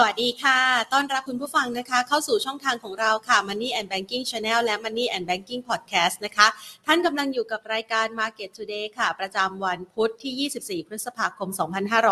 [0.00, 0.58] สวัสดีค่ะ
[0.92, 6.46] ต้อนรับคุณผู้ฟังนะคะ เข้าสู่ช่องทางของเราค่ะ Money and Banking Channel และ Money and Banking Podcast นะคะ
[6.86, 11.48] ท่านกำลังอยู่กับรายการ Market Today ค่ะ ประจำวันพุธที่ 24 พฤษภาคม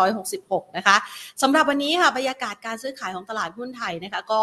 [0.07, 0.97] 2566 นะคะ
[1.41, 4.41] สำหรับวันนี้ค่ะบรรยากาศการซื้อขายของตลาดหุ้นไทยนะคะ ก็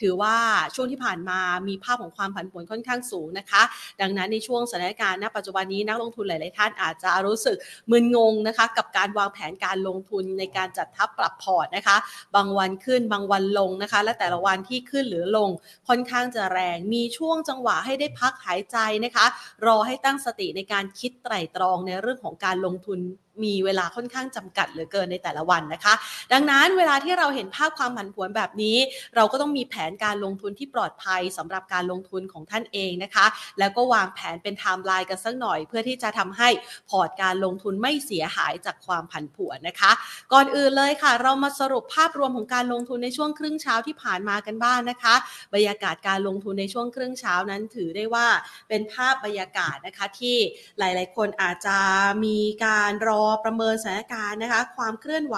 [0.00, 0.36] ถือว่า
[0.74, 3.62] ช่วงที่ผ่านมามีภาพของความผันผวนค่อนข้างสูงนะคะ
[4.00, 7.56] ดังนั้นในช่วงสถานการณ์ณปัจจุบันนี้นักลงทุนหลาย ๆ ท่านอาจจะรู้สึก
[7.90, 11.96] มึนงงนะคะ กับการวางแผนการลงทุนในการจัดทับปรับพอร์ตนะคะ
[12.36, 15.50] บางวันขึ้นบางวันลงนะคะ และแต่ละวันที่ขึ้นหรือลง
[15.88, 19.26] ค่อนข้างจะแรง มีช่วงจังหวะให้ได้พักหายใจนะคะ
[19.66, 23.00] รอให้ตั้งสติในการคิดไตร่ตรองในเรื่องของการลงทุน
[23.44, 25.94] มีเวลาค่อนข้างจำกัดเหลือเกินในแต่ละวันนะคะ
[26.32, 28.76] ดังนั้นเวลาที่เราเห็นภาพความผันผวนแบบนี้
[29.16, 33.26] เราก็ต้องมีแผนการลงทุนที่ปลอดภัยสำหรับการลงทุนของท่านเองนะคะ
[33.58, 36.48] แล้วก็วางแผนเป็นไทม์ไลน์กันสักหน่อย เพื่อที่จะทำให้
[36.90, 39.90] พอร์ตการลงทุนไม่เสียหายจากความผันผวนนะคะ
[40.32, 45.14] ก่อนอื่นเลยค่ะ เรามาสรุปภาพรวมของการลงทุนในช่วงครึ่งเช้าที่ผ่านมากันบ้างนะคะ
[45.54, 48.26] บรรยากาศการลงทุนในช่วงครึ่งเช้านั้นถือได้ว่า
[48.68, 50.36] เป็นภาพบรรยากาศนะคะที่
[50.78, 51.78] หลาย ๆ คนอาจจะ
[52.24, 55.36] มีการรอประเมินสถานการณ์นะคะ ความเคลื่อนไหว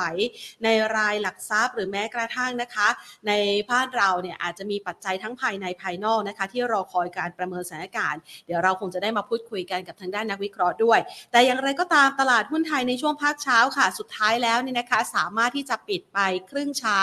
[0.65, 2.89] ในรายหลักทรัพย์ หรือแม้กระทั่งนะคะ
[3.29, 3.33] ใน
[3.71, 11.01] บ้านเราเนี่ยอาจจะมีปัจจัยทั้งภายในภายนอกนะคะ ที่รอคอยการประเมินสถานการณ์ เดี๋ยวเราคงจะได้มาพูดคุยกันกับทางด้านนักวิเคราะห์ด้วย
[11.33, 16.19] แต่อย่างไรก็ตามตลาดหุ้นไทยในช่วงภาคเช้าค่ะ สุดท้ายแล้วเนี่ยนะคะ สามารถที่จะปิดไป
[16.51, 17.01] ครึ่งเช้า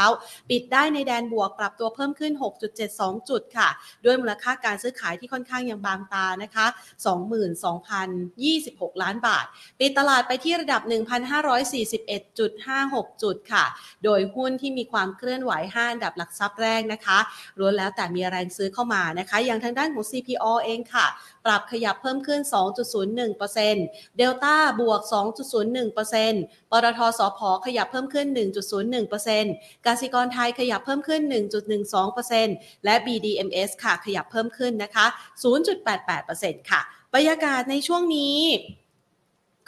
[0.49, 2.33] ปิดได้ในแดนบวกปรับตัวเพิ่มขึ้น
[2.81, 3.69] 6.72 จุดค่ะ
[4.05, 6.65] ด้วยมูลค่าการซื้อขายที่ค่อนข้างยังบางตานะคะ
[7.65, 9.45] 22,026 ล้านบาท
[9.79, 13.65] ปิดตลาดไปที่ระดับ1,541.56 จุดค่ะ
[14.03, 17.19] โดยหุ้นที่มีความเคลื่อนไหว5อันดับหลักทรัพย์แรกนะคะ
[17.59, 21.05] ล้วนแล้วแต่มีแรงซื้อเข้ามานะคะ อย่างทางด้านของ CPO เองค่ะ
[21.45, 22.41] ปรับขยับเพิ่มขึ้น
[23.07, 25.01] 2.01%เดลต้าบวก
[25.65, 28.27] 2.01%ปตทสพขยับเพิ่มขึ้น
[29.07, 31.21] 1.01%กสิกรไทยขยับเพิ่มขึ้น
[32.03, 35.05] 1.12%และ BDMs ค่ะ ขยับเพิ่มขึ้นนะคะ
[35.83, 36.81] 0.88%ค่ะ
[37.13, 38.37] บรรยากาศในช่วงนี้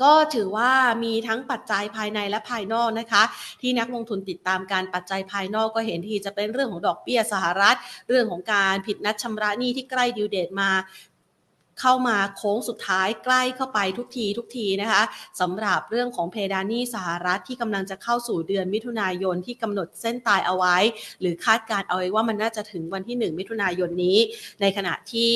[0.03, 0.71] ก็ถือว่า
[1.03, 3.23] มีทั้งปัจจัยภายในและภายนอกนะคะ
[3.61, 7.77] ที่นักลงทุนติดตามการปัจจัยภายนอกก็เห็นที่จะเป็นเรื่องของดอกเบี้ยสหรัฐ
[8.07, 10.71] เรื่องของการผิดนัดชำระหนี้ที่ใกล้ดิวเดตมา
[11.81, 15.03] เข้ามาโค้งสุดท้ายใกล้เข้าไปทุกทีทุกทีนะคะ
[15.41, 20.77] สำหรับเรื่องของเพดานหนี้สหรัฐที่กำลังจะเข้าสู่เดือนมิถุนายนที่กำหนดเส้นตายเอาไว้
[21.21, 24.17] หรือคาดการเอาไว้ว่ามันน่าจะถึงวันที่ 1 มิถุนายนนี้
[24.61, 25.31] ในขณะที่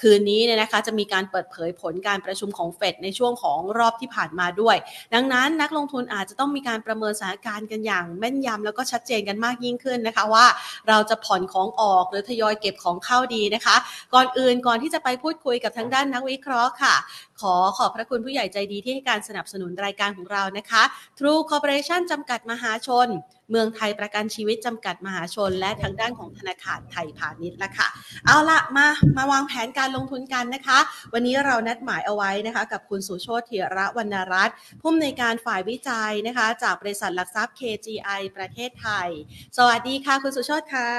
[0.00, 4.76] คืนนี้เนี่ยนะคะจะมีการเปิดเผยผลการประชุมของเฟดในช่วงของรอบที่ผ่านมาด้วย
[5.14, 10.46] ดังนั้นนักลงทุนอาจจะต้องมีการประเมินสถานการณ์กันอย่างแม่นยำแล้วก็ชัดเจนกันมากยิ่งขึ้นนะคะว่า
[10.88, 13.76] เราจะผ่อนของออกหรือทยอยเก็บของเข้าดีนะคะ
[14.14, 16.94] ก่อนอื่นก่อนที่จะไปพูดคุยกับทางด้านนักวิเคราะห์ค่ะ
[17.40, 20.82] ขอขอบพระคุณผู้ใหญ่ใจดีที่ให้การสนับสนุนรายการของเรานะคะ
[21.18, 23.08] True Corporation จำกัดมหาชน
[23.50, 27.88] เมืองไทยประกันชีวิตจำกัดมหาชน และทางด้านของธนาคารไทยพาณิชย์ละค่ะ
[28.26, 30.78] เอาละมามาวางแผนการลงทุนกันนะคะ
[31.12, 39.08] วันนี้เรานัดหมายเอาไว้นะคะ กับคุณสุโชติเถระวรรณรัตน์ผู้อำนวยการฝ่ายวิจัยนะคะ จากบริษัทหลักทรัพย์ KGI ประเทศไทย
[39.56, 40.90] สวัสดีค่ะ คุณสุโชติค่ะ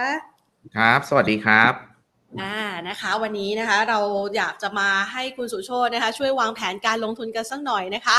[0.76, 1.89] ครับ สวัสดีครับ
[2.42, 2.58] อ่า
[2.90, 4.00] นะคะ วันนี้นะคะเรา
[4.36, 8.18] อยากจะมาให้คุณสุโชตนะคะ ช่วยวางแผนการลงทุนกันสักหน่อยนะคะ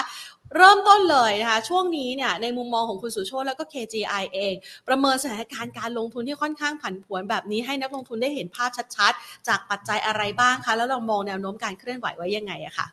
[0.56, 4.54] เริ่มต้นเลยนะคะ ช่วงนี้เนี่ยในมุมมองของคุณสุโชตแล้วก็ KGI เอง
[4.88, 12.86] ประเมินสถานการณ์การลงทุนที่ค่อนข้างผันผวนแบบนี้ให้นักลงทุนได้เห็นภาพชัดๆ จากปัจจัยอะไรบ้างคะแล้วเรามองแนวโน้มการเคลื่อนไหวไว้ยังไงอะคะ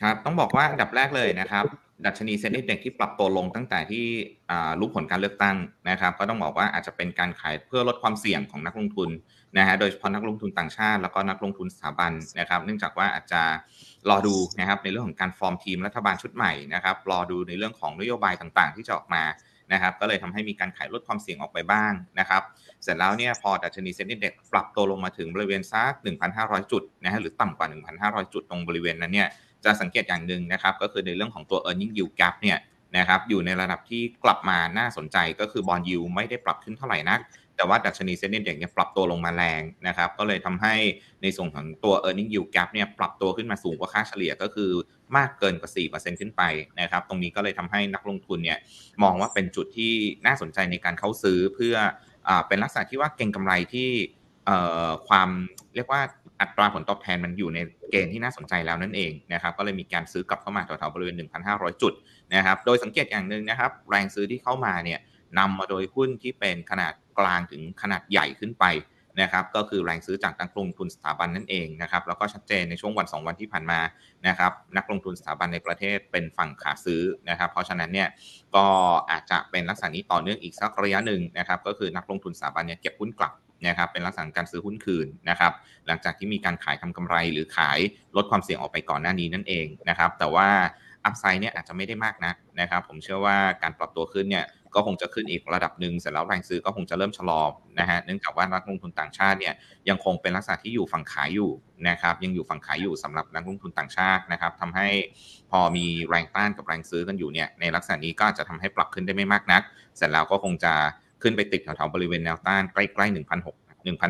[0.00, 1.64] ครับต้องบอกว่าอันดับแรกเลยนะครับ
[2.06, 4.04] ดัชนีเซ็นดีเด็กที่ปรับตัวลงตั้งแต่ที่
[4.78, 5.56] รู้ผลการเลือกตั้ง
[5.90, 9.10] นะครับ ก็ต้องบอกว่าอาจจะเป็นการขายเพื่อลดความเสี่ยงของนักลงทุน
[9.58, 13.42] นะฮะโดยเฉพาะนักลงทุนต่างชาติ แล้วก็นักลงทุนสถาบันนะครับ เนื่องจากว่าอาจจะ
[14.08, 19.24] รอดูนะครับในเรื่องของการฟอร์มทีมรัฐบาลชุดใหม่นะครับรอดูในเรื่องของนโยบายต่างๆ ที่จะออกมา
[19.72, 22.42] นะครับก็เลยทำให้มีการขายลดความเสี่ยงออกไปบ้างนะครับ
[22.82, 25.92] เสร็จแล้วเนี่ยพอดัชนีเซ็นดีเด็กปรับตัวลงมาถึงบริเวณสัก
[26.32, 27.68] 1,500 จุดนะฮะหรือต่ำกว่า
[28.00, 29.28] 1,500 จุดตรงบริเวณนั้นเนี่ย
[29.64, 32.58] จะสังเกตอย่างหนึ่งนะครับก็คือในเรื่องของตัว e a r n i n g yield gap เนี่ย
[32.98, 37.20] นะครับอยู่ในระดับที่กลับมาน่าสนใจก็คือบอลยูไม่ได้ปรับขึ้นเท่าไหร่นัก
[37.60, 40.74] แต่ว่าดัชนีเซ็นดีเด็กเนี่ยปรับตัวลงมาแรงนะครับ ก็เลยทำให้
[41.22, 44.70] ในส่วนของตัว e a r n i n g yield gap เนี่ยปรับตัวขึ้นมาสูงกว่าค่าเฉลี่ยก็คือ
[45.16, 46.42] มากเกินกว่า 4%ขึ้นไป
[46.80, 48.58] นะครับ ตรงนี้ก็เลยทำให้นักลงทุนเนี่ย
[49.02, 49.92] มองว่าเป็นจุดที่
[50.26, 51.74] น่าสนใจในการเข้าซื้อเพื่อ
[52.28, 53.88] อเป็นลักษณะที่ว่าเก็งกำไรที่
[55.08, 55.28] ความ
[55.74, 56.00] เรียกว่า
[56.40, 57.58] อัตราผลตอบแทนมันอยู่ใน
[57.90, 61.16] เกณฑ์ที่น่าสนใจแล้วนั่นเองนะครับก็เลยมีการซื้อกลับเข้ามาแถวๆบริเวณ
[61.48, 61.92] 1,500 จุด
[62.34, 65.00] นะครับโดยสังเกตอย่างหนึ่งนะครับ แรงซื้อที่เข้ามาเนี่ย
[65.38, 68.66] นำมาโดยหุ้นที่เป็นขนาด กลางถึงขนาดใหญ่ขึ้นไป
[69.20, 73.80] นะครับก็คือแรงซื้อจากนักลงทุนสถาบันนั่นเองนะครับแล้วก็ชัดเจนในช่วงวัน 2 วันที่ผ่านมา
[74.26, 78.08] นะครับนักลงทุนสถาบันในประเทศเป็นฝั่งขาซื้อนะครับ เพราะฉะนั้นเนี่ย
[78.54, 78.66] ก็
[79.10, 83.34] อาจจะเป็นลักษณะนี้ต่อเนื่องอีกสักระยะหนึ่งนะครับก็คือนักลงทุนสถาบันเนี่ยเก็บหุ้นกลับ
[83.66, 85.52] นะครับเป็นลักษณะการซื้อหุ้นคืนนะครับ
[85.86, 87.78] หลังจากที่มีการขายทำกำไรหรือขาย
[88.16, 90.48] ลดความเสี่ยงออกไปก่อนหน้านี้นั่นเองนะครับแต่ว่า
[91.04, 94.44] อัพไซด์เนี่ยอาจจะไม่ได้มากนะนะครับผมเชื่อว่าการปรับตัวขึ้นเนี่ย
[94.74, 97.42] ก็คงจะขึ้นอีกระดับหนึ่งเสร็จแล้วแรงซื้อก็คงจะเริ่มชะลอ
[97.78, 99.54] นะฮะเนื่องจากว่านักลงทุนต่างชาติเนี่ย
[99.88, 101.50] ยังคงเป็นลักษณะที่อยู่ฝั่งขายอยู่
[101.88, 104.88] นะครับยังอยู่ฝั่งขายอยู่สำหรับนักลงทุนต่างชาตินะครับทำให้
[105.50, 109.62] พอมีแรงต้านกับแรงซื้อกันอยู่เนี่ยในลักษณะนี้ก็จะทำให้ปรับขึ้นได้ไม่มากนัก
[109.96, 110.72] เสร็จแล้วก็คงจะ
[111.22, 113.59] ขึ้นไปติดแถวๆบริเวณแนวต้านใกล้ๆ1 6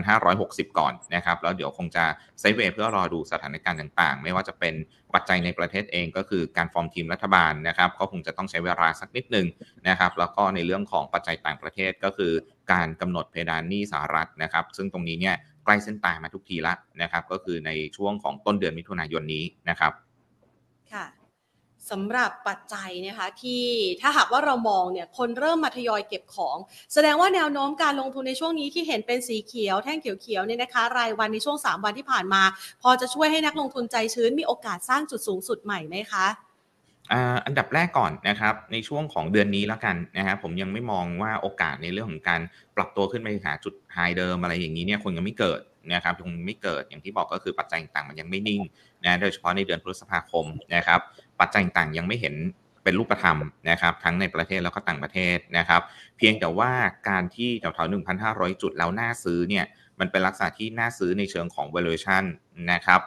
[0.08, 2.04] 1,560 ก่อนนะครับ แล้วเดี๋ยวคงจะ
[2.40, 4.74] ไซเวเพื่อรอดูสถานการณ์ต่างๆ ไม่ว่าจะเป็น
[5.14, 9.46] ปัจจัยในประเทศเองก็คือการฟอร์มทีมรัฐบาลนะครับก็คงจะต้องใช้เวลาสักนิดหนึ่ง
[9.88, 12.32] นะครับ แล้วก็ในเรื่องของปัจจัยต่างประเทศก็คือ
[12.72, 19.92] การกำหนดเพดานหนี้สหรัฐนะครับ ซึ่งตรงนี้เนี่ยใกล้เส้นตายมาทุกทีละนะครับ ก็คือในช่วงของต้นเดือนมิถุนายนนี้นะครับ
[20.92, 21.04] ค่ะ
[21.90, 23.64] สำหรับปัจจัยนะคะที่
[24.00, 26.56] ถ้าหากว่าเรามองเนี่ยคนเริ่มมาทยอยเก็บของ
[26.92, 32.42] แสดงว่าแนวโน้มการลงทุนในช่วงนี้ที่เห็นเป็นสีเขียวแท่งเขียวๆเนี่ยนะคะ รายวันในช่วง 3 วันที่ผ่านมา
[32.82, 36.26] พอจะช่วยให้นักลงทุนใจชื้นมีโอกาสสร้างจุดสูงสุดใหม่ไหมคะ
[37.46, 42.40] อันดับแรกก่อนนะครับในช่วงของเดือนนี้แล้วกันนะครับผมยังไม่มองว่าโอกาสในเรื่องของการ
[42.76, 45.60] ปรับตัวขึ้นไปหาจุดไฮเดิมอะไรอย่างนี้เนี่ยคงยังไม่เกิด
[45.94, 48.62] นะครับคงไม่เกิดอย่างที่บอกก็คือปัจจัยต่างๆมันยังไม่นิ่ง
[49.04, 51.00] นะโดยเฉพาะในเดือนพฤษภาคมนะครับ
[51.40, 52.34] ปัจจัยต่างๆยังไม่เห็น
[52.84, 53.38] เป็นรูปธรรม
[53.70, 55.82] นะครับทั้งในประเทศแล้วก็ต่างประเทศนะครับ
[56.18, 56.70] เพียงแต่ว่า
[57.08, 59.64] การที่แถวๆ1,500 จุดแล้วน่าซื้อเนี่ย
[60.00, 62.24] มันเป็นลักษณะที่น่าซื้อในเชิงของ valuation
[62.72, 63.00] นะครับ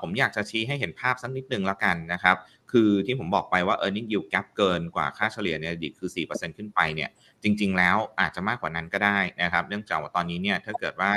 [0.00, 2.36] ผมอยากจะชี้ให้เห็นภาพสักนิดนึงแล้วกันนะครับ
[2.72, 7.10] คือที่ผมบอกไปว่า e a r n i n g yield gap เกินกว่าค่าเฉลี่ยในอดีตคือ 4%ขึ้นไปเนี่ย
[7.42, 11.12] จริง ๆ แล้วอาจจะมากกว่านั้นก็ได้นะครับ เนื่องจากว่าตอนนี้เนี่ยถ้าเกิดว่า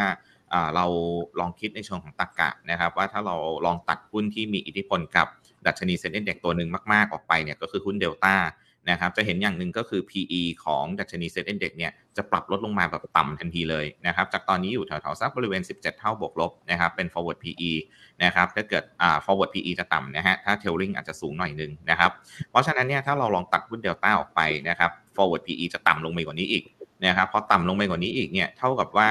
[0.76, 0.86] เรา
[1.40, 3.36] ลองคิดในเชิงของตรรกะนะครับ ว่าถ้าเรา
[3.66, 5.28] ลองตัดหุ้นที่มีอิทธิพลกับ
[5.68, 8.36] ดัชนีเซ็นเด็กตัวหนึ่งมาก ๆ ออกไปเนี่ยก็คือหุ้นเดลต้า
[8.90, 17.72] นะครับจะเห็นอย่างหนึ่งก็คือ PE ของดัชนีเซ็นเด็กเนี่ยจะปรับลดลงมาแบบต่ำทันทีเลยนะครับจากตอนนี้อยู่แถวๆสักบริเวณ 17 เท่าบวกลบนะครับเป็น forward PE
[18.24, 22.12] นะครับถ้าเกิดอ่า forward PE จะต่ำนะฮะถ้า tailing อาจจะสูงหน่อยนึงนะครับ
[22.50, 26.64] เพราะฉะนั้นเนี่ยถ้าเราลองตัดหุ้นเดลต้าออกไปนะครับ forward PE จะต่ำลงไปกว่านี้อีก
[27.06, 29.10] นะครับพอต่ำลงไปกว่านี้อีกเนี่ยเท่ากับว่า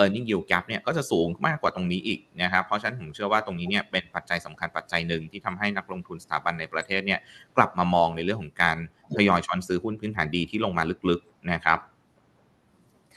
[0.00, 7.20] e a r n i n g yield gap เนี่ยก็จะสูงมากกว่าตรงนี้อีกนะครับเพราะฉะนั้นผมเชื่อว่าตรงนี้เนี่ยเป็นปัจจัยสำคัญปัจจัยหนึ่งที่ทำให้นักลงทุนสถาบันในประเทศเนี่ย
[7.56, 8.76] กลับมามองในเรื่องของการ
[9.16, 11.78] ทยอยช้อนซื้อหุ้นพื้นฐานดีที่ลงมาลึกๆนะครับ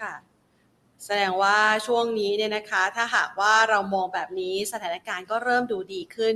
[0.01, 0.13] ค่ะ
[1.05, 1.57] แสดงว่า
[1.87, 6.35] ช่วงนี้เนี่ยนะคะ ถ้าหากว่าเรามองแบบนี้สถานการณ์ก็เริ่มดูดีขึ้น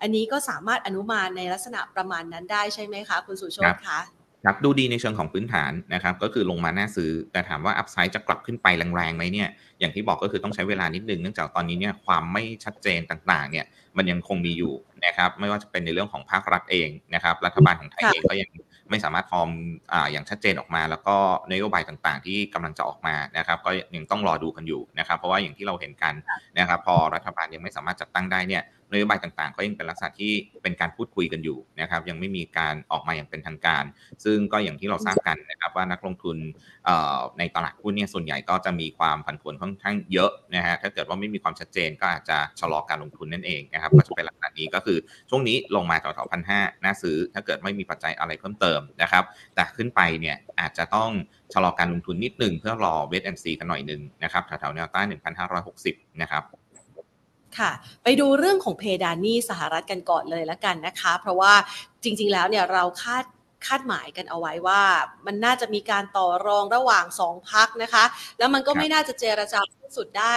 [0.00, 4.00] อันนี้ก็สามารถอนุมานในลักษณะประมาณนั้นได้ใช่ไหมคะ คุณสุโชตคะ
[4.44, 9.48] ครับดูดีในเชิงของพื้นฐานนะครับก็คือลงมาน่าซื้อ แต่ถามว่า upside จะกลับขึ้นไปแรงๆไหมเนี่ย
[9.80, 13.66] อย่างที่บอกก็คือต้องใช้เวลานิดนึงเนื่องจากตอนนี้เนี่ยความไม่ชัดเจนต่างๆเนี่ย
[13.96, 14.74] มันยังคงมีอยู่
[15.06, 18.50] นะครับไม่ว่าจะเป็นในเรื่องของภาครัฐเองนะครับรัฐบาลของไทยเองก็ยัง
[18.90, 19.50] ไม่สามารถฟอร์ม
[19.92, 21.16] ออย่างชัดเจนออกมา แล้วก็
[21.52, 26.14] นโยบายต่างๆ ที่กำลังจะออกมานะครับก็ยังต้องรอดูกันอยู่นะครับเพราะว่าอย่างที่เราเห็นกัน
[26.58, 30.32] นะครับพอรัฐบาลยังไม่สามารถจัดตั้งได้เนี่ย นโยบายต่างๆ ก็ยังเป็นลักษณะที่
[30.62, 33.84] เป็นการพูดคุยกันอยู่นะครับยังไม่มีการออกมาอย่างเป็นทางการ
[34.24, 36.36] ซึ่งก็อย่างที่เราทราบกันนะครับว่านักลงทุน
[37.38, 44.98] ในตลาดหุ้นเนี่ยส่วนใหญ่ก็จะมีความผันผวนค่อนข้างเยอะนะฮะถ้าเกิดว่าไม่มีความชัดเจนก็อาจจะชะลอการลงทุนนั่นเองนะครับก็จะเป็นลักษณะนี้ก็คือ
[45.30, 51.10] ช่วงนี้ลงมาแถวๆพันห้าน่าซื้อ ถ้าเกิดไม่มีปัจจัยอะไรเพิ่มเติมนะครับ แต่ขึ้นไปเนี่ยอาจจะต้อง
[51.54, 55.06] ชะลอการลงทุนนิดหนึ่งเพื่อรอเวทแอนซีกันหน่อยหนึ่งนะครับแถวๆแนวต้าน
[55.64, 56.44] 1,560 นะครับ
[57.58, 57.70] ค่ะ
[58.04, 61.52] ไปดูเรื่องของเพดานนี่สหรัฐกันก่อนเลยละกันนะคะ เพราะว่า
[62.02, 63.24] จริง ๆ แล้วเนี่ยเราคาด
[63.66, 64.82] คาดหมายกันเอาไว้ว่า
[65.26, 68.04] มันน่าจะมีการต่อรองระหว่างสองพักนะคะ
[68.38, 69.60] แล้วมันก็ไม่น่าจะเจรจา
[69.96, 70.36] สุดได้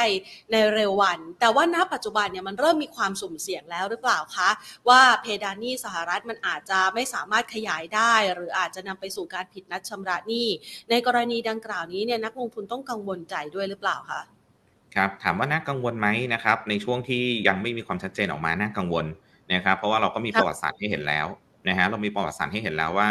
[0.51, 4.50] ในเร็ววัน แต่ว่าณปัจจุบันเนี่ยมันเริ่มมีความสุ่มเสี่ยงแล้วหรือเปล่าคะ
[4.89, 10.48] ว่าเพดานนี่สหรัฐมันอาจจะไม่สามารถขยายได้ หรืออาจจะนำไปสู่การผิดนัดชำระหนี้
[10.89, 14.22] ในกรณีดังกล่าวนี้เนี่ยนักลงทุนต้องกังวลใจด้วยหรือเปล่าคะ
[14.95, 19.05] ครับถามว่าน่ากังวลไหมนะครับ ในช่วงที่ยังไม่มีความชัดเจนออกมาน่ากังวล
[19.53, 21.27] นะครับ เพราะว่าเราก็มีประวัติศาสตร์ให้เห็นแล้ว
[21.67, 23.09] นะฮะเรามีประวัติศาสตร์ให้เห็นแล้วว่า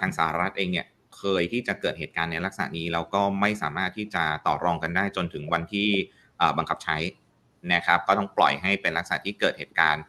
[0.00, 0.86] ทางสหรัฐเองเนี่ย
[1.16, 5.88] เคยที่จะเกิดเหตุการณ์ในลักษณะนี้แล้วก็ไม่สามารถที่จะต่อรองกันได้จนถึงวันที่
[6.58, 6.96] บังคับใช้
[7.74, 10.02] นะครับ ก็ต้องปล่อยให้เป็นลักษณะที่เกิดเหตุการณ์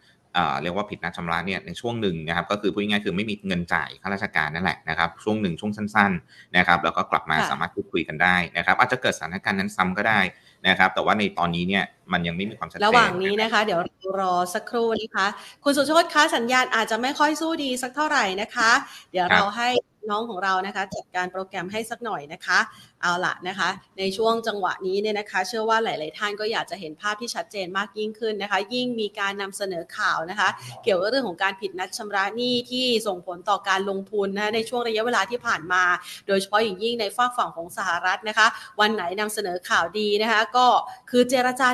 [0.61, 10.19] เรียกว่าผิดนัดชำระเนี่ยในช่วงหนึ่งนะครับก็คือพูดง่ายๆคือไม่มีเงินจ่ายข้าราชการนั่นแหละนะครับช่วงหนึ่งช่วงสั้นๆนะครับแล้วก็กลับมาสามารถพูดคุยกันได้นะครับอาจจะเกิดสถานการณ์นั้นซ้ำก็ได้
[10.67, 11.83] นะครับแต่ว่าในตอนนี้เนี่ย
[12.13, 13.79] มันยังไม่มีความชัดเจนระหว่างนี้นะคะ เดี๋ยว
[14.19, 15.27] รอสักครู่นะคะ
[15.63, 18.71] คุณสุชดคะสัญญาณอาจจะไม่ค่อยสู้ดีสักเท่าไหร่นะคะ
[19.11, 19.69] เดี๋ยวเราให้
[20.11, 22.59] น้องของเรานะคะจัดการโปรแกรมให้สักหน่อยนะคะ
[23.01, 30.49] เอาละนะคะ ในช่วงจังหวะนี้เนี่ยนะคะ เชื่อว่าหลาย ๆ ท่านก็อยากจะเห็นภาพที่ชัดเจนมากยิ่งขึ้นนะคะ ยิ่งมีการนำเสนอข่าวนะคะ
[30.83, 35.83] เกี่ยวกับเรื่องของการผิดนัดชำระหนี้ที่ส่งผลต่อการลงทุนนะในช่วงระยะเวลาที่ผ่านมา
[36.27, 38.47] โดยเฉพาะอย่างยิ่งในฝากฝั่งของสหรัฐนะคะ
[38.79, 40.67] วันไหนนำเสนอข่าวดีนะคะ ก็
[41.09, 41.69] คือเจรจา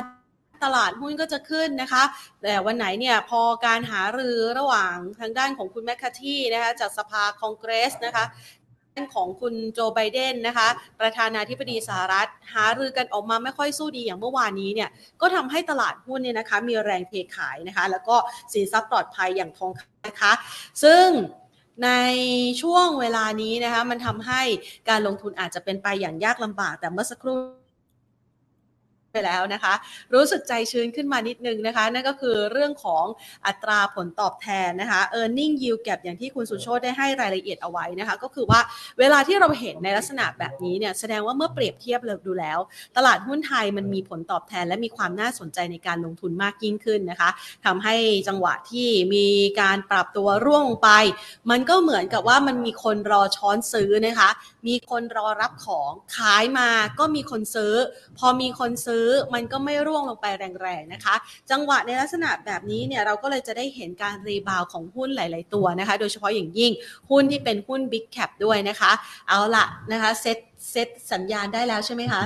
[0.64, 2.02] ตลาดหุ้นก็จะขึ้นนะคะ
[2.42, 8.24] แต่วันไหนเนี่ยพอการหารือระหว่างทางด้านของคุณแมคคาที่นะคะจากสภาคองเกรสนะคะ
[8.94, 10.68] ด้านของคุณโจไบเดนนะคะ
[11.00, 18.16] ประธานาธิบดีสหรัฐ หารือกันออกมาไม่ค่อยสู้ดีอย่างเมื่อวานนี้เนี่ยก็ทำให้ตลาดหุ้นเนี่ยนะคะ มีแรงเทขายนะคะ แล้วก็
[18.52, 20.32] สินทรัพย์ปลอดภัยอย่างทองคำนะคะ
[20.82, 21.06] ซึ่ง
[21.84, 21.90] ใน
[22.62, 24.42] ช่วงเวลานี้นะคะ มันทำให้
[24.88, 27.65] การลงทุนอาจจะเป็นไปอย่างยากลำบากแต่เมื่อสักครู่
[29.16, 29.74] ไปแล้วนะคะ
[30.14, 33.04] รู้สึกใจชื้นขึ้นมานิดนึงนะคะ นั่นก็คือเรื่องของ
[33.46, 38.60] อัตราผลตอบแทนนะคะ e a r n i n g yield gap อย่างที่คุณสุโชตได้ให้รายละเอียดเอาไว้นะคะ ก็คือว่า
[38.98, 42.58] เวลาที่เราเห็นในลักษณะแบบนี้เนี่ยแสดงว่าเมื่อเปรียบเทียบเลยดูแล้ว
[42.96, 47.30] ตลาดหุ้นไทยมันมีผลตอบแทน และมีความน่าสนใจในการลงทุนมากยิ่งขึ้นนะคะ
[47.64, 47.94] ทำให้
[48.28, 49.26] จังหวะที่มี
[49.60, 50.88] การปรับตัวร่วงไป
[51.50, 54.30] มันก็เหมือนกับว่ามันมีคนรอช้อนซื้อนะคะ
[54.66, 56.68] มีคนรอรับของขายมา
[56.98, 57.74] ก็มีคนซื้อ
[58.18, 60.26] พอมีคนซื้อมันก็ไม่ร่วงลงไป
[60.62, 61.14] แรงๆนะคะ
[61.50, 66.72] จังหวะในลักษณะแบบนี้เนี่ยเราก็เลยจะได้เห็นการรีบาวของหุ้นหลาย ๆ ตัวนะคะ โดยเฉพาะอย่างยิ่ง
[67.10, 68.92] หุ้นที่เป็นหุ้น Big Cap ด้วยนะคะ
[69.28, 70.38] เอาละนะคะเซต
[70.70, 72.22] เซตสัญญาณได้แล้วใช่ไหมคะ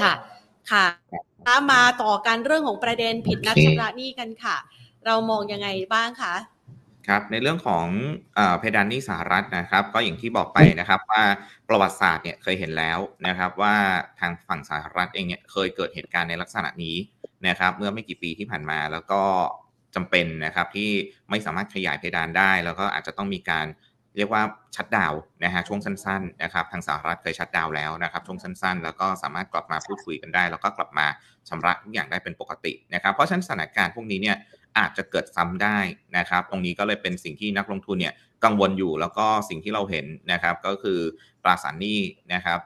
[0.00, 0.12] ค่ะ
[0.70, 0.86] ค่ะ
[1.72, 4.56] มาต่อกันเรื่องของประเด็นผิดนัดชำระหนี้กันค่ะ
[5.06, 6.34] เรามองยังไงบ้างคะ
[7.10, 7.86] ครับในเรื่องของ
[8.58, 11.22] เพดานหนี้สหรัฐนะครับ ก็อย่างที่บอกไปนะครับว่า
[11.68, 13.76] ประวัติศาสตร์เนี่ยเคยเห็นแล้วนะครับว่า
[14.20, 16.96] ทางฝั่งสหรัฐเองเนี่ยเคยเกิดเหตุการณ์ในลักษณะนี้
[17.48, 19.22] นะครับเมื่อไม่กี่ปีที่ผ่านมาแล้วก็
[19.94, 20.90] จำเป็นนะครับที่
[21.30, 23.66] ไม่สามารถขยายเพดานได้ แล้วก็อาจจะต้องมีการ
[24.16, 24.42] เรียกว่า
[24.76, 25.14] ชัดดาว
[25.44, 31.06] นะฮะช่วงสั้นๆนะครับทางสหรัฐเคยชัดดาวแล้วนะครับช่วงสั้นๆ แล้วก็สามารถกลับมาพูดคุยกันได้ แล้วก็กลับมา
[31.48, 34.36] ชำระทุกอย่างได้เป็นปกตินะครับเพราะฉะนั้นสถานการณ์พวกนี้เนี่ย
[34.78, 35.78] อาจจะเกิดซ้ำได้
[36.16, 40.98] นะครับ ตรงนี้ก็เลยเป็นสิ่งที่นักลงทุนเนี่ยกังวลอยู่แล้วก็สิ่งที่เราเห็นนะครับ ก็คือ
[41.42, 42.00] ตราสารหนี้
[42.34, 42.60] นะครับ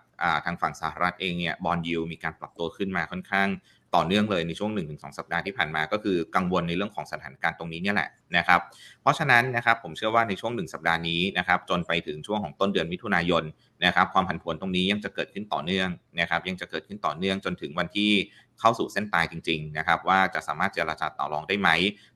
[0.45, 3.49] ทางฝั่งสหรัฐเองเนี่ยบอลยูมีการปรับตัวขึ้นมาค่อนข้าง
[3.95, 8.61] ต่อเนื่องเลยในช่วง 1-2 สัปดาห์ที่ผ่านมา ก็คือกังวลในเรื่องของสถานการณ์ตรงนี้เนี่ยแหละนะครับ
[9.03, 13.45] เพราะฉะนั้นนะครับผมเชื่อว่าในช่วง 1 สัปดาห์นี้นะครับจนไปถึงช่วงของต้นเดือนมิถุนายน
[13.85, 15.89] นะครับความผันผวนตรงนี้ยังจะเกิดขึ้นต่อเนื่อง
[16.21, 18.11] นะครับยังจะเกิดขึ้นต่อเนื่องจนถึงวันที่
[18.61, 21.71] เข้าสู่เส้นตายจริงๆนะครับว่าจะสามารถเจรจาต่อรองได้ไหม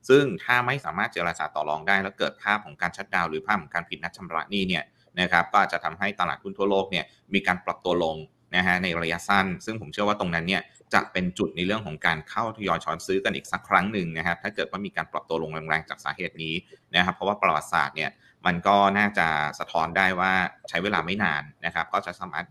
[0.09, 4.83] ซึ่งถ้าไม่สามารถเจรจาต่อรองได้ แล้วเกิดภาพของการชัดดาวหรือภาพของการผิดนัดชำระหนี้เนี่ย
[5.19, 8.15] นะครับก็จะทำให้ตลาดหุ้นทั่วโลกเนี่ยมีการปรับตัวลง
[8.55, 10.61] นะฮะในระยะสั้น ซึ่งผมเชื่อว่าตรงนั้นเนี่ย
[10.93, 16.53] จะเป็นจุดในเรื่องของการเข้าทยอยช้อนซื้อกันอีกสักครั้งหนึ่งนะครับถ้าเกิดว่ามีการปรับตัวลงแรงๆจากสาเหตุนี้
[16.95, 18.09] นะครับเพราะว่าประวัติศาสตร์เนี่ย
[18.45, 19.27] มันก็น่าจะ
[19.59, 20.31] สะท้อนได้ว่า
[20.69, 22.45] ใช้เวลาไม่นานนะครับ ก็จะสามารถ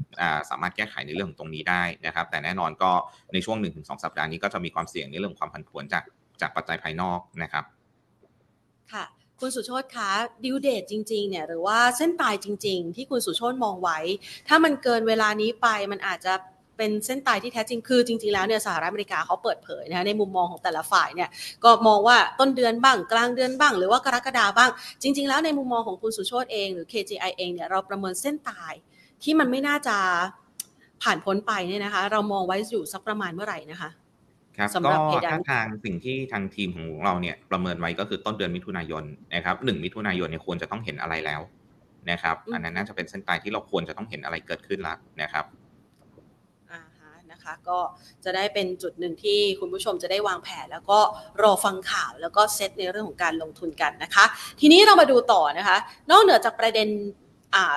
[0.51, 2.91] สามารถแก้ไขในเรื่องตรงนี้ได้นะครับ แต่แน่นอนก็
[3.33, 6.05] ในช่วง 1-2 สัปดาห์นี้ก็จะมีความเสี่ยงในเรื่องความผันผวนจาก
[6.41, 7.65] จากปัจจัยภายนอกนะครับ
[8.93, 9.05] ค่ะ
[9.41, 10.11] คุณสุโชตคะ
[10.45, 13.99] ดิวเดตจริงๆเนี่ยหรือว่าเส้นตายจริง ๆ ที่คุณสุโชตมองไว้
[14.49, 16.35] ถ้ามันเกินเวลานี้ไปมันอาจจะ
[16.79, 21.29] เป็นเส้นตายที่แท้จริงคือจริง ๆ แล้วเนี่ยสหรัฐอเมริกาเขาเปิดเผยนะในมุมมองของแต่ละฝ่ายเนี่ย
[21.65, 24.71] ก็มองว่าต้นเดือนบ้างกลางเดือนบ้าง หรือว่ากรกฎาบ้าง
[25.03, 28.73] จริง ๆ แล้วในมุมมองของคุณสุโชตเองหรือ KGI เองเนี่ยเราประเมินเส้นตาย
[29.23, 29.97] ที่มันไม่น่าจะ
[31.03, 33.91] ผ่านพ้นไปเนี่ยนะคะ เรามองไว้อยู่สักประมาณเมื่อไหร่นะคะ
[34.59, 34.95] ครับก็
[35.33, 39.05] ถ้าทางสิ่งที่ทางทีมของเราเนี่ยประเมินไว้ก็คือต้นเดือนมิถุนายน
[39.35, 41.41] นะครับหนึ่งมิถุนายนเนี่ยควรจะต้องเห็นอะไรแล้ว
[42.11, 45.45] นะครับ อันนั้นน่าจะเป็นเส้นตายที่เราควรจะต้องเห็นอะไรเกิดขึ้นแล้วนะครับ
[47.69, 47.79] ก็
[48.25, 50.99] จะได้เป็นจุดหนึ่งที่คุณผู้ชมจะได้วางแผน แล้วก็
[51.43, 54.25] รอฟังข่าวแล้วก็เซตในเรื่องของการลงทุนกันนะคะ
[54.61, 55.77] ทีนี้เรามาดูต่อนะคะ
[56.11, 56.89] นอกเหนือจากประเด็น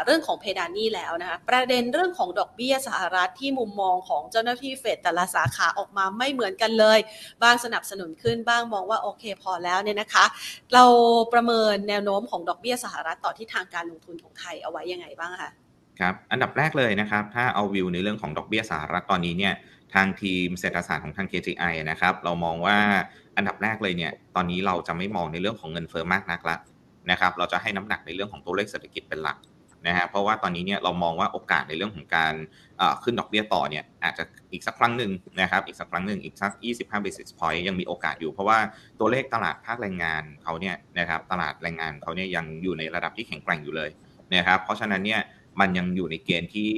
[0.05, 6.99] เรื่องของเพดานนี้แล้วนะคะประเด็นเรื่องของดอกเบี้ยสหรัฐที่มุมมองของเจ้าหน้าที่เฟดแต่ละสาขาออกมาไม่เหมือนกันเลย
[7.43, 10.25] บางสนับสนุนขึ้นบ้างมองว่าโอเคพอแล้วเนี่ยนะคะ
[10.73, 10.85] เรา
[11.33, 15.51] ประเมินแนวโน้มของดอกเบี้ยสหรัฐต่อที่ทางการลงทุนของไทยเอาไว้ยังไงบ้างคะ
[15.99, 19.53] ครับอันดับแรกเลยนะครับ ถ้าเอาวิวในเรื่องของดอกเบี้ยสหรัฐตอนนี้เนี่ย
[19.93, 22.77] ทางทีมเศรษฐศาสตร์ของทาง KGI นะครับเรามองว่า
[23.37, 26.57] อันดับแรกเลยเนี่ยตอนนี้เราจะไม่มองในเรื่องของเงินเฟ้อมากนักละ
[27.11, 29.37] นะครับเราจะให้น้ำหนักในเรื่องของตัวเลขเศรษฐกิจเป็นหลัก
[29.87, 32.33] นะฮะเพราะว่าตอนนี้เนี่ยเรามองว่าโอกาสในเรื่องของการ
[33.03, 38.59] ขึ้นดอกเบี้ยต่อเนี่ยอาจจะอีกสักครั้งหนึ่งนะครับอีกสักครั้งหนึ่งอีกสัก 25 basis point ยังมีโอกาสอยู่เพราะว่า
[38.99, 43.89] ตัวเลขตลาดภาคแรงงานเขาเนี่ยนะครับตลาดแรงงานเขาเนี่ยยังอยู่ในระดับที่แข็งแกร่งอยู่เลย
[44.35, 45.21] นะครับเพราะฉะนั้นเนี่ย
[45.61, 46.69] มันยังอยู่ในเกณฑ์ที่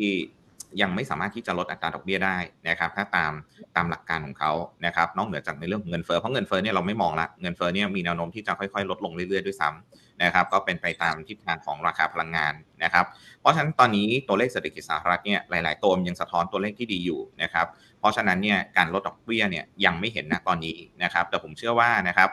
[0.82, 2.38] ยังไม่สามารถที่จะลดอัตราดอกเบี้ยได้
[2.70, 3.32] นะครับ ถ้าตาม
[3.76, 4.52] ตามหลักการของเขา
[4.86, 13.06] นะครับ นอกเหนือจากในเรื่องของเงินเฟ้อเพราะเงินเฟ้อเนี่ยเราไม่มองละเงินเฟ้อเนี่ยมีแนวโน้มที่จะค่อยๆ ลดลงเรื่อยๆด้วยซ้ำนะครับ ก็เป็นไปตามทิศทางของราคาพลังงานนะครับ
[13.40, 17.68] เพราะฉะนั้นตอนนี้ตัวเลขเศรษฐกิจสหรัฐเนี่ยหลาย ๆ ตัวยังสะท้อนตัวเลขที่ดีอยู่นะครับ
[18.04, 22.30] เพราะฉะนั้นเนี่ยการลดดอกเบี้ยเนี่ยยังไม่เห็นนะตอนนี้นะครับแต่ผมเชื่อว่านะครับ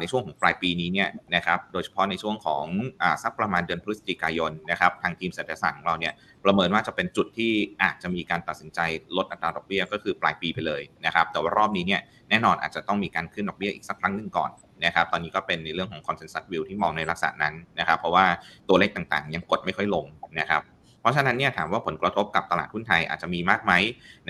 [0.00, 2.64] ในช่วงของปลายปีนี้เนี่ยนะครับโดยเฉพาะในช่วงของ
[3.02, 6.12] อสักประมาณเดือนพฤศจิกายนนะครับทางทีมเศรษฐศาสตร์ของเราเนี่ย
[6.44, 8.80] ประเมินว่าจะเป็นจุดที่อาจจะมีการตัดสินใจ
[9.16, 12.00] ลดอัตราดอกเบี้ยก็คือปลายปีไปเลยนะครับแต่ว่ารอบนี้เนี่ย
[12.30, 14.50] แน่นอนอาจจะต้องมีการขึ้นดอกเบี้ยอีกสักครั้งหนึ่งก่อน
[14.84, 18.24] นะครับตอนนี้ก็เป็นในเรื่องของ consensus view ที่มองในลักษณะนั้นนะครับเพราะว่า
[18.68, 20.06] ตัวเลขต่างๆ ยังกดไม่ค่อยลง
[20.40, 20.62] นะครับ
[21.00, 23.72] เพราะฉะนั้นเนี่ยถามว่าผลกระทบกับตลาดหุ้นไทยอาจจะมีมากไหม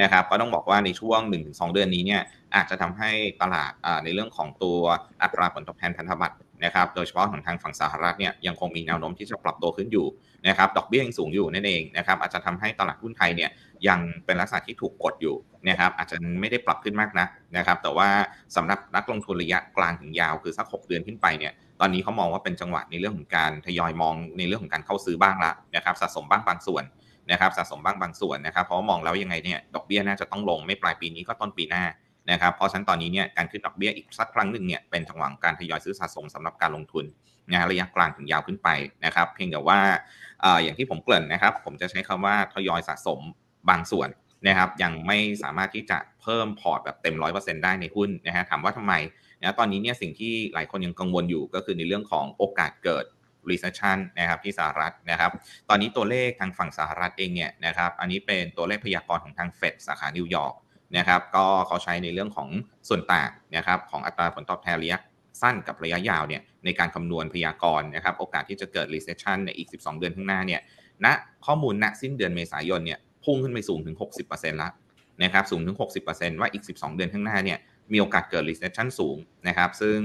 [0.00, 2.22] นะครับก็ต้องบอกว่าในช่วง 1-2 เดือนนี้เนี่ย
[2.56, 3.10] อาจจะทำให้
[3.42, 3.72] ตลาด
[4.04, 4.78] ในเรื่องของตัว
[5.22, 10.06] อัตราผลตอบแทนพันธบัตรนะครับโดยเฉพาะของทางฝั่งสหรัฐเนี่ยยังคงมีแนวโน้มที่จะปรับตัวขึ้นอยู่
[10.48, 13.50] นะครับดอกเบี้ยยังสูงอยู่นั่นเองนะครับอาจจะทำให้ตลาดหุ้นไทยเนี่ย
[13.88, 15.37] ยังเป็นลักษณะที่ถูกกดอยู่
[15.68, 18.08] นะครับอาจจะไม่ได้ปรับขึ้นมากนะนะครับ แต่ว่า
[18.56, 26.85] สำหรับนักลงทุนระยะกลางถึงยาวคือสัก 6 เดือนขึ้นไปเนี่ยตอนนี้เขามองว่าเป็นจังหวะในเรื่องของการทยอยมองในเรื่องของการเข้าซื้อบ้างละนะครับสะสมบ้างบางส่วน
[27.30, 31.85] นะครับสะสมบ้างบางส่วนนะครับเพราะมองแล้วยังไงเนี่ยดอกเบี้ยน่าจะต้องลงไม่ปลายปีนี้ก็ต้นปีหน้า
[32.30, 37.04] นะครับเพราะฉะนั้นตอนนี้เนี่ยการขึ้นดอกเบี้ยอีกสักครั้งหนึ่งเนี่ยเป็นจังหวะการทยอยซื้อสะสมสำหรับการลงทุน
[37.50, 38.68] นะระยะกลางถึงยาวขึ้นไป
[39.04, 39.78] นะครับ เพียงแต่ว่า
[40.62, 43.20] อย่างที่ผมเกริ่นนะครับ ผมจะใช้คำว่าทยอยสะสม
[43.70, 44.08] บางส่วน
[44.46, 48.94] นะครับยังไม่สามารถที่จะเพิ่มพอร์ตแบบเต็มร้อยเปอร์เซ็นต์ได้ในหุ้นนะฮะถามว่าทำไม
[49.40, 53.04] นะตอนนี้เนี่ยสิ่งที่หลายคนยังกังวลอยู่ก็คือในเรื่องของโอกาสเกิด
[53.50, 55.30] recession นะครับที่สหรัฐนะครับ
[55.68, 60.54] ตอนนี้ตัวเลขทางฝั่งสหรัฐเองเนี่ยนะครับอันนี้เป็นตัวเลขพยากรณ์ของทางเฟดสาขานิวยอร์ก
[60.96, 62.48] นะครับก็เขาใช้ในเรื่องของ
[62.88, 64.98] ส่วนต่างนะครับของอัตราผลตอบแทนระยะ
[65.42, 70.60] สั้นกับระยะยาวเนี่ยในการคำนวณพยากรณ์นะครับโอกาสที่จะเกิด recession ในอีก 12 เดือนข้างหน้าเนี่ย
[71.04, 71.06] ณ
[71.46, 73.96] ข้อมูลณสิ้นเดือนเมษายนเนี่ย พุ่งขึ้นไปสูงถึง
[74.26, 74.72] 60%แล้ว
[75.22, 75.76] นะครับสูงถึง
[76.08, 77.58] 60%ว่าอีก 12 เดือนข้างหน้าเนี่ย
[77.92, 79.16] มีโอกาสเกิด recession สูง
[79.48, 79.98] นะครับซึ่ง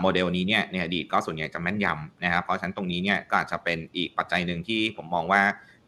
[0.00, 5.42] โมเดลนี้เนี่ยในอดีตก็ส่วนใหญ่จะแม่นยำนะครับเพราะฉะนั้นตรงนี้เนี่ยก็อาจจะเป็นอีกปัจจัยหนึ่งที่ผมมองว่า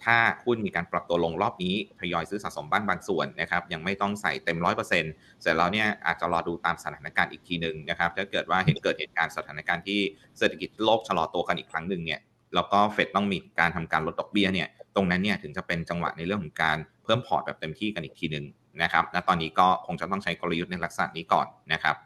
[0.04, 10.00] ถ้าหุ้นมีการปรับตัวลงรอบนี้ทยอยซื้อสะสมบ้างบางส่วนนะครับยังไม่ต้องใส่เต็มร้อยเปอร์เซ็นต์เสร็จแล้วเนี่ยอาจจะรอดูตามสถานการณ์อีกทีหนึ่งนะครับถ้าเกิดว่าเห็นเกิดเหตุการณ์สถานการณ์ที่
[10.38, 12.20] เศรษฐกิจโลกชะลอตัวกันอีกครั้งหนึ่งเนี่ย
[12.54, 18.44] แล้วก็เฟดต้องมีการทำการลดดอกเบี้ยเนี่ย ตรงนั้นเนี่ยถึงจะเป็นจังหวะในเรื่องของการเพิ่มพอร์ตแบบเต็มที่กันอีกทีหนึ่ง
[18.82, 21.96] นะครับณตอนนี้ก็คงจะต้องใช้กลยุทธ์ในลักษณะนี้ก่อนนะครับ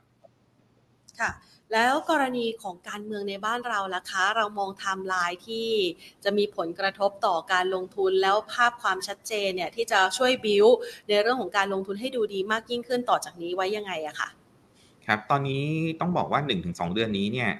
[1.20, 1.30] ค่ะ
[1.72, 5.68] แล้วกรณีของการเมืองในบ้านเราล่ะคะ เรามองไทม์ไลน์ที่
[6.24, 10.66] จะมีผลกระทบต่อการลงทุนแล้วภาพความชัดเจนเนี่ยที่จะช่วยบิว
[11.08, 14.28] ในเรื่องของการลงทุนให้ดูดีมากยิ่งขึ้นต่อจากนี้ไว้ยังไงอะคะ
[15.06, 15.64] ครับ ตอนนี้
[16.00, 17.50] ต้องบอกว่า 1-2 เดือนนี้เนี่ย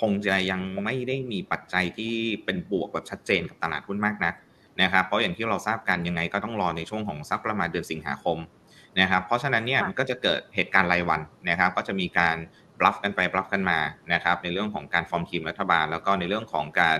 [0.00, 2.12] คงจะยังไม่ได้มีปัจจัยที่
[2.44, 4.34] เป็นบวกแบบชัดเจนกับตลาดหุ้นมากนัก
[4.82, 8.38] นะครับเพราะอย่างที่เราทราบกันยังไงก็ต้องรอในช่วงของสักประมาณเดือนสิงหาคม
[9.00, 12.36] นะครับเพราะฉะนั้นเนี่ยมันก็จะเกิดเหตุการณ์รายวันนะครับ ก็จะมีการ
[12.80, 13.78] บลัฟกันไปบลัฟกันมา
[14.12, 16.98] นะครับในเรื่องของการฟอร์มทีมรัฐบาล แล้วก็ในเรื่องของการ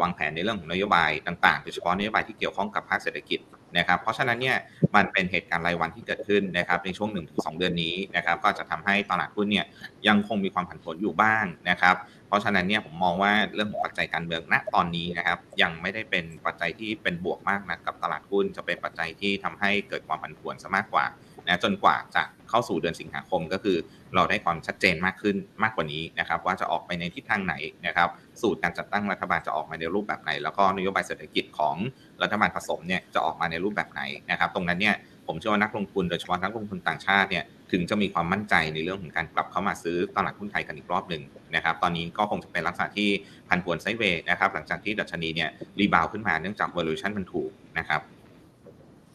[0.00, 3.40] วางแผนในเรื่องของนโยบายต่างๆโดยเฉพาะนโยบายที่เกี่ยวข้องกับภาคเศรษฐกิจ
[3.78, 4.56] นะครับเพราะฉะนั้นเนี่ย
[4.94, 9.66] มันเป็นเหตุการณ์รายวันที่เกิดขึ้นนะครับในช่วง 1-2 เดือนนี้นะครับก็จะทำให้ตลาดหุ้นเนี่ย
[10.06, 11.96] ยังคงมีความผันผวนอยู่บ้างนะครับ
[12.28, 21.04] เพราะฉะนั้นเนี่ยผมมองว่าเรื่องของปัจจัยการเมืองณตอนนี้นะครับยังไม่ได้เป็นปัจจัยที่เป็นบวกมากนะกับตลาดหุ้นจะเป็นปัจจัยที่ทำให้เกิดความผันผวนซะมากกว่า
[21.46, 23.76] นะจนกว่าจะ เข้าสู่เดือนสิงหาคมก็คือ
[24.14, 27.54] เราได้ความชัดเจนมากขึ้นมากกว่านี้นะครับ ว่าจะออกไปในทิศทางไหน
[27.86, 28.08] นะครับ
[28.40, 31.76] สูตรการจัดตั้งรัฐบาลจะออกมาในรูปแบบไหน แล้วก็นโยบายเศรษฐกิจของ
[32.22, 41.22] รัฐบาลผสมเนี่ยจะออกมาในรูปแบบไหนนะครับ ตรงนั้นเนี่ยผมเชื่อว่านักลงทุนโดยเฉพาะนักลงทุนต่างชาติเนี่ยถึงจะมีความมั่นใจในเรื่องของการกลับเข้ามาซื้อตลาดหุ้นไทยกันอีกรอบหนึ่ง
[41.54, 43.08] นะครับ ตอนนี้ก็คงจะเป็นลักษณะที่
[43.48, 48.00] ผันผวน sideway นะครับ หลังจากที่ดัชนีเนี่ย rebound ขึ้นมาเนื่องจาก valuation มันถูกนะครับ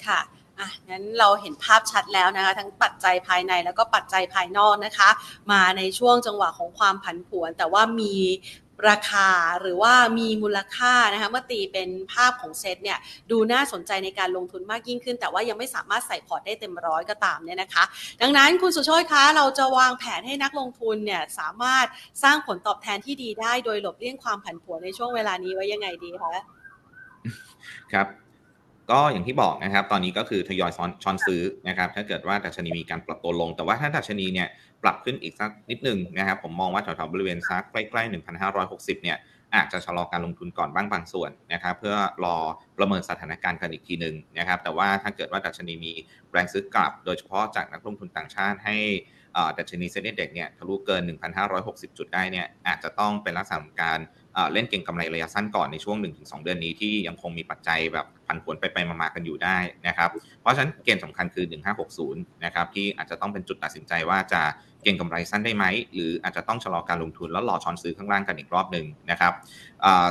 [0.06, 0.20] ค่ะ
[0.62, 5.10] อะงั้นเราเห็นภาพชัดแล้วนะคะ ทั้งปัจจัยภายในแล้วก็ปัจจัยภายนอกนะคะ
[5.52, 8.16] มาในช่วงจังหวะของความผันผวน แต่ว่ามี
[8.90, 9.30] ราคา
[9.62, 12.98] หรือว่ามีมูลค่านะคะเมื่อตีเป็นภาพของเซตเนี่ย
[13.32, 17.84] ดูน่าสนใจในการลงทุนมากยิ่งขึ้น แต่ว่ายังไม่สามารถใส่พอร์ตได้เต็มร้อยก็ตามเนี่ยนะคะ
[18.22, 21.86] ดังนั้นคุณสุชยคะเราจะวางแผนให้นักลงทุนเนี่ยสามารถ
[22.24, 26.34] สร้างผลตอบแทนที่ดีได้โดยหลบเลี่ยงความผันผวนในช่วงเวลานี้ไว้ยังไงดีคะ
[27.94, 28.21] ครับ
[28.92, 30.72] ก็อย่างที่บอกนะครับ ตอนนี้ก็คือทยอย
[31.04, 34.48] ช้อนซื้อนะครับ ถ้าเกิดว่าดัชนีมีการปรับตัวลง แต่ว่าถ้าดัชนีเนี่ย
[34.84, 38.12] ปรับขึ้นอีกสักนิดหนึ่งนะครับ ผมมองว่าแถวๆบริเวณซักใกล้ๆ
[38.54, 39.18] 1,560 เนี่ย
[39.56, 42.38] อาจจะชะลอการลงทุนก่อนบ้างบางส่วนนะครับ เพื่อรอ
[42.78, 45.92] ประเมินสถานการณ์กันอีกทีหนึ่งนะครับ แต่ว่าถ้าเกิดว่าดัชนีมี
[46.32, 48.78] แรงซื้อกลับ โดยเฉพาะจากนักลงทุนต่างชาติให้
[49.58, 51.02] ดัชนีเซ็นดีเด็กเนี่ยทะลุเกิน
[51.50, 54.00] 1,560 จุดได้เนี่ยอาจจะต้องเป็นลักษณะการ
[54.54, 60.10] เล่นเก่งกำไรระยะสั้นก่อนในช่วง 1-2 เดือนนี้ที่ยังคงมีปัจจัยแบบผันผวนไปไปมาๆกันอยู่ได้นะครับ
[60.42, 61.46] เพราะฉะนั้นเกณฑ์สำคัญคือ
[61.94, 64.42] 1560 นะครับที่อาจจะต้องเป็นจุดตัดสินใจว่าจะ
[64.84, 69.34] เก่งกำไรสั้นได้ไหม หรืออาจจะต้องชะลอการลงทุนแล้วรอช้อนซื้อข้างล่างกันอีกรอบหนึ่งนะครับ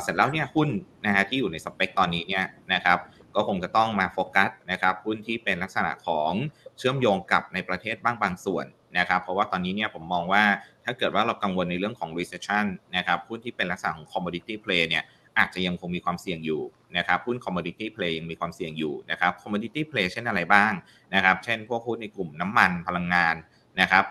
[0.03, 0.69] เสร็จแล้วเนี่ยหุ้น
[1.07, 2.99] นะฮะที่อยู่ในสเปคตอนนี้เนี่ยนะครับ
[3.35, 6.33] ก็คงจะต้องมาโฟกัสนะครับหุ้นที่เป็นลักษณะของ
[6.79, 8.67] เชื่อมโยงกับในประเทศบ้างบางส่วน
[8.99, 10.43] นะครับเพราะว่าตอนนี้เนี่ยผมมองว่า
[10.91, 15.05] ถ้าเกิดว่าเรากังวลในเรื่องของ recession นะครับหุ้นที่เป็นลักษณะของ commodity play เนี่ย
[15.39, 16.63] อาจจะยังคงมีความเสี่ยงอยู่
[16.97, 20.73] นะครับหุ้น commodity play ยังมีความเสี่ยงอยู่นะครับ commodity play เช่นอะไรบ้าง
[21.15, 23.35] นะครับ เช่นพวกหุ้นในกลุ่มน้ำมันพลังงาน
[23.81, 24.05] นะครับ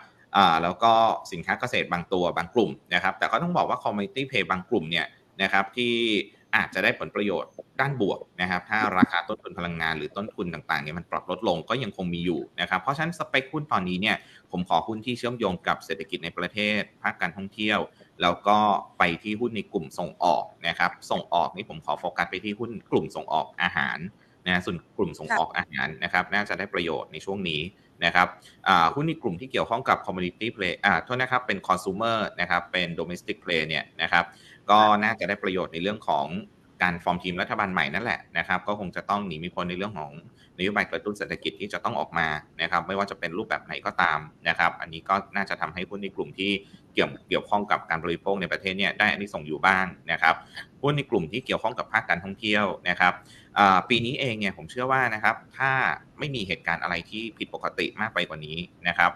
[0.64, 0.92] แล้วก็
[1.32, 5.06] สินค้าเกษตรบางตัวบางกลุ่มนะครับ แต่ก็ต้องบอกว่า commodity play บางกลุ่มเนี่ย
[5.42, 5.94] นะครับที่
[6.56, 14.16] อาจจะได้ผลประโยชน์ด้านบวกนะครับ ถ้าราคาต้นทุนพลังงานหรือต้นทุนต่างๆเนี่ยมันปรับลดลงก็ยังคงมีอยู่นะครับ เพราะฉะนั้นสเปคหุ้นตอนนี้เนี่ย
[14.52, 17.80] ผมขอหุ้นที่เชื่อมโยงกับเศรษฐกิจในประเทศ ภาคการท่องเที่ยว
[18.22, 18.58] แล้วก็
[18.98, 24.00] ไปที่หุ้นในกลุ่มส่งออกนะครับ ส่งออกนี่ผมขอโฟกัสไปที่หุ้นกลุ่มส่งออกอาหาร
[24.48, 27.62] นะส่วนกลุ่มส่งออกอาหารนะครับ น่าจะได้ประโยชน์ในช่วงนี้
[28.06, 28.28] นะครับ
[28.96, 34.26] หุ้นในกลุ่มที่เกี่ยวข้องกับ commodity play อ่าโทษนะครับเป็น consumer นะครับเป็น domestic play เนี่ยนะครับ
[34.72, 36.28] ก็น่าจะได้ประโยชน์ในเรื่องของ
[36.84, 40.12] การฟอร์มทีมรัฐบาลใหม่นั่นแหละนะครับก็คงจะต้องหนีไม่พ้นในเรื่องของ
[40.58, 42.28] นโยบายกระตุ้นเศรษฐกิจที่จะต้องออกมา
[42.62, 46.52] นะครับไม่ว่าจะเป็นรูปแบบไหนก็ตามนะครับอันนี้ก็น่าจะทำให้หุ้นในกลุ่มที่
[46.94, 50.36] เกี่ยวเกี่ยวข้องกับการบริโภคในประเทศเนี่ยได้อันนี้ส่งอยู่บ้างนะครับ
[50.82, 53.14] หุ้นในกลุ่มที่เกี่ยวข้องกับภาคการท่องเที่ยวนะครับ
[53.90, 55.72] ปีนี้เองเนี่ยผมเชื่อว่านะครับถ้า
[56.20, 59.12] ไม่มีเหตุการณ์อะไรที่ผิดปกติมากไปกว่านี้นะครับ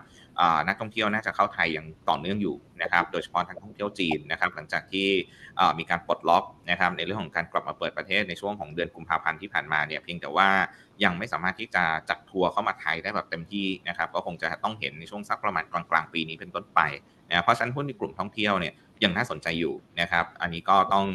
[0.67, 5.07] นักท่องเที่ยวน่าจะเข้าไทยอย่างต่อเนื่องอยู่นะครับโดยเฉพาะทางท่องเที่ยวจีนนะครับหลังจากที่
[5.79, 10.49] มีการปลดล็อกนะครับในเรื่องของการกลับมาเปิดประเทศในช่วงของเดือนกุมภาพันธ์ที่ผ่านมาเนี่ยเพียงแต่ว่า
[11.03, 16.79] ยังไม่สามารถที่จะจัดทัวร์เข้ามาไทยได้แบบเต็มที่นะครับก็คงจะต้องเห็นในช่วงสักประมาณกลางกลางปีนี้เป็นต้นไป
[17.29, 21.05] นะเพราะฉะนั้นหุ้นในกลุ่มท่องเที่ยวเนี่ยยังน่าสนใจอยู่นะครับ อันนี้ก็ต้อง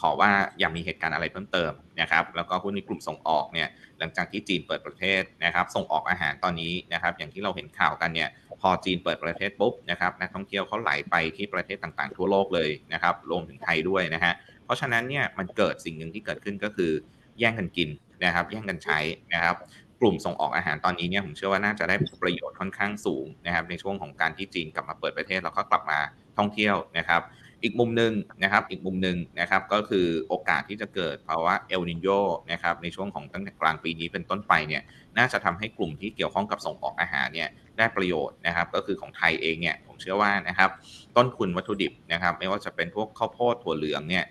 [0.00, 0.30] ขอว่า
[0.62, 8.28] ยังมีเหตุการณ์อะไรเพิ่มเติมนะครับ แล้วก็หุ้นในกลุ่มส่งออกเนี่ยหลังจากที่จีนเปิดประเทศนะครับ ส่งออกอาหารตอนนี้นะครับ อย่างที่เราเห็นข่าวกันเนี่ย
[8.62, 14.32] พอจีนเปิดประเทศปุ๊บนะครับนักท่องเที่ยวเขาไหลไปที่ประเทศต่างๆ ทั่วโลกเลยนะครับรวมถึงไทยด้วยนะฮะ
[14.64, 16.92] เพราะฉะนั้นเนี่ยมันเกิดสิ่งหนึ่งที่เกิดขึ้นก็คือ
[17.38, 17.88] แย่งกันกิน
[18.24, 18.98] นะครับ แย่งกันใช้
[19.32, 19.56] นะครับ
[20.00, 25.98] กลุ่มส่งออกอาหารตอนนี้เนี่ยผมเชื่อว่าน่าจะได้ประโยชน์ค่อนข้างสูงนะครับ ในช่วงของการที่จีนกลับมาเปิดประเทศแล้วก็กลับมา
[26.38, 27.22] ท่องเที่ยวนะครับ
[27.62, 32.08] อีกมุมหนึ่งนะครับ อีกมุมหนึ่งนะครับก็คือโอกาสที่จะเกิดภาวะเอลนิโย
[32.52, 34.82] นะครับในช่วงของตั้งแต่กลางปีนี้เป็นต้นไปเนี่ย
[35.18, 37.48] น่าจะทำให้กลุ่มที่เกี่ยวข้องกับส่งออกอาหารเนี่ย
[37.78, 40.70] ได้ประโยชน์นะครับ ก็คือของไทยเองเนี่ยผมเชื่อว่านะครับ
[41.16, 44.24] ต้นทุนวัตถุดิบนะครับไม่ว่าจะเป็นพวกข้าวโพดถั่วเหลืองเนี่ย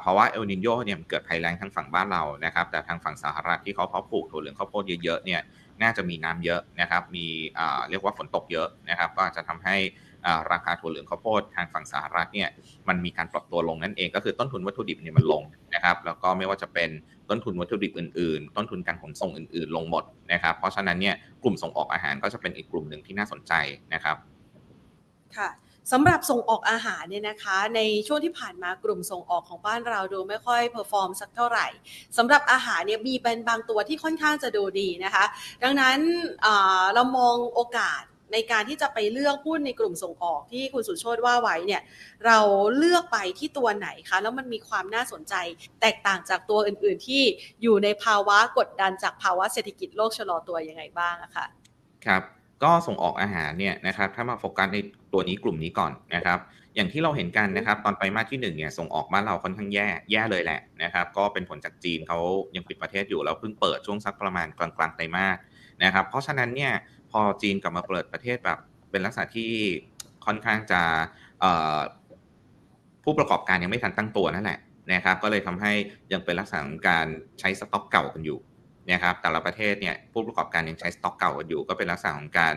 [0.00, 5.40] เพราะว่าเอลนิโยเนี่ยเกิดภัยแรงทั้งฝั่งบ้านเรานะครับแต่ทางฝั่งสหรัฐที่เขาเพาะปลูกถั่วเหลืองข้าวโพดเยอะๆเนี่ย
[5.82, 7.26] น่าจะมีน้ำเยอะนะครับมี
[7.90, 9.76] เรียกว่าฝนตกเยอะนะครับก็จะทำให้
[10.52, 12.48] ราคาถั่วเหลืองข้าวโพดทางฝั่งสหรัฐเนี่ย
[12.88, 15.42] มันมีการปรับตัวลงนั่นเองก็คือต้นทุนวัตถุดิบเนี่ยมันลง
[15.74, 16.90] นะครับแล้วก็ไม่ว่าจะเป็น
[17.30, 23.52] ต้นทุนวัตถุดิบอื่นๆ ต้นทุนการขนส่งอื่นๆ ลงหมดนะครับเพราะฉะนั้นเนี่ยกลุ่มส่งออกอาหารก็จะเป็นอีกกลุ่มหนึ่งที่น่าสนใจ
[23.94, 24.16] นะครับ
[25.38, 25.50] ค่ะ
[25.92, 31.66] สำหรับส่งออกอาหารเนี่ยนะคะ ในช่วงที่ผ่านมากลุ่มส่งออกของบ้านเราดูไม่ค่อย perform สักเท่าไหร่
[32.16, 35.24] สำหรับอาหารเนี่ยมีเป็นบางตัวที่ค่อนข้างจะดูดีนะคะ
[35.62, 35.98] ดังนั้น
[36.94, 41.82] เรามองโอกาส ในการที่จะไปเลือกหุ้นในกลุ่มส่งออกที่คุณสุชโชตว่าไว้เนี่ย
[42.26, 42.38] เรา
[42.76, 45.34] เลือกไปที่ตัวไหนคะแล้วมันมีความน่าสนใจ
[45.80, 47.22] แตกต่างจากตัวอื่น ๆ ที่
[47.62, 51.46] อยู่ในภาวะกดดันจากภาวะเศรษฐกิจโลกชะลอตัวยังไงบ้างอะคะ
[52.06, 52.22] ครับ
[52.62, 54.78] ก็ส่งออกอาหารเนี่ยนะครับถ้ามาโฟกัสใน
[55.12, 56.38] ตัวนี้กลุ่มนี้ก่อนนะครับ
[56.74, 62.18] อย่างที่เราเห็นกันนะครับตอนไปมาที่1เนี่ยส่งออกบ้านเราค่อนข้างแย่แย่เลยแหละนะครับก็เป็นผลจากจีนเขา
[62.56, 65.38] ยังปิดประเทศอยู่แล้วเพิ่งเปิดช่วงสักประมาณกลางๆไตรมาส
[65.84, 66.72] นะครับเพราะฉะนั้นเนี่ย
[67.20, 68.58] อจีนกลับมาเปิดประเทศแบบ
[68.90, 69.50] เป็นลักษณะที่
[70.26, 70.82] ค่อนข้างจะ
[73.04, 74.58] ผู้ประกอบการยังไม่ทันตั้งตัวนั่นแหละ
[74.92, 75.72] นะครับก็เลยทำให้
[76.12, 77.06] ยังเป็นลักษณะของการ
[77.40, 78.38] ใช้สต็อกเก่ากันอยู่
[78.90, 82.54] นะครับแต่ละประเทศเนี่ยผู้ประกอบการยังใช้สต็อกเก่ากันอยู่ ก็เป็นลักษณะของการ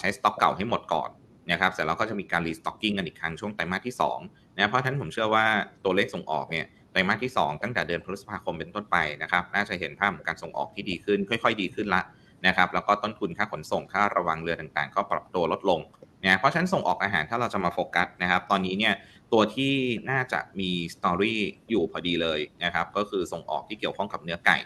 [0.00, 1.10] ใช้สต็อกเก่าให้หมดก่อน
[1.50, 3.94] นะครับเสร็จแล้วก็จะมีการ restocking กันอีกครั้งช่วงไตรมาสที่
[4.26, 5.44] 2นะเพราะฉะนั้นผมเชื่อว่า
[5.84, 12.02] ตัวเลขส่งออกเนี่ยไตรมาสที่ 2 ตั้งแต่เดือนพฤษภาคมเป็นต้นไปนะครับน่าจะเห็นภาพของการส่งออกที่ดีขึ้น ค่อย ๆ ดีขึ้นละ
[12.46, 15.80] นะครับแล้วก็ต้นทุนค่าขนส่งค่าระวังเรือต่างๆ ก็ปรับตัวลดลง
[16.24, 18.94] นะเพราะฉะนั้นส่งออกอาหารถ้าเราจะมาโฟกัสนะครับ ตอนนี้เนี่ย
[19.32, 19.72] ตัวที่
[20.10, 24.58] น่าจะมี story อยู่พอดีเลยนะครับ ก็คือส่งออกที่เกี่ยวข้องกับเนื้อไก่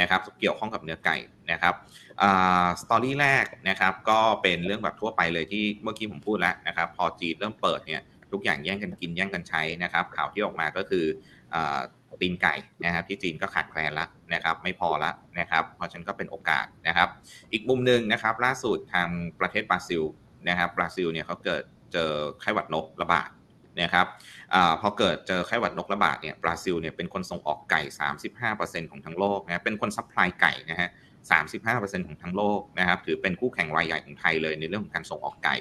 [0.00, 1.16] นะครับเกี่ยวข้องกับเนื้อไก่
[1.50, 1.74] นะครับ
[2.82, 8.02] story แรกนะครับก็เป็นเรื่องแบบทั่วไปเลยที่เมื่อกี้ผมพูดแล้วนะครับ พอจีนเริ่มเปิดเนี่ย
[8.32, 11.04] ทุกอย่างแย่งกันกินแย่งกันใช้นะครับ ข่าวที่ออกมาก็คือ
[12.20, 17.08] ตีนไก่นะครับที่จีนก็ขาดแคลนแล้วนะครับไม่พอแล้วนะครับเพราะฉะนั้นก็เป็นโอกาสนะครับ
[17.52, 19.08] อีกมุมหนึ่งนะครับล่าสุดทาง
[19.40, 20.02] ประเทศบราซิล
[20.48, 23.30] นะครับบราซิลเนี่ยเขาเกิดเจอไข้หวัดนกระบาด
[23.80, 24.06] นะครับ
[24.54, 27.82] อพอเกิดเจอไข้หวัดนกระบาดเนี่ยบราซิลเนี่ยเป็นคนส่งออกไก่
[28.40, 30.90] 35%ของทั้งโลกนะเป็นคน supply ไก่นะฮะ
[31.48, 35.54] 35%ของทั้งโลกนะครับถือเป็นคู่แข่งรายใหญ่ของไทยเลยในเรื่องของการส่งออกไก่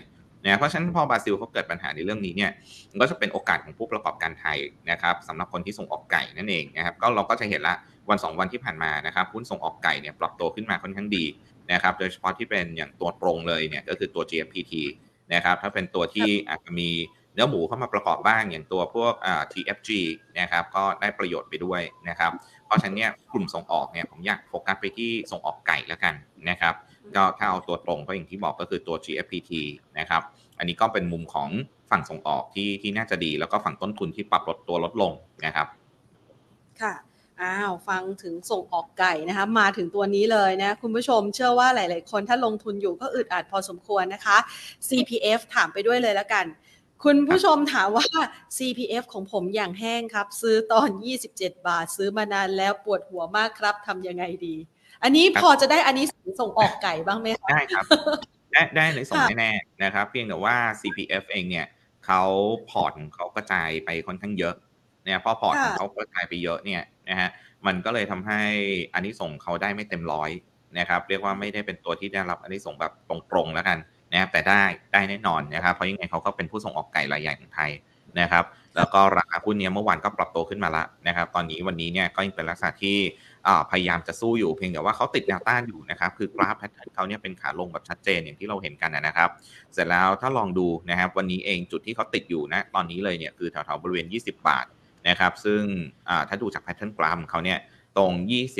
[0.43, 2.51] นะเพราะฉะนั้นพอบราซิลเขาเกิดปัญหาในเรื่องนี้เนี่ย
[3.01, 4.57] ก็จะเป็นโอกาสของผู้ประกอบการไทย
[4.91, 7.75] นะครับสำหรับคนที่ส่งออกไก่นั่นเองนะครับก็เราก็จะเห็นละ
[8.09, 11.25] วัน 2 วันที่ผ่านมานะครับหุ้นส่งออกไก่เนี่ยปรับตัวขึ้นมาค่อนข้างดี
[11.71, 14.73] นะครับโดยเฉพาะที่เป็นอย่างตัวตรงเลยเนี่ยก็คือตัว GFPT
[15.33, 16.89] นะครับถ้าเป็นตัวที่อาจจะมี
[17.33, 19.13] เนื้อหมูเข้ามาประกอบบ้างอย่างตัวพวก
[19.53, 19.89] TFG
[20.39, 22.31] นะครับก็ได้ประโยชน์ไปด้วยนะครับ
[22.65, 26.13] เพราะฉะนั้นเนี่ยกลุ่มส่งออกเนี่ยผมอยากโฟกัสไปที่ส่งออกไก่แล้วกัน
[26.49, 26.73] นะครับ
[27.15, 29.51] ก็ถ้าเอาตัวตรงก็อย่างที่บอกก็คือตัว GFPT
[29.99, 30.21] นะครับ
[30.57, 31.49] อันนี้ก็เป็นมุมของ
[31.91, 35.11] ฝั่งส่งออกที่ที่น่าจะดี แล้วก็ฝั่งต้นทุนที่ปรับลดตัวลดลง
[35.45, 35.67] นะครับ
[36.81, 36.93] ค่ะ
[37.41, 44.37] อ้าวฟังถึงส่งออกไก่นะคะมาถึงตัวนี้เลยนะคุณผู้ชมเชื่อว่าหลาย ๆ คนถ้าลงทุนอยู่ก็อึดอัดพอสมควรนะคะ
[44.87, 46.45] CPF ถามไปด้วยเลยแล้วกัน
[47.03, 48.07] คุณผู้ชมถามว่า
[48.57, 50.89] CPF ของผมอย่างแห้งครับ ซื้อตอน
[51.29, 54.55] 27 บาท ซื้อมานานแล้วปวดหัวมากครับทำยังไงดี
[55.03, 56.05] อันนี้พอจะได้อานิสงส์
[56.41, 57.85] ส่งออกไก่บ้างไหมคะได้ครับ
[58.53, 61.65] ได้ได้อานิสงส์แน่ๆนะครับ เพียงแต่ว่า CPF เองเนี่ย
[62.05, 62.21] เขา
[62.69, 64.55] พอร์ตของเขากระจายไปค่อนข้างเยอะ
[65.05, 67.29] เนี่ยพอพอร์ตของเขากระจายไปเยอะเนี่ยนะฮะ
[67.67, 68.41] มันก็เลยทำให้
[68.93, 70.29] อานิสงส์เขาได้ไม่เต็มร้อย
[70.79, 73.77] นะครับเรียกว่าไม่ได้เป็นตัวที่ได้รับอานิสงส์แบบตรงๆแล้วกัน
[74.11, 77.71] นะครับแต่ได้ได้แน่นอนนะครับเพราะยังไงเขาก็เป็นผู้ส่งออกไก่รายใหญ่ของไทย
[78.19, 82.97] นะครับ แล้วก็ราคาหุ้นเนี้ยเมื่อวานก็ปรับตัวขึ้นมาละนะครับ ตอนนี้วันนี้เนี่ยก็ยังเป็นลักษณะที่
[83.71, 89.29] พยายามจะสู้อยู่เพียงแต่ว่าเขาติดแนวต้านอยู่นะครับ คือกราฟ pattern เขาเนี่ยเป็นขาลงแบบชัดเจนอย่างที่เราเห็นกันนะครับ
[89.73, 94.65] เสร็จแล้วถ้าลองดูนะครับวันนี้เองจุดที่เขาติดอยู่นะตอนนี้เลยเนี่ยคือแถวๆบริเวณ 20 บาท
[95.07, 95.61] นะครับซึ่ง
[96.27, 97.59] ถ้าดูจาก pattern กราฟของเขาเนี่ย
[97.97, 98.11] ตรง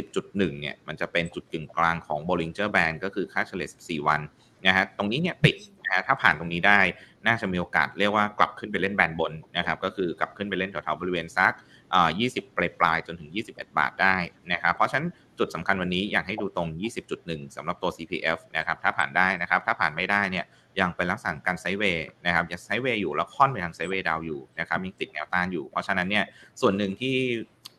[0.07, 4.21] 20.1 เนี่ยมันจะเป็นจุดกึ่งกลางของ Bollinger Band ก็คือค่าเฉลี่ย 14 วัน
[4.65, 6.79] นะฮะตรงนี้เนี่ยติดนะฮะถ้าผ่านตรงนี้ได้
[7.27, 11.53] น่าจะมีโอกาสเรียกว่ากลับขึ้นไปเล่น band บนนะครับก็คือกลับขึ้นไปเล่นแถวๆบริเวณซัก
[11.97, 14.15] 20 ปลายปลายจนถึง 21 บาทได้
[14.51, 15.07] นะครับเพราะฉะนั้น
[15.39, 16.67] จุดสำคัญวันนี้อยากให้ดูตรง
[17.13, 20.45] 20.1สำหรับตัว CPF นะครับถ้าผ่านได้นะครับถ้าผ่านไม่ได้เนี่ย
[20.79, 26.25] ยังเป็นลักษณะการ sideway นะครับยัง sideway อยู่แล้วค่อนไปทาง sideway down อยู่นะครับยังติดแนวต้านอยู่ เพราะฉะนั้นเนี่ย
[26.61, 27.15] ส่วนหนึ่งที่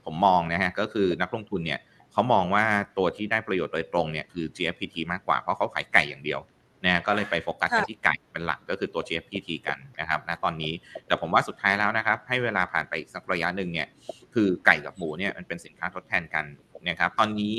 [0.05, 1.81] ผมมองนะฮะก็คือนักลงทุนเนี่ย
[2.13, 2.65] เขามองว่า
[2.99, 6.41] ตัวที่ได้ประโยชน์โดยตรงเนี่ยคือ GFPT มากกว่าเพราะเขาขายไก่อย่างเดียว
[6.85, 10.73] นะก็เลยไปโฟกัสกันที่ไก่เป็นหลักก็คือตัว GFPT กันนะครับณตอนนี้
[11.07, 13.89] แต่ผมว่าสุดท้ายแล้วนะครับ ให้เวลาผ่านไปอีกสักระยะหนึ่งเนี่ย
[14.35, 16.45] คือไก่กับหมูเนี่ยมันเป็นสินค้าทดแทนกัน
[16.89, 17.57] นะครับตอนนี้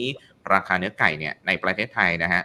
[0.53, 2.43] ราคาเนื้อไก่เนี่ยในประเทศไทยนะฮะ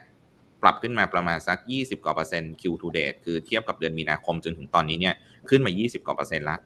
[0.62, 5.14] ปรับขึ้นมาประมาณสัก 20กว่าเปอร์เซ็นต์ Q to date คือเทียบกับเดือนมีนาคมจนถึงตอนนี้เนี่ย
[5.48, 6.56] ขึ้นมา 20กว่าเปอร์เซ็นต์ละ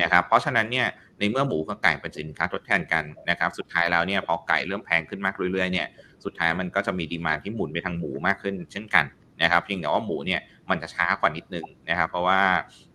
[0.00, 0.86] นะครับเพราะฉะนั้นเนี่ย
[1.18, 5.86] ในเมื่อหมูกับไก่เป็นสินค้าทดแทนกันนะครับสุดท้ายแล้วเนี่ยพอไก่เริ่มแพงขึ้นมากเรื่อยๆเนี่ย
[6.24, 9.04] สุดท้ายมันก็จะมีดีมาที่หมุนไปทางหมูมากขึ้นเช่นกัน
[9.42, 12.40] นะครับเพียงแต่ว่าหมูเนี่ยมันจะช้ากว่านิดนึงนะครับเพราะว่า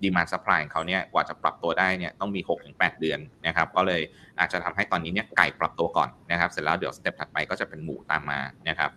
[0.02, 4.02] ดีมาสป라이ของเขาเนี่ยกว่าจะปรับตัวได้เนี่ยต้องมี 6-8 เดือนนะครับก็เลย
[4.40, 8.92] อาจจะทำให้ตอนนี้เนี่ยไก่ปรับตัวก่อนนะครับเสร็จแล้วเดี๋ยวสเต็ปถัดไปก็จะเป็นหมูตามมานะครับ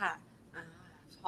[0.00, 0.12] ค่ะ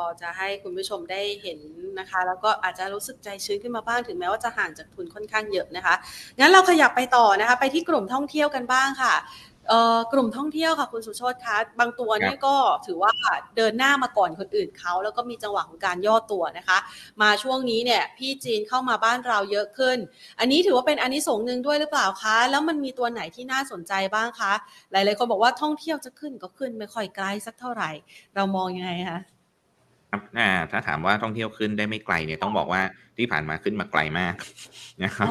[0.01, 1.61] พอจะให้คุณผู้ชมได้เห็น
[2.01, 5.95] นะคะ แล้วก็อาจจะรู้สึกใจชื้นขึ้นมาบ้างถึงแม้ว่าจะห่างจากทุนค่อนข้างเยอะนะคะ
[6.39, 9.15] งั้นเราขยับไปต่อนะคะ ไปที่กลุ่มท่องเที่ยวกันบ้างค่ะ
[10.12, 13.12] กลุ่มท่องเที่ยวค่ะคุณสุชดคะบางตัวนี่ก็ถือว่า
[13.57, 16.79] เดินหน้ามาก่อนคนอื่นเขาแล้วก็มีจังหวะของการย่อตัวนะคะ
[17.22, 19.98] มาช่วงนี้เนี่ยพี่จีนเข้ามาบ้านเราเยอะขึ้น
[20.40, 24.52] อันนี้ถือว่าเป็นอันนี้สงหนึ่งด้วยหรือเปล่าคะ แล้วมันมีตัวไหนที่น่าสนใจบ้างคะ
[24.92, 27.90] หลายๆคนบอกว่าท่องเที่ยวจะขึ้นก็ขึ้นไม่ค่อยไกลสักเท่าไหร่
[28.35, 29.20] เรามองยังไงคะ
[30.11, 30.22] ครับ
[30.70, 32.83] ถ้าถามว่าท่องเที่ยวขึ้นได้ไม่ไกลเนี่ยต้องบอกว่า
[33.16, 34.35] ที่ผ่านมาขึ้นมาไกลมาก
[35.02, 35.29] นะครับ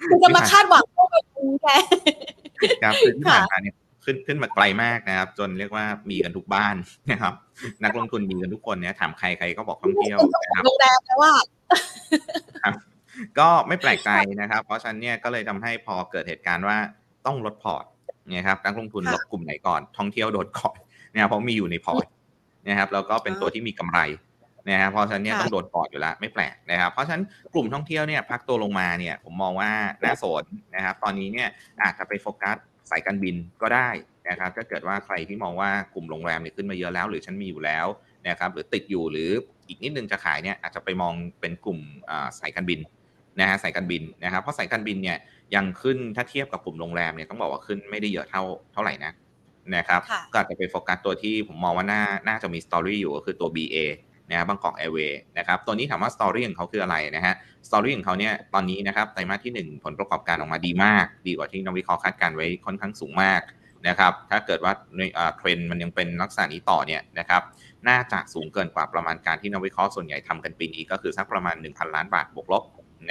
[0.00, 1.76] คือจะมาคาดหวังพวกแบบนี้แค่
[2.82, 6.74] ครับคือที่ผ่านมาเนี่ยขึ้นขึ้นมาไกลมากนะครับ จนเรียกว่ามีกันทุกบ้าน
[7.10, 7.34] นะครับ
[7.84, 11.32] นักลงทุนมีกันทุกคนเนี่ยถามใครใครก็บอกท่องเที่ยวนะครับโรงแรมแล้ว่า
[13.38, 16.78] ก็ไม่แปลกใจนะครับ เพราะฉะนั้นเนี่ยก็เลยทำให้พอเกิดเหตุการณ์ว่า
[17.26, 17.84] ต้องลดพอร์ต
[18.32, 20.76] เนี่ยครับนักลงทุนลดกลุ่มไหนก่อนท่องเที่ยวโดดก่อน
[21.12, 22.06] เนี่ยเพราะมีอยู่ในพอร์ต
[22.66, 23.98] นะครับแล้วก็เป็นตัวที่มีกำไร
[24.70, 29.70] นะครับเพราะฉะนั้นเนี่ยต้องโดนปอดอยู่แล้วไม่แปลกนะครับเพราะฉะนั้นกลุ่มท่องเที่ยวเนี่ยพักตัวลงมาเนี่ยผมมองว่า
[30.04, 31.48] น่าสนนะครับตอนนี้เนี่ย
[31.82, 32.56] อาจจะไปโฟกัส
[32.90, 33.88] สายการบินก็ได้
[34.28, 37.86] นะครับถ้าเกิดว่าใครที่มองว่ากลุ่มโรงแรมเนี่ยขึ้นมาเยอะแล้ว หรือฉันมีอยู่แล้ว
[38.28, 39.30] นะครับหรือติดอยู่หรือ
[39.68, 41.78] อีกนิดนึงจะขายเนี่ยอาจจะไปมองเป็นกลุ่ม
[42.40, 42.80] สายการบิน
[43.40, 45.18] นะฮะสายการบินนะครับเพราะสายการบินเนี่ย
[45.54, 49.12] ยังขึ้นถ้าเทียบกับกลุ่มโรงแรมเนี่ยต้องบอกว่าขึ้นไม่ได้เยอะเท่าเท่าไหร่นะ
[49.76, 50.00] นะครับ
[50.32, 53.76] ก็อาจจะไปโฟกัสตัวที่ผมมองว่าน่าน่าจะมี story อยู่ก็คือตัว BA
[54.30, 57.34] นะบ Bangkok Airways นะครับตัวนี้ถามว่า story ของเขาคืออะไรนะฮะ
[57.68, 63.40] story ของเขาเนี่ยตอนนี้นะครับไตรมาสที่ 1 ผลประกอบการออกมาดีมาก ดีกว่าที่นักวิเคราะห์คาดการณ์ไว้ค่อนข้างสูงมาก
[63.88, 64.72] นะครับถ้าเกิดว่า
[65.36, 67.42] เทรนด์มันยังเป็นลักษณะนี้ต่อเนี่ยนะครับ
[67.88, 72.62] น่าจะสูงเกินกว่าประมาณการที่นักวิเคราะห์ส่วนใหญ่ทำกันปีนี้ก็คือสักประมาณ 1,000 ล้านบาทบวกลบ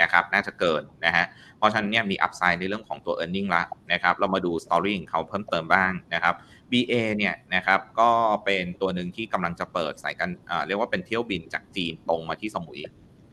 [0.01, 1.25] นะครับน่าจะเกินนะฮะ
[1.57, 6.35] เพราะฉะนั้นเนี่ยมี upside ในเรื่องของตัว e a r n i n g ละนะครับเรามาดู story ของเขาเพิ่มเติมบ้างนะครับ
[6.71, 8.09] BA เนี่ยนะครับก็
[8.45, 10.29] เป็นตัวหนึ่งที่กำลังจะเปิดสายการ
[10.67, 12.79] เรียกว่าเป็นเที่ยวบินจากจีนตรงมาที่สมุย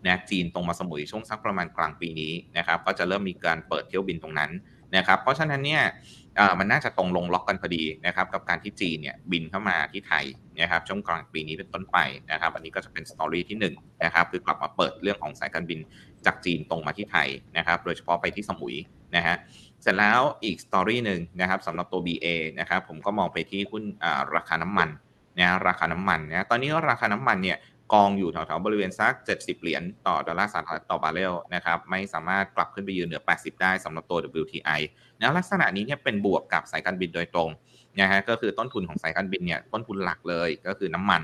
[0.06, 4.50] นะจีนตรงมาสมุยช่วงสักประมาณกลางปีนี้นะครับก็จะเริ่มมีการเปิดเที่ยวบินตรงนั้น
[4.96, 5.82] นะครับเพราะฉะนั้นเนี่ย
[6.58, 10.24] มันน่าจะตรงลงล็อกกันพอดีนะครับกับการที่จีนเนี่ยบินเข้ามาที่ไทย
[10.60, 11.98] นะครับช่วงกลางปีนี้เป็นต้นไป
[12.30, 15.78] นะครับอันนี้ก็จะเป็นสตอรี่ที่1นะครับคือกลับมาเปิดเรื่องของสายการบิน
[16.26, 18.74] จากจีนตรงมาที่ไทยนะครับ โดยเฉพาะไปที่สมุย
[19.16, 19.36] นะฮะ
[19.82, 22.26] เสร็จแล้วอีก story หนึ่งนะครับสำหรับตัว BA
[22.60, 23.84] นะครับผมก็มองไปที่หุ้น
[24.34, 24.88] ราคาน้ำมัน
[25.38, 27.58] นะราคาน้ำมันนะตอนนี้ราคาน้ำมันเนี่ย
[27.94, 34.80] กองอยู่แถวๆบริเวณสัก 70 เหรียญต่อดอลลาร์สหรัฐต่อบาร์เรลนะครับไม่สามารถกลับขึ้นไปยืนเหนือ 80 ได้สำหรับตัว WTI
[35.20, 37.50] นะลักษณะนี้เนี่ยเป็นบวกกับสายการบินโดยตรง
[38.00, 41.22] นะฮะก็คือต้นทุนของสายการบินเนี่ยต้นทุนหลักเลยก็คือน้ำมัน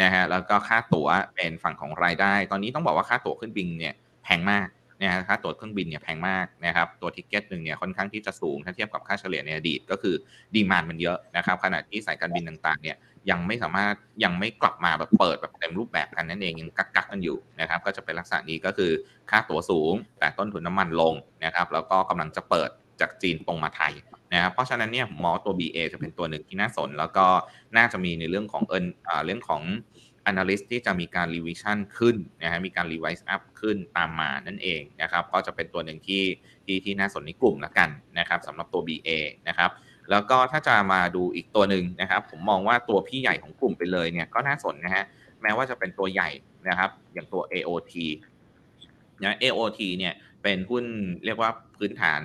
[0.00, 4.68] นะฮะแล้วก็ค่าตั๋วเป็นฝั่งของรายได้ ตอนนี้ต้องบอกว่าค่าตั๋วเครื่องบินเนี่ย แพงมาก
[5.02, 10.14] นะฮะค่าตั๋วเครื่องบินเนี่ยแพงมากนะครับ ตัวทิกเก็ตหนึ่งเนี่ยค่อนข้างที่จะสูงถ้าเทียบกับค่าเฉลี่ยในอดีตก็คือ
[10.54, 12.96] ดีมานมันเยอะนะครับ ขณะที่สายการบินต่างๆเนี่ย
[13.30, 18.90] ยังไม่สามารถยังไม่กลับมาแบบเปิดแบบเต็มรูปแบบกันนั่นเองยังกักกักกันอยู่นะครับ ก็จะเป็นลักษณะนี้ก็คือ
[19.30, 23.92] ค่าตั๋วสูง แต่ต้นทุนน้ามันลงนะครับ แล้วก็กำลังจะเปิดจากจีนตรงมาไทย
[24.32, 27.26] นะครับเพราะฉะนั้นเนี่ยมอตัว BA จะเป็นตัวหนึ่งที่น่าสน แล้วก็
[27.76, 28.86] น่าจะมีในเรื่องของเอิน
[29.26, 29.62] เรื่องของ
[30.30, 36.24] analyst ที่จะมีการ revision ขึ้นนะฮะมีการ revise up ขึ้นตามมานั่นเองนะครับก็จะเป็นตัวหนึ่งที่
[36.64, 39.10] ที่ที่น่าสนในกลุ่มละกันนะครับสำหรับตัว BA
[39.48, 39.70] นะครับ
[40.10, 45.04] แล้วก็ถ้าจะมาดูอีกตัวหนึ่งนะครับ ผมมองว่าตัวพี่ใหญ่ของกลุ่มไปเลยเนี่ยก็น่าสนนะฮะ
[45.42, 46.30] แม้ว่าจะเป็นตัวใหญ่
[46.68, 47.94] นะครับ อย่างตัว AOT
[49.22, 50.84] นะ AOT เนี่ยเป็นหุ้น
[51.24, 52.22] เรียกว่าพื้นฐาน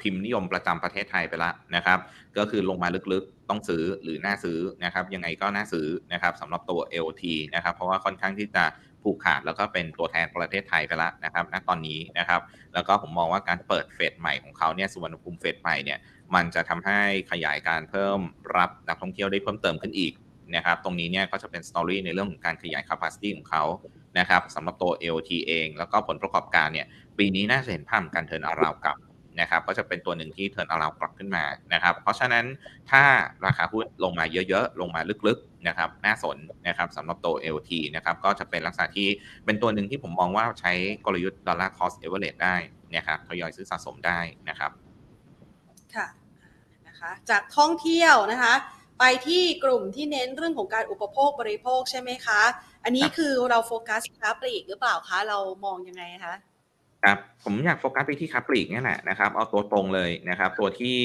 [0.00, 1.98] พิมพ์นิยมประจำประเทศไทยไปแล้วนะครับ
[2.38, 8.64] ก็คือลงมาลึกๆต้องซื้อหรือน่าซื้อนะครับยังไงก็น่าซื้อนะครับสำหรับตัว LT นะครับเพราะว่าค่อนข้างที่จะ
[9.02, 12.40] ผูกขาดแล้วก็เป็นตัวแทนประเทศไทยไปแล้วนะครับณตอนนี้นะครับ
[12.74, 15.98] แล้วก็ผมมองว่าการเปิดเฟสใหม่ของเขาเนี่ยสุวรรณภูมิเฟสใหม่เนี่ย
[16.34, 18.18] มันจะทำให้ขยายการเพิ่ม
[18.56, 20.12] รับนักท่องเที่ยวได้เพิ่มเติมขึ้นอีก
[20.56, 23.64] นะครับตรงนี้เนี่ยก็จะเป็นสตอรี่ในเรื่องของการขยาย capacity ของเขา
[24.18, 26.86] นะครับสำหรับตัว LT เอง แล้วก็ผลประกอบการเนี่ย
[27.18, 28.96] ปีนี้น่าจะเห็นภาพการเทินอาราวกับ
[29.40, 32.44] นะครับก็จะเป็นตัวหนึ่งที่ turnaround กลับขึ้นมานะครับเพราะฉะนั้น
[32.90, 33.02] ถ้า
[33.44, 36.36] ราคาหุ้นลงมาเยอะๆ ลงมาลึกๆนะครับน่าสน
[36.68, 39.08] นะครับสำหรับตัว AOT นะครับก็จะเป็นลักษณะที่
[39.44, 40.72] เป็นตัวหนึ่งที่ผมมองว่าใช้
[41.04, 42.56] กลยุทธ์ dollar cost average ได้
[42.94, 44.70] นะครับทยอยซื้อสะสมได้นะครับ
[45.94, 46.06] ค่ะ
[46.86, 48.54] นะคะจากท่องเที่ยวนะคะ
[48.98, 52.40] ไปที่กลุ่มที่เน้นเรื่องของการอุปโภคบริโภคใช่ไหมคะ
[52.84, 56.34] อันนี้คือเราโฟกัสค้าปลีกหรือเปล่าคะ เรามองยังไงคะ
[57.04, 60.98] ครับผมอยากโฟกัสไปที่ค้าปลีกนี่แหละนะครับเอาตัวตรงเลยนะครับ ตัวที่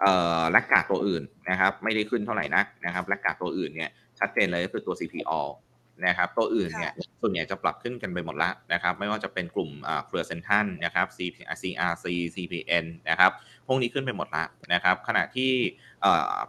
[0.00, 5.40] เอ่อแลกกาดตัวอื่นนะครับ ไม่ได้ขึ้นเท่าไหร่นักนะครับแลกกาดตัวอื่นเนี่ยชัดเจนเลยก็คือตัว CPO
[6.06, 9.70] นะครับตัวอื่นเนี่ยส่วนใหญ่จะปรับขึ้นกันไปหมดละนะครับ ไม่ว่าจะเป็นกลุ่ม
[10.06, 11.06] เครือเซนทันนะครับ
[11.62, 12.04] CRC
[12.34, 13.30] CPN นะครับ
[13.66, 15.52] พวกนี้ขึ้นไปหมดละนะครับ ขณะที่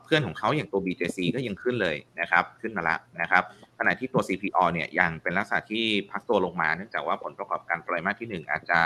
[0.04, 3.44] เพื่อนของเขาอย่างตัว BJC ก็ยังขึ้นเลยนะครับ ขึ้นมาละนะครับ
[3.80, 8.80] ขณะที่ตัว CPO เนี่ยยังเป็นลักษณะที่พักตัวลงมาเนื่องจากว่าผลประกอบการไตรมาสที่ 1 อาจจะ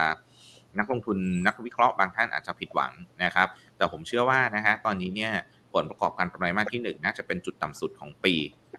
[0.80, 2.92] นักลงทุนนักวิเคราะห์บางท่านอาจจะผิดหวัง
[3.24, 5.32] นะครับ แต่ผมเชื่อว่านะฮะตอนนี้เนี่ย
[5.74, 8.34] ผลประกอบการไตรมาสที่ 1 น่าจะเป็นจุดต่ำสุดของปี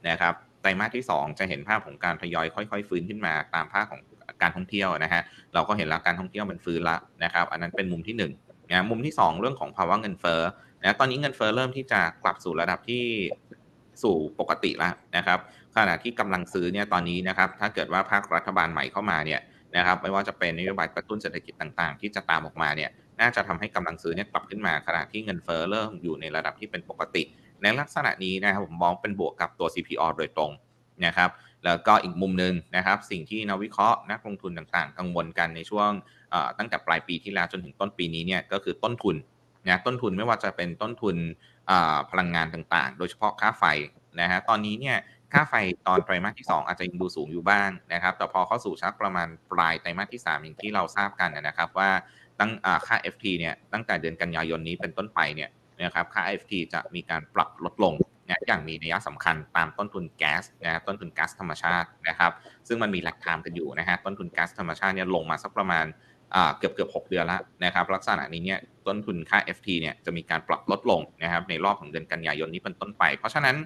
[0.08, 4.00] นะครับไตรมาสที่ 2 จะเห็นภาพของการทยอยค่อยๆ ฟื้นขึ้นมาตามภาพของ
[4.42, 5.22] การท่องเที่ยวนะฮะ
[5.54, 10.40] เราก็เห็นแล้วการท่องเที่ยวมันฟื้นละนะครับ อันนั้นเป็นมุมที่1นะมุมที่ 2 เรื่องของภาวะเงินเฟ้อ
[10.80, 13.04] นะตอนนี้เงินเฟ้อเริ่มที่จะกลับสู่ระดับที่
[14.02, 15.38] สู่ปกติแล้วนะครับ
[15.76, 19.40] ขณะที่กำลังซื้อเนี่ยตอนนี้นะครับถ้าเกิดว่าภาครัฐบาลใหม่เข้ามาเนี่ย
[19.76, 27.22] นะครับไม่ว่าจะเป็นนโยบายกระตุ้นเศรษฐกิจต่างๆ ที่จะตามออกมาเนี่ยน่าจะทำให้กำลังซื้อเนี่ยกลับขึ้นมาขณะที่เงินเฟ้อเริ่มอยู่ในระดับที่เป็นปกติ
[27.62, 30.50] ในลักษณะนี้นะครับผมมองเป็นบวกกับตัว CPO โดยตรง
[31.06, 31.30] นะครับ
[31.64, 35.90] แล้วก็อีกมุมหนึ่งนะครับ สิ่งที่นักวิเคราะห์นักลงทุนต่างๆ กังวลกันในช่วง
[36.58, 39.16] ตั้งแต่ปลายปีที่แล้วจนถึงต้นปีนี้เนี่ยก็คือต้นทุน
[39.68, 41.16] นะต้นทุนไม่ว่าจะเป็นต้นทุน
[42.10, 43.64] พลังงานต่างๆ โดยเฉพาะค่าไฟ
[44.20, 44.96] นะฮะตอนนี้เนี่ย
[45.32, 45.54] ค่าไฟ
[45.86, 51.90] ตอนไตรมาสที่ 2 อาจจะยังดูสูงอยู่บ้างนะครับ แต่พอเข้าสู่ชักประมาณปลายไตรมาสที่ 3 อย่างที่เราทราบกันนะครับว่า
[52.40, 52.50] ตั้ง
[52.86, 55.50] ค่า FT เนี่ยตั้งแต่เดือนกันยายนนี้เป็นต้นไปเนี่ย
[55.84, 57.94] นะครับค่า FT จะมีการปรับลดลง
[58.28, 62.32] นะอย่างมีนัยสำคัญตามต้นทุนแก๊สนะต้นทุนก๊าซธรรมชาตินะครับ
[62.68, 65.86] ซึ่งมันมีหลักฐานกันอยู่นะฮะต้นทุนก๊าซธรรมชาติเนี่ยลงมาสักประมาณ
[66.58, 73.56] เกือบเกือบหเดือนแล้วนะครับลักษณะนี้เนี่ยต้นทุนค่า FT เนี่ยจะมีการปรับลดลงนะครับในรอบของเดือนกันยายนนี้เป็นต้นไป เพราะฉะนั้น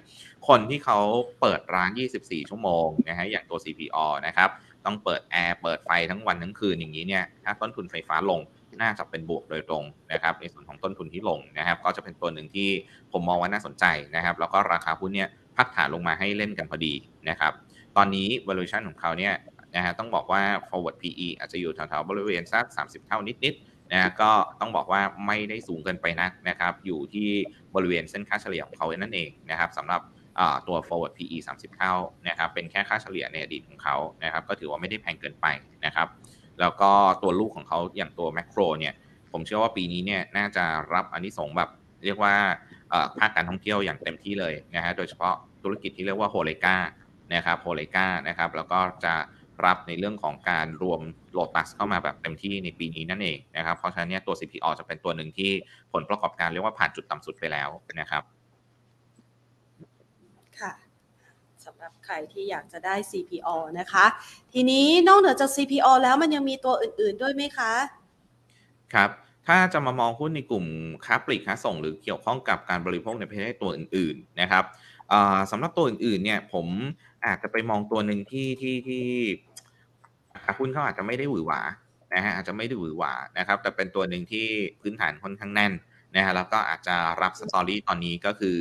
[0.49, 0.99] คนที่เขา
[1.41, 4.51] เปิดร้าน 24 ชั่วโมงนะฮะอย่างตัว CPO นะครับ
[4.85, 8.41] ต้องเปิดแอร์เปิดไฟทั้งวันทั้งคืนอย่างนี้เนี่ยถ้าต้นทุนไฟฟ้าลง
[8.81, 12.69] น่าจะเป็นบวกโดยตรงนะครับในส่วนของต้นทุนที่ลงนะครับก็จะเป็นตัวหนึ่งที่
[13.13, 13.85] ผมมองว่าน่าสนใจ
[14.17, 16.95] นะครับแล้วก็ราคาหุ้นเนี่ยพักฐานลงมาให้เล่นกันพอดี
[17.29, 17.53] นะครับ
[17.97, 19.33] ตอนนี้ valuation ของเขาเนี่ย
[19.77, 27.29] นะฮะต้องบอกว่า forward PE อาจจะอยู่แถวๆบริเวณสัก 30 เท่านิดๆนะก็ต้องบอกว่าไม่ได้สูงเกินไปนักนะครับ อยู่ที่
[27.75, 30.01] บริเวณเส้นค่าเฉลี่ยของเขานั่นเองนะครับสำหรับ
[30.69, 31.95] ตัว forward PE 30 เท่า
[32.29, 35.47] นะครับเป็นแค่ค่าเฉลี่ยในอดีตของเขานะครับก็ถือว่าไม่ได้แพงเกินไป
[35.85, 36.09] นะครับ
[36.61, 36.91] แล้วก็
[37.23, 38.95] ตัวลูกของเขาอย่างตัว macro เนี่ย
[39.33, 40.65] ผมเชื่อว่าปีนี้เนี่ยน่าจะ
[40.95, 41.71] รับอันนี้สงแบบ
[42.05, 42.35] เรียกว่า
[43.19, 46.77] ภาคการท่องเที่ยวอย่างเต็มที่เลยนะฮะโดยเฉพาะธุรกิจที่เรียกว่าโฮเลกา
[47.35, 49.15] นะครับโฮเลกานะครับแล้วก็จะ
[49.65, 51.01] รับในเรื่องของการรวม
[51.33, 55.51] โลตัสเข้ามาแบบเต็มที่ในปีนี้นั่นเองนะครับเพราะฉะนั้นเนี่ยตัว CPO จะเป็นตัวหนึ่งที่
[55.93, 57.69] ผลประกอบการเรียกว่าผ่านจุดต่ำสุดไปแล้ว
[58.01, 58.23] นะครับ
[60.61, 60.73] ค่ะ
[61.65, 63.49] สำหรับใครที่อยากจะได้ CPO
[63.79, 64.07] นะคะ
[64.53, 67.73] ทีนี้นอกเหนือจาก CPO แล้วมันยังมีตัวอื่น ๆด้วยไหมคะ
[68.95, 69.11] ครับ
[69.47, 70.65] ถ้าจะมามองหุ้นในกลุ่ม
[71.05, 74.65] ค้าปลีกค้าส่ง หรือเกี่ยวข้องกับการบริโภคในประเทศตัวอื่นๆนะครับ
[75.51, 76.67] สำหรับตัวอื่นๆเนี่ยผม
[77.27, 79.05] อาจจะไปมองตัวหนึ่งที่ที่ที่
[80.59, 81.61] หุ้นเขาอาจจะไม่ได้หวือหวา
[82.15, 84.47] นะฮะอาจจะไม่ได้หวือหวานะครับ แต่เป็นตัวหนึ่งที่
[84.81, 85.73] พื้นฐานค่อนข้างแน่น
[86.17, 88.57] นะฮะแล้วก็อาจจะรับสตอรี่ตอนนี้ก็คือ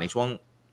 [0.00, 0.28] ในช่วง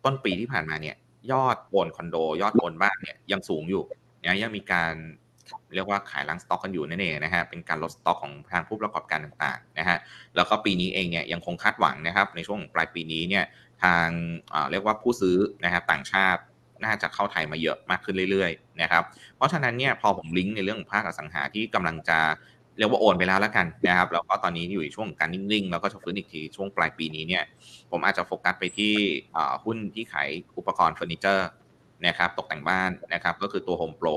[0.06, 0.96] ต้นปีที่ผ่านมาเนี่ย
[1.32, 3.84] ยอดโอนคอนโด ยอดโอนบ้านเนี่ยยังสูงอยู่
[4.26, 4.94] นะยังมีการ
[5.76, 9.98] เรียกว่าขายล้างสต็อกกันอยู่นั่นเองนะฮะเป็นการลดสต็อกของทางผู้ประกอบการต่างๆนะฮะ
[10.36, 13.46] แล้วก็ปีนี้เองเนี่ยยังคงคาดหวังนะครับในช่วงปลายปีนี้เนี่ย
[13.84, 14.08] ทาง
[14.72, 16.42] เรียกว่าผู้ซื้อนะครับต่างชาติ
[16.84, 19.04] น่าจะเข้าไทยมาเยอะมากขึ้นเรื่อยๆนะครับ
[19.36, 22.20] เพราะฉะนั้นเนี่ยพอผมลิงก์ในเรื่องของภาคอสังหาที่กำลังจะ
[22.78, 27.44] เรียกว่าโอนไปแล้วแล้วกันนะครับแล้วก็ตอนนี้อยู่ในช่วงการนิ่งๆแล้วก็จะฟื้นอีกทีช่วงปลายปีนี้เนี่ย
[27.92, 28.94] ผมอาจจะโฟกัสไปที่
[29.64, 31.50] หุ้นที่ขายอุปกรณ์เฟอร์นิเจอร์
[32.06, 34.16] นะครับตกแต่งบ้านนะครับก็คือตัว Home Pro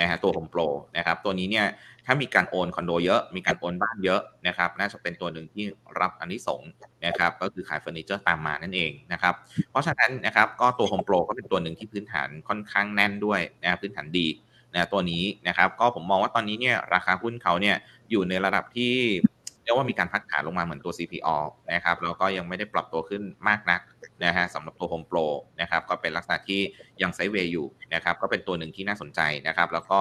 [0.00, 0.60] นะฮะตัว Home Pro
[0.96, 1.66] นะครับตัวนี้เนี่ย
[2.06, 5.64] ถ้ามีการโอนคอนโดเยอะ มีการโอนบ้านเยอะนะครับน่าจะเป็นตัวหนึ่งที่
[6.00, 6.62] รับอานิสงส์
[7.06, 9.34] นะครับก็คือขายเฟอร์นิเจอร์ตามมานั่นเองนะครับ
[9.70, 14.26] เพราะฉะนั้นนะครับก็ตัว Home Pro ก็เป็นตัวหนึ่งที่พื้นฐานค่อนข้างแน่นด้วยนะพื้นฐานดี
[14.74, 17.76] นะตัวนี้นะครับก็ผมมองว่าตอนนี้เนี่ยราคาหุ้นเขาเนี่ย
[18.10, 18.94] อยู่ในระดับที่
[19.64, 21.36] เรียกว่ามีการพักฐานลงมาเหมือนตัว CPO
[21.72, 23.80] นะครับแล้วก็ยังไม่ได้ปรับตัวขึ้นมากนัก
[24.24, 25.26] นะฮะสำหรับตัว Home Pro
[25.60, 26.60] นะครับก็เป็นลักษณะที่
[27.02, 30.00] ยังไซเวย์อยู่นะครับก็เป็นตัวหนึ่งที่น่าสนใจนะครับแล้วก็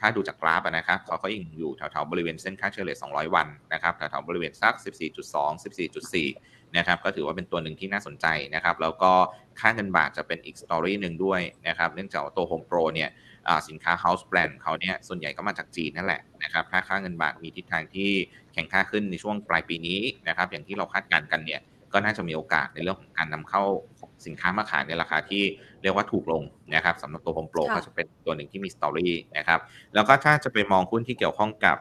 [0.00, 4.74] ถ้าดูจากกราฟนะครับเขาก็ยังอยู่แถวๆบริเวณเส้นค่าเฉลี่ย 200 วันนะครับแถวๆบริเวณสัก
[5.24, 9.12] 14.2 14.4 นะครับก็ถือว่าเป็นตัวหนึ่งที่น่าสนใจนะครับแล้วก็
[9.60, 13.10] ค่าเงินบาทจะเป็นอีกสตอรี่หนึ่งด้วยนะครับเนื่องจากตัว Home Pro เนี่ย
[13.68, 18.10] สินค้า House Brand เขาเนี่ยส่วนใหญ่ก็มาจากจีนนั่นแหละนะครับถ้าค่าเงินบาทมีทิศทางที่
[18.52, 21.60] แข็งค่าขึ้นในช่วงปลายปีนี้นะครับอย่างที่เราคาดการณ์กันเนี่ย
[21.92, 23.62] ก็น่าจะมีโอกาสในเรื่องของการนำเข้า
[24.26, 25.42] สินค้ามาขายในราคาที่
[25.82, 26.42] เรียกว่าถูกลง
[26.74, 29.60] นะครับสำหรับตัว Home Pro ก็จะเป็นตัวหนึ่งที่มี story นะครับ
[29.94, 31.76] แล้วก็ถ้าจะไปมองหุ้นที่เกี่ยวข้องกับ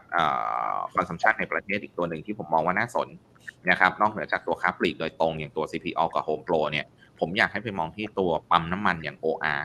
[0.94, 3.07] consumption ในประเทศอีกตัวหนึ่งที่ผมมองว่าน่าสน
[3.70, 6.86] นะครับนอกเหนือจากตัวค้าปลีกโดยตรงอย่างตัว CPALL กับ Home Pro เนี่ย
[7.20, 9.62] ผมอยากให้ไปมองที่ตัวปั๊มน้ำมันอย่าง OR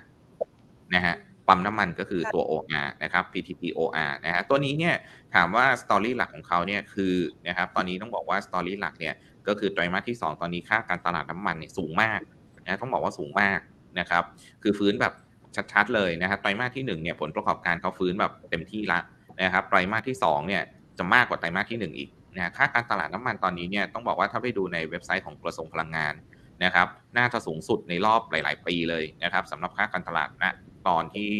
[0.95, 1.17] นะฮะ
[1.49, 4.95] ปั๊มน้ำมันก็คือตัว OR นะครับ PTT OR นะฮะตัวนี้เนี่ย
[5.35, 7.15] ถามว่าสตอรี่หลักของเขาเนี่ยคือ
[7.49, 9.15] นะครับตอนนี้ต้องบอกว่าสตอรี่หลักเนี่ย
[9.49, 12.21] ก็คือไตรมาสที่ 2 ตอนนี้ค่าการตลาดน้ำมันเนี่ยสูงมาก
[12.65, 13.61] นะต้องบอกว่าสูงมาก
[13.99, 14.23] นะครับ
[14.63, 15.13] คือฟื้นแบบ
[15.73, 19.01] ชัดๆเลยนะครับไตรมาสที่1เนี่ยผลประกอบการเขาฟื้นแบบเต็มที่ละ
[19.43, 20.63] นะครับไตรมาสที่2เนี่ย
[20.99, 26.15] จะมากกว่าไตรมาสที่ 1 อีกนะค่าการตลาดน้ำมันตอนนี้เนี่ยต้องบอกว่าถ้าไปดูในเว็บไซต์ของกระทรวงพลังงาน
[26.65, 26.87] นะครับ
[27.19, 30.45] น่าจะสูงสุดในรอบหลาย ๆ ปีเลยนะครับสำหรับค่าการตลาดณ
[30.89, 31.31] ตอนที่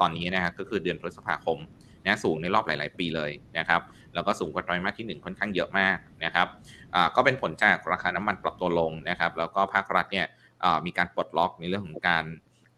[0.00, 1.58] ตอนนี้นะครับก็คือเดือนพฤษภาคม
[2.04, 3.80] นะสูงในรอบหลาย ๆ ปีเลยนะครับ
[4.14, 6.46] แล้วก็สูงกว่าไตรมาสที่ 1 ค่อนข้างเยอะมากนะครับ
[7.16, 10.26] ก็เป็นผลจากราคาน้ำมันปรับตัวลงนะครับ แล้วก็ภาครัฐเนี่ย
[10.86, 12.24] มีการปลดล็อกในเรื่องของการ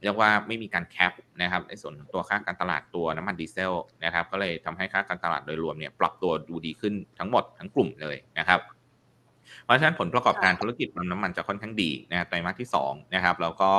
[0.03, 1.13] เรียกว่าไม่มีการแคป
[1.43, 3.73] นะครับในส่วนตัวค่าการตลาดตัวน้ำมันดีเซล
[4.05, 8.61] นะครับก็เลยทำให้ค่าการตลาดโดยรวมเนี่ยปรับตัวดูดีขึ้นทั้งหมดทั้งกลุ่มเลยนะครับ
[9.65, 13.71] เพราะฉะนั้นผลประกอบการธุรกิจปั๊มน้ำมันจะค่อนข้างดีนะไตรมาสที่2นะครับแล้วก็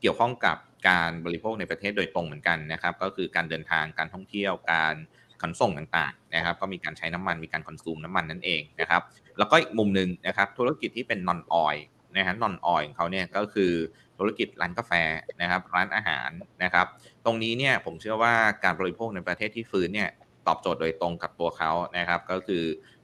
[0.00, 0.56] เกี่ยวข้องกับ
[0.88, 4.94] การบริโภคในประเทศโดยตรงเหมือนกันนะครับ ก็คือการเดินทางการท่องเที่ยวการ
[5.42, 9.02] ขนส่งต่างๆนะครับ ก็มีการใช้น้ำมันมีการคอนซูมน้ำมันนั่นเองนะครับ
[9.38, 11.76] แล้วก็อีกมุมหนึ่งนะครับ ธุรกิจที่เป็นนอนออย
[12.16, 13.72] นะฮะนอนออยของเขาเนี่ยก็คือ
[14.18, 14.92] ธุรกิจร้านกาแฟ
[15.40, 16.30] นะครับ ร้านอาหาร
[16.62, 16.86] นะครับ
[17.24, 20.10] ตรงนี้เนี่ยผมเชื่อว่าการบริโภคในประเทศที่ฟื้นเนี่ย
[20.46, 22.62] ตอบโจทย์โดยตรงกับตัวเขานะครับ ก็คือ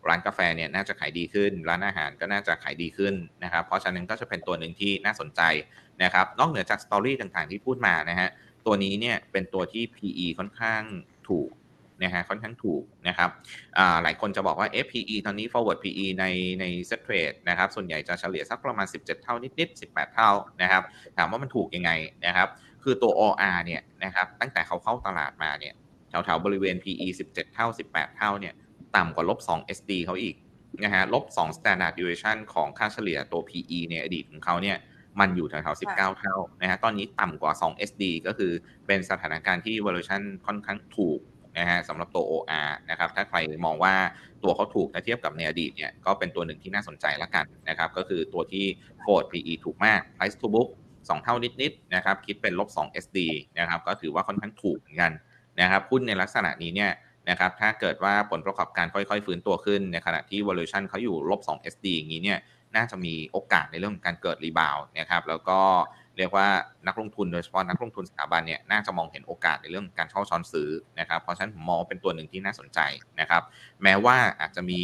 [0.09, 3.15] ร้านกาแฟเนี่ยน่าจะขายดีขึ้น ร้านอาหารก็น่าจะขายดีขึ้น
[3.45, 5.41] นะครับ เพราะฉะนั้นก็จะเป็นตัวหนึ่งที่น่าสนใจ
[6.03, 8.29] นะครับนอกเหนือจากสตอรี่ต่างๆที่พูดมานะฮะ
[8.67, 10.83] ตัวนี้เนี่ยเป็นตัวที่ PE ค่อนข้าง
[11.29, 11.51] ถูก
[12.03, 13.31] นะฮะค่อนข้างถูกนะครับ
[14.03, 16.25] หลายคนจะบอกว่า FPE ตอนนี้ forward PE ใน
[16.61, 20.31] ใน set trade นะครับส่วนใหญ่จะเฉลี่ยสักประมาณ 17 เท่านิดๆ18 เท่า
[20.63, 20.83] นะครับ
[21.17, 21.91] ถามว่ามันถูกยังไง
[22.27, 22.49] นะครับ
[22.83, 25.75] คือตัว OR เนี่ยนะครับตั้งแต่เขาเข้าตลาดมาเนี่ย
[26.09, 28.55] แถวๆบริเวณ PE 17 เท่า 18 เท่าเนี่ย
[28.97, 30.35] ต่ำกว่าลบ 2 SD เขาอีก
[30.85, 34.77] นะฮะลบ 2 standard deviation ของค่าเฉลี่ยตัว PE ในอดีตของเขาเนี่ย
[35.21, 38.53] มันอยู่แถวๆ19 เท่านะฮะตอนนี้ต่ำกว่า 2 SD ก็คือ
[38.87, 41.21] เป็นสถานการณ์ที่ valuation ค่อนข้างถูก
[41.59, 43.95] นะฮะสำหรับตัว OR นะครับถ้าใครมองว่า
[44.43, 48.65] ตัวเขาถูกถ้าเทียบกับในอดีตเนี่ยก็เป็นตัวหนึ่งที่น่าสนใจละกันนะครับก็คือตัวที่
[49.05, 53.19] Ford PE ถูกมาก price to book 2 เท่านิดๆนะครับคิดเป็นลบ 2 SD
[53.59, 55.13] นะครับก็ถือว่าค่อนข้างถูกเหมือนกัน
[55.61, 56.93] นะครับหุ้นในลักษณะนี้เนี่ย
[57.31, 62.39] นะครับถ้าเกิดว่าผลประกอบการค่อยๆ ฟื้นตัวขึ้น ในขณะที่ valuation เขาอยู่ลบ 2 SD อย่างนี้เนี่ย
[62.77, 65.61] น่าจะมีโอกาสในเรื่องของการเกิดรีบาวนะครับแล้วก็
[66.19, 66.49] เรียกว่า
[66.87, 70.69] นักลงทุนโดยเฉพาะนักลงทุนสถาบันเนี่ยน่าจะมองเห็นโอกาสในเรื่องการเช่าช้อนซื้อ
[71.01, 72.81] นะครับเพราะฉะนั้นผมมองเป็นตัวหนึ่งที่น่าสนใจ
[73.21, 73.43] นะครับ
[73.83, 74.81] แม้ว่าอาจจะมี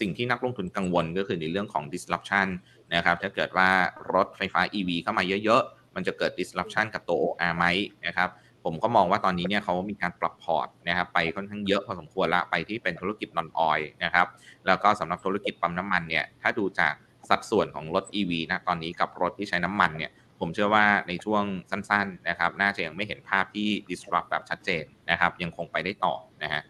[0.00, 2.48] สิ่งที่นักลงทุนกังวลก็คือในเรื่องของ disruption
[2.94, 3.68] นะครับถ้าเกิดว่า
[4.14, 7.64] รถไฟฟ้า EV เข้ามาเยอะๆ มันจะเกิด disruption กับตัว OR ไหม
[8.06, 8.28] นะครับ
[8.64, 14.26] ผมก็มองว่าตอนนี้เนี่ยเขามีการปรับพอร์ตนะครับไปค่อนข้างเยอะพอสมควรละไปที่เป็นธุรกิจนอนออยนะครับ
[14.66, 16.94] แล้วก็สำหรับธุรกิจปั๊มน้ำมันเนี่ยถ้าดูจาก
[17.30, 20.10] สัดส่วนของรถ EV นะตอนนี้กับรถที่ใช้น้ำมันเนี่ย
[20.40, 26.62] ผมเชื่อว่าในช่วงสั้นๆนะครับน่าจะยังไม่เห็นภาพที่ disrupt แบบชัดเจนนะครับยังคงไปได้ต่อนะฮะ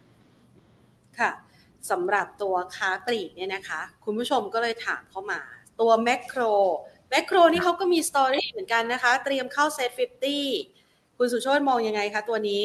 [1.19, 1.31] ค่ะ
[1.91, 5.41] สำหรับตัวค้าปลีกเนี่ยนะคะ คุณผู้ชมก็เลยถามเข้ามา
[5.81, 6.43] ตัวแมคโคร
[7.11, 10.47] แมคโครนี่เขาก็มีสตอรี่เหมือนกันนะคะ เตรียมเข้าเซตฟิฟตี้
[11.25, 12.63] คุณสุโชตมองยังไงคะตัวนี้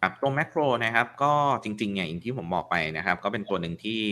[0.00, 1.32] ครับตัวแมคโครนะครับก็
[1.64, 4.02] จริงๆเนี่ยอย่างที่ผมบอกไปนะครับ ก็เป็นตัวหนึ่งที่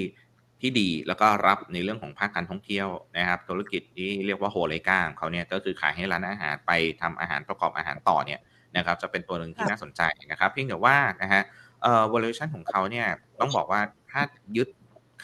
[0.61, 2.89] ที่ดีแล้วก็รับในเรื่องของภาคการท่องเที่ยว
[3.19, 8.41] นะครับ ธุรกิจที่เรียกว่าโฮเลกาของเขาเนี่ยก็คือขายให้ร้านอาหารไปทำอาหารประกอบอาหารต่อเนี่ย
[8.77, 11.43] นะครับจะเป็นตัวหนึ่งที่น่าสนใจนะครับ เพียงแต่ว่านะฮะ
[11.83, 13.07] เอ่อ valuation ของเขาเนี่ย
[13.41, 14.23] ต้องบอกว่าถ้า
[14.57, 14.69] ยึด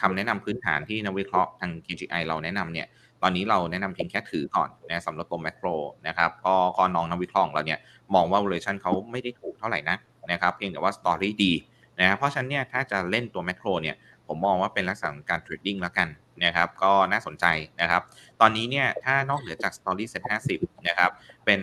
[0.01, 2.87] คำแนะนำพื้นฐานที่นักวิเคราะห์ทาง KGI เราแนะนำเนี่ย
[3.23, 5.67] ตอนนี้เราแนะนำเพียงแค่ถือก่อนนะสำหรับตัวแมคโคร
[6.07, 7.79] นะครับก็ก็น้องนักวิเคราะห์เราเนี่ย
[8.13, 9.97] มองว่า valuation เขาไม่ได้ถูกเท่าไหร่นะ
[10.31, 11.53] นะครับเพียงแต่ว่าสตอรี่ดี
[11.99, 13.95] นะเพราะฉะนั้นเนี่ยถ้าจะเล่นตัวแมคโครเนี่ย
[14.27, 16.07] ผมมองว่าเป็นลักษณะของการเทรดดิ้งแล้วกัน
[16.45, 17.45] นะครับก็น่าสนใจ
[17.81, 18.01] นะครับ
[18.41, 20.23] ตอนนี้เนี่ยถ้านอกเหนือจาก Story Set
[20.55, 21.11] 50 นะครับ
[21.45, 21.59] เป็น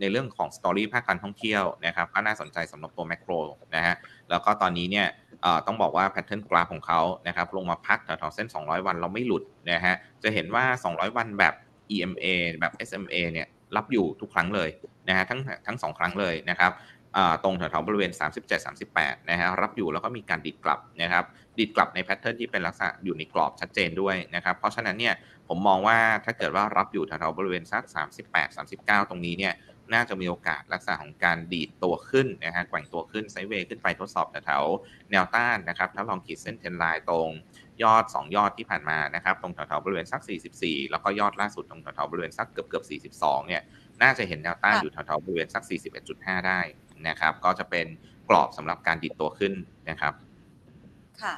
[0.00, 3.32] ในเรื่องของ Story ภาคการท่องเที่ยวนะครับ ก็น่าสนใจสำหรับตัวแมคโคร
[3.74, 3.94] นะฮะ
[4.30, 5.06] แล้วก็ตอนนี้เนี่ย
[5.66, 11.54] ต้องบอกว่า pattern กราฟของเขานะครับลงมาพักแถวๆเส้น 200 วันเราไม่หลุดนะฮะจะเห็นว่า 200 วันแบบ
[11.94, 12.26] EMA
[12.60, 14.68] แบบ SMA เนี่ยรับอยู่ทุกครั้งเลย
[15.08, 16.72] นะฮะทั้งทั้งสองครั้งเลยนะครับ
[17.44, 18.12] ตรงแถวๆบริเวณ
[18.70, 21.24] 37-38 นะฮะรับอยู่แล้วก็มีการดีดกลับนะครับ
[21.58, 25.14] ดีดกลับใน pattern ที่เป็นลักษณะอยู่ในกรอบชัดเจนด้วยนะครับเพราะฉะนั้นเนี่ย
[25.48, 27.82] ผมมองว่าถ้าเกิดว่ารับอยู่แถวๆบริเวณสัก
[28.46, 29.52] 38-39 ตรงนี้เนี่ย
[29.94, 37.28] น่าจะมีโอกาสลักษณะของการดีดตัวขึ้นนะฮะแกว่งตัวขึ้นไซด์เวย์ขึ้นไปทดสอบแถวๆแนวต้านนะครับถ้าลองขีดเส้นเทนไลน์ตรง
[37.82, 40.22] ยอด 2 ยอดที่ผ่านมานะครับตรงแถวๆบริเวณสัก
[40.58, 43.62] 44 แล้วก็ยอดล่าสุดตรงแถวๆบริเวณสักเกือบเกือบ42 เนี่ย
[44.02, 45.62] น่าจะเห็นแนวต้านอยู่แถวๆบริเวณสัก
[46.04, 46.60] 41.5 ได้
[47.08, 47.86] นะครับ ก็จะเป็น
[48.28, 49.52] กรอบสำหรับการดิดตัวขึ้น
[49.90, 50.12] นะครับ
[51.22, 51.36] ค่ะ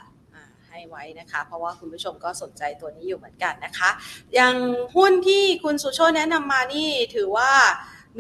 [0.69, 3.91] ให้ไว้นะคะ เพราะว่าคุณผู้ชมก็สนใจตัวนี้อยู่เหมือนกันนะคะ
[4.35, 4.57] อย่าง
[4.97, 7.51] หุ้นที่คุณสุโชแนะนำมานี่ถือว่า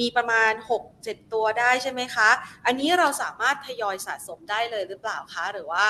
[0.01, 0.53] มีประมาณ
[0.93, 2.28] 6-7 ตัวได้ใช่ไหมคะ
[2.66, 5.86] อันนี้เราสามารถทยอยสะสมได้เลยหรือเปล่าคะ หรือว่า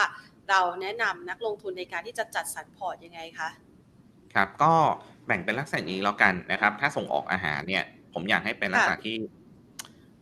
[0.51, 3.49] เราแนะนำนักลงทุนในการที่จะจัดสรรพอร์ตยังไงคะ
[4.34, 4.72] ครับก็
[5.26, 7.84] แบ่งเป็นลักษณะนี้แล้วกันนะครับ ถ้าส่งออกอาหารเนี่ย
[8.14, 9.16] ผมอยากให้เป็นลักษณะที่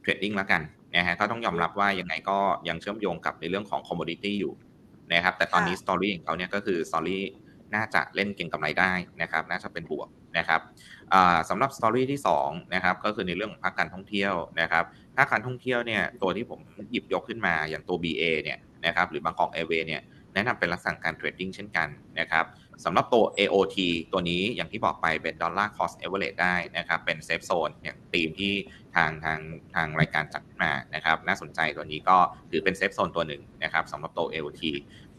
[0.00, 0.62] trading แล้วกัน
[0.96, 4.54] นะฮะก็ต้องยอมรับว่ายังไงก็ยังเชื่อมโยงกับในเรื่องของ commodity อยู่
[5.12, 7.22] นะครับแต่ตอนนี้ story ของเขาเนี่ยก็คือ story
[7.74, 10.08] น่าจะเล่นเก็งกำไรได้นะครับ น่าจะเป็นบวก
[10.38, 10.60] นะครับ
[11.48, 14.84] สำหรับ story ที่2นะครับก็คือในเรื่องของภาคการท่องเที่ยวนะครับ
[15.16, 16.60] ภาคการท่องเที่ยวเนี่ยตัวที่ผม
[16.90, 20.02] หยิบยกขึ้นมาอย่างตัว BA เนี่ยนะครับหรือ Bangkok Airways เนี่ย
[20.34, 21.88] แนะนำเป็นลักษณะการ trading เช่นกัน
[22.20, 22.44] นะครับ
[22.84, 23.76] สำหรับตัว AOT
[24.12, 28.54] ตัวนี้อย่างที่บอกไปเป็น dollar cost average ได้นะครับเป็น safe zone อย่างธีมที่
[28.96, 29.40] ทางทาง
[29.74, 32.16] ทางรายการจัดมานะครับน่าสนใจตัวนี้ก็
[32.50, 34.62] ถือเป็น safe zone ตัวหนึ่งนะครับสำหรับตัว AOT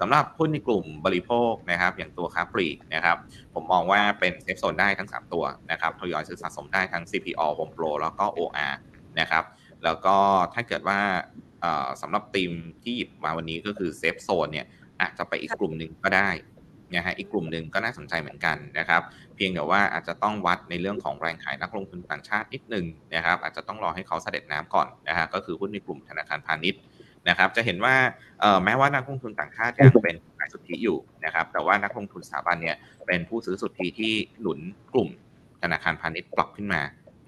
[0.01, 3.17] สำหรับหุ้นในกลุ่มบริโภคนะครับ อย่างตัวค้าปลีกนะครับ
[3.53, 8.73] ผมมองว่าเป็น safe zone ได้ทั้ง 3 ตัวนะครับทยอยซื้อสะสมได้ทั้ง CPALL Home Pro แล้วก็ OR
[9.19, 9.43] นะครับ
[9.83, 10.15] แล้วก็
[10.53, 10.99] ถ้าเกิดว่า
[12.01, 12.51] สำหรับทีม
[12.83, 14.65] ที่หยิบมาวันนี้ก็คือ safe zone เนี่ย
[15.01, 16.29] อาจจะไปอีกกลุ่มหนึ่งก็ได้
[16.95, 19.01] นะฮะอีกกลุ่มหนึ่งก็น่าสนใจเหมือนกันนะครับ
[19.35, 22.85] เพียงแต่ว่าอาจจะต้องวัดในเรื่องของแรงขายนักลงทุนต่างชาตินิดหนึ่ง
[23.15, 26.81] นะครับ อาจจะต้องรอให้เขาเสด็จน้ำก่อนนะฮะก็คือหุ้นในกลุ่มธนาคารพาณิชย์
[27.29, 27.95] นะครับ จะเห็นว่า
[28.63, 32.75] แม้ว่านักลงทุนต่างชาติยังเป็นขายสุทธิอยู่นะครับ แต่ว่านักลงทุนสถาบันเนี่ย
[33.07, 34.59] เป็นผู้ซื้อสุทธิที่หนุน
[34.93, 35.09] กลุ่ม
[35.61, 36.81] ธนาคารพาณิชย์ปรับขึ้นมา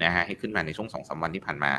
[0.03, 1.71] นะฮะให้ขึ้นมาในช่วงสองสาวันที่ผ่านมา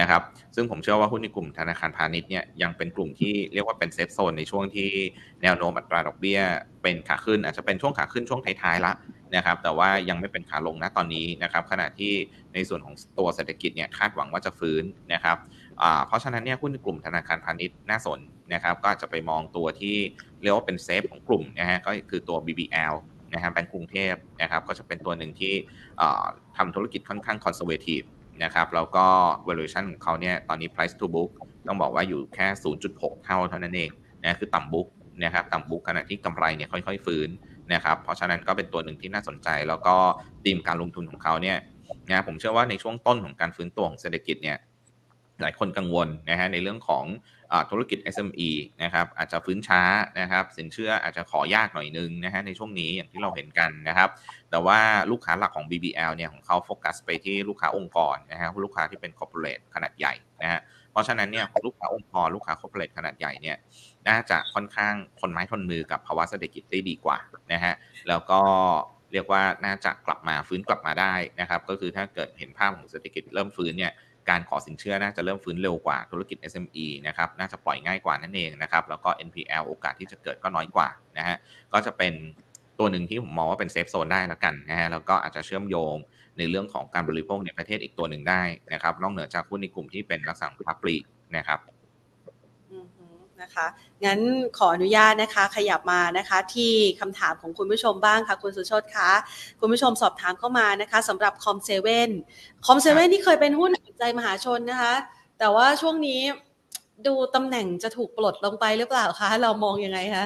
[0.00, 0.22] นะครับ
[0.54, 4.88] ซึ่งผมเชื่อว่าหุ้นในกลุ่มธนาคารพาณิชย์เนี่ยยังเป็นกลุ่มที่เรียกว่าเป็นเซฟโซนในช่วงที่
[5.42, 6.40] แนวโน้มอัตราดอกเบี้ย
[6.82, 8.92] เป็นขาขึ้นอาจจะเป็นช่วงขาขึ้นช่วงท้ายๆละ
[9.36, 12.12] นะครับ แต่ว่ายังไม่เป็นขาลงนะตอนนี้นะครับ ขณะที่
[12.54, 15.36] ในส่วนของตัวเศรษฐกิจเนี่ยคาดหวังว่าจะฟื้นนะครับ
[16.06, 18.20] เพราะฉะนั้นเนี่ยหุ้นกลุ่มธนาคารพาณิชย์น่าสน
[18.54, 19.96] นะครับก็จะไปมองตัวที่
[20.42, 22.94] เรียกว่าเป็น safe ของกลุ่มนะฮะก็คือตัว BBL
[23.34, 25.54] นะฮะแบงก์กรุงเทพนะครับก็จะเป็นตัวหนึ่งที่
[26.56, 28.02] ทำธุรกิจค่อนข้าง conservative
[28.44, 29.06] นะครับแล้วก็
[29.48, 31.30] valuation ของเขาเนี่ยตอนนี้ price to book
[31.66, 32.46] ต้องบอกว่าอยู่แค่
[32.86, 33.90] 0.6 เท่าเท่านั้นเอง
[34.24, 34.88] นะคือต่ำ book
[35.24, 37.28] นะครับต่ำ book ขณะที่กำไรเนี่ยค่อยๆ ฟื้น
[37.72, 39.96] นะครับเพราะฉะนั้นก็เป็นตัวหนึ่งที่น่าสนใจ แล้วก็
[40.44, 41.58] ธีมการลงทุนของเขาเนี่ย
[42.10, 44.58] นะผมเชื่อว่าในช่วงต้นของการฟื้นตัวของเศรษฐกิจเนี่ย
[45.42, 47.04] หลายคนกังวลนะฮะในเรื่องของ
[47.70, 48.50] ธุรกิจ SME
[48.82, 49.82] นะครับอาจจะฟื้นช้า
[50.20, 54.08] นะครับสินเชื่ออาจจะขอยากหน่อยนึงนะฮะในช่วงนี้อย่างที่เราเห็นกันนะครับ
[54.50, 54.78] แต่ว่า
[55.10, 60.60] ลูกค้าหลักของ BBL เนี่ยของเขาโฟกัสไปที่ลูกค้าองค์กรนะฮะลูกค้าที่เป็น corporate ขนาดใหญ่นะฮะ
[60.92, 63.56] เพราะฉะนั้นเนี่ยลูกค้าองค์กรลูกค้า corporate ขนาดใหญ่เนี่ย
[64.08, 67.18] น่าจะค่อนข้างทนไม้ทนมือกับภาวะเศรษฐกิจได้ดีกว่า
[67.52, 67.74] นะฮะ
[68.08, 68.40] แล้วก็
[69.12, 73.92] เรียกว่าน่าจะกลับมาฟื้นกลับมาได้นะครับ ก็คือถ้าเกิดเห็นภาพของเศรษฐกิจเริ่มฟื้นเนี่ย
[74.30, 81.36] การขอสินเชื่อน่าจะเริ่มฟื้นเร็วกว่าธุรกิจ SME นะครับน่าจะปล่อยง่ายกว่านั่นเองนะครับแล้วก็ NPL โอกาสที่จะเกิดก็น้อยกว่านะฮะ
[81.72, 82.12] ก็จะเป็น
[82.78, 85.96] ตัวหนึ่งที่ผมมองว่าเป็น safe zone ได้แล้วกันนะฮะแล้วก็อาจจะเชื่อมโยง
[86.38, 91.04] ในเรื่องของการบริโภคในประเทศอีกตัวหนึ่งได้นะครับนอกเหนือจากหุ้นในกลุ่มที่เป็นลักษณะค้าปลีก
[91.36, 91.60] นะครับ
[93.46, 93.66] นะคะ
[94.04, 94.20] งั้น
[94.58, 99.10] ขออนุญาตนะคะ ขยับมานะคะที่คำถามของคุณผู้ชมบ้างค่ะคุณสุชดคะ
[99.60, 102.10] คุณผู้ชมสอบถามเข้ามานะคะสำหรับคอมเซเว่น
[102.66, 104.94] คอมเซเว่นที่เคยเป็นหุ้นใจมหาชนนะคะ
[105.38, 106.20] แต่ว่าช่วงนี้
[107.06, 110.24] ดูตำแหน่งจะถูกปลดลงไปหรือเปล่าคะ เรามองยังไงคะ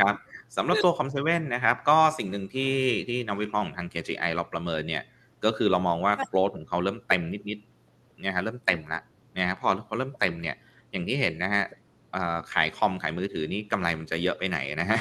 [0.00, 0.14] ครับ
[0.56, 2.72] สำหรับตัวคอมเซเว่นนะครับ ก็สิ่งหนึ่งที่
[3.08, 5.02] ที่นักวิเคราะห์ของทาง KGI เราประเมินเนี่ย
[5.44, 9.00] ก็คือเรามองว่า growth ของเขาเริ่มเต็มนิดๆเนี่ยฮะเริ่มเต็มละ
[9.36, 10.56] นะฮะพอเขาเริ่มเต็มเนี่ย
[10.90, 11.64] อย่างที่เห็นนะฮะ
[12.52, 15.00] ขายคอมขายมือถือนี่กำไรมันจะเยอะไปไหนนะฮะ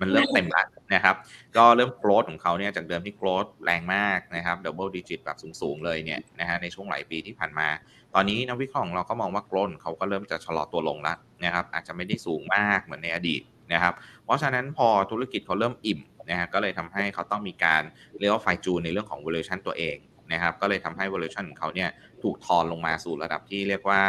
[0.00, 1.14] มันเริ่มเต็มแล้วนะครับ
[1.56, 7.68] ก็เริ่ม growth ของเขาเนี่ยจากเดิมที่ growth แรงมากนะครับ double digit แบบสูงๆเลยเนี่ยนะฮะในช่วงหลายปีที่ผ่านมา
[8.14, 17.82] ตอนนี้นักวิเคราะห์ของเราก็มองว่า growth เขาก็เริ่มจะชะลอตัวลงแล้วนะครับอาจจะไม่ได้สูงมากเหมือนในอดีตนะครับ เพราะฉะนั้นพอธุรกิจเขาเริ่มอิ่มนะฮะก็เลยทำให้เขาต้องมีการ
[18.20, 19.96] เรียกว่าไฟจูนในเรื่องของ valuation ตัวเอง
[20.32, 21.90] นะครับก็เลยทำให้ valuation ของเขาเนี่ย
[22.22, 24.02] ถูกทอนลงมาสู่ระดับที่เรียกว่า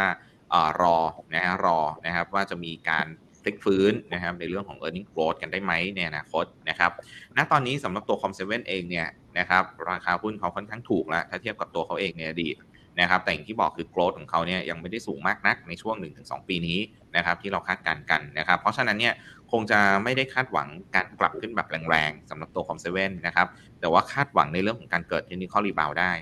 [0.82, 0.96] รอ
[1.34, 3.06] นะฮะรอนะครับว่าจะมีการ
[3.42, 6.90] พลิกฟื้นนะครับในเรื่องของ e a r n i n g growth กันได้ไหมในอนาคตนะครับ
[7.36, 12.56] ณตอนนี้สำหรับตัว Com7 เองเนี่ยนะครับราคาหุ้นเขาค่อนข้างถูกแล้วถ้าเทียบกับตัวเขาเองในอดีต
[13.00, 16.78] นะครับแต่อย่างที่บอกคือ growth ของเขาเนี่ยยังไม่ได้สูงมากนักในช่วง 1-2 ปีนี้
[17.16, 19.14] นะครับที่เราคาดการณ์กันนะครับเพราะฉะนั้นเนี่ย
[19.52, 23.46] คงจะไม่ได้คาดหวังการกลับขึ้นแบบแรงๆสำหรับตัว Com7 นนะครับ
[23.80, 26.12] แต่ว่าคาดหวังในเรื่องของการเกิด technical rebound ได้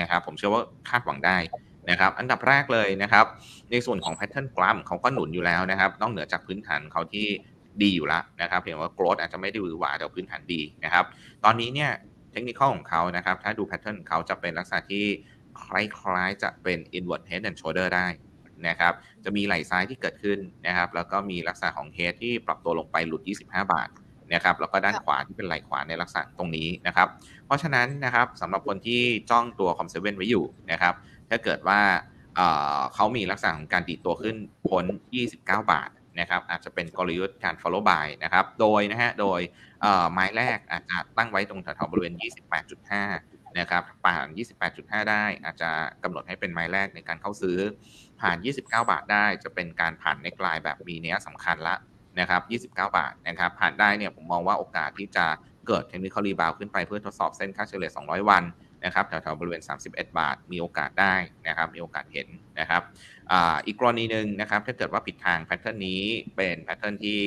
[0.00, 1.36] นะครับผมเชื่อว่าคาดหวังได้
[1.90, 3.26] นะครับอันดับแรกเลยนะครับ
[3.70, 7.26] ในส่วนของแพทเทิร์นกราฟเขาก็หนุนอยู่แล้วนะครับนอกเหนือจากพื้นฐานเขาที่
[7.82, 11.04] ดีอยู่แล้วนะครับเพียงว่าโกรดอาจจะไม่ได้หวือหวาแต่พื้นฐานดีนะครับ
[11.44, 11.90] ตอนนี้เนี่ย
[12.32, 15.04] เทคนิคของเขานะครับ ถ้าดูแพทเทิร์นเขาจะเป็นลักษณะที่
[15.62, 18.06] คล้ายๆจะเป็น inward head and shoulder ได้
[18.68, 18.92] นะครับ
[19.24, 23.88] จะมีไหล่ซ้ายที่เกิดขึ้นนะครับ แล้วก็มีลักษณะของเฮดที่ปรับตัวลงไปหลุด 25 บาท
[24.34, 27.08] นะครับแล้วก็ด้านขวาที่เป็นไหล่ขวาในลักษณะตรงนี้นะครับ
[27.46, 30.94] เพราะฉะนั้นนะครับสำหรับคนที่จ้องตัวคอมเซเว่นไว้อยู่นะครับ
[31.30, 31.80] ถ้าเกิดว่า
[32.94, 34.36] เขามีลักษณะของการดีตัวขึ้น
[34.68, 34.84] พ้น
[35.24, 39.40] 29 บาทนะครับอาจจะเป็นกลยุทธ์การ follow buy นะครับโดยนะฮะโดย
[40.12, 42.14] ไม้แรกอาจจะตั้งไว้ตรงแถวๆบริเวณ
[42.86, 44.28] 28.5 นะครับผ่าน
[44.68, 45.70] 28.5 ได้อาจจะ
[46.02, 47.58] กำหนดให้เป็นไม้แรกในการเข้าซื้อ
[48.20, 51.74] ผ่าน 29 บาทได้จะเป็นการผ่านในกลายแบบมีเนี้ยสำคัญละ
[52.20, 55.26] นะครับ29 บาทนะครับผ่านได้เนี่ยผมมองว่าโอกาสที่จะ
[55.66, 58.42] เกิดเทคนิคอลีบาวขึ้นไปเพื่อทดสอบเส้นค่าเฉลี่ย 200 วัน
[58.84, 61.14] นะครับแถวๆบริเวณ 31 บาท มีโอกาสได้
[61.48, 62.28] นะครับ มีโอกาสเห็น
[62.60, 62.82] นะครับ
[63.32, 63.34] อ
[63.66, 66.02] อีกกรณีหนึ่งนะครับ ถ้าเกิดว่าผิดทางแพทเทิร์นนี้
[66.36, 67.18] เป็น pattern ที่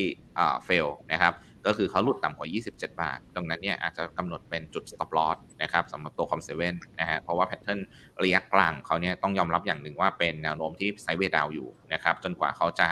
[0.66, 1.34] fail นะครับ
[1.66, 7.80] ก็คือเขาหลุดต่ำกว่า 27 บาท ตรงนั้นเนี่ยอาจจะกำหนดเป็นจุด stop loss นะครับสำหรับตัวคอมเซเว่นนะฮะ เพราะว่า pattern
[8.24, 12.88] ระยะกลางเขาเนี่ยต้องยอมรับอย่างหนึ่งว่าเป็นแนวโน้มที่ sideway down อยู่นะครับ จนกว่าเขาจะ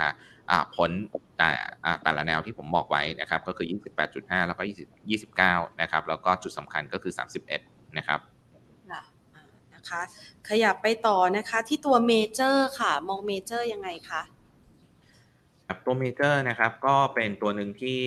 [0.75, 0.91] พ้น
[1.37, 1.51] แต่
[2.03, 3.67] แต่ละแนวที่ผมบอกไว้นะครับ ก็คือ
[4.07, 7.13] 28.5 แล้วก็ 20 29 นะครับ แล้วก็จุดสำคัญก็คือ
[7.55, 8.19] 31 นะครับ
[9.89, 10.01] คะ
[10.49, 14.21] ขยับไปต่อนะคะที่ตัวเมเจอร์ค่ะ มองเมเจอร์ยังไงคะ
[15.67, 17.99] ครับตัวเมเจอร์นะครับ ก็เป็นตัวหนึ่งที่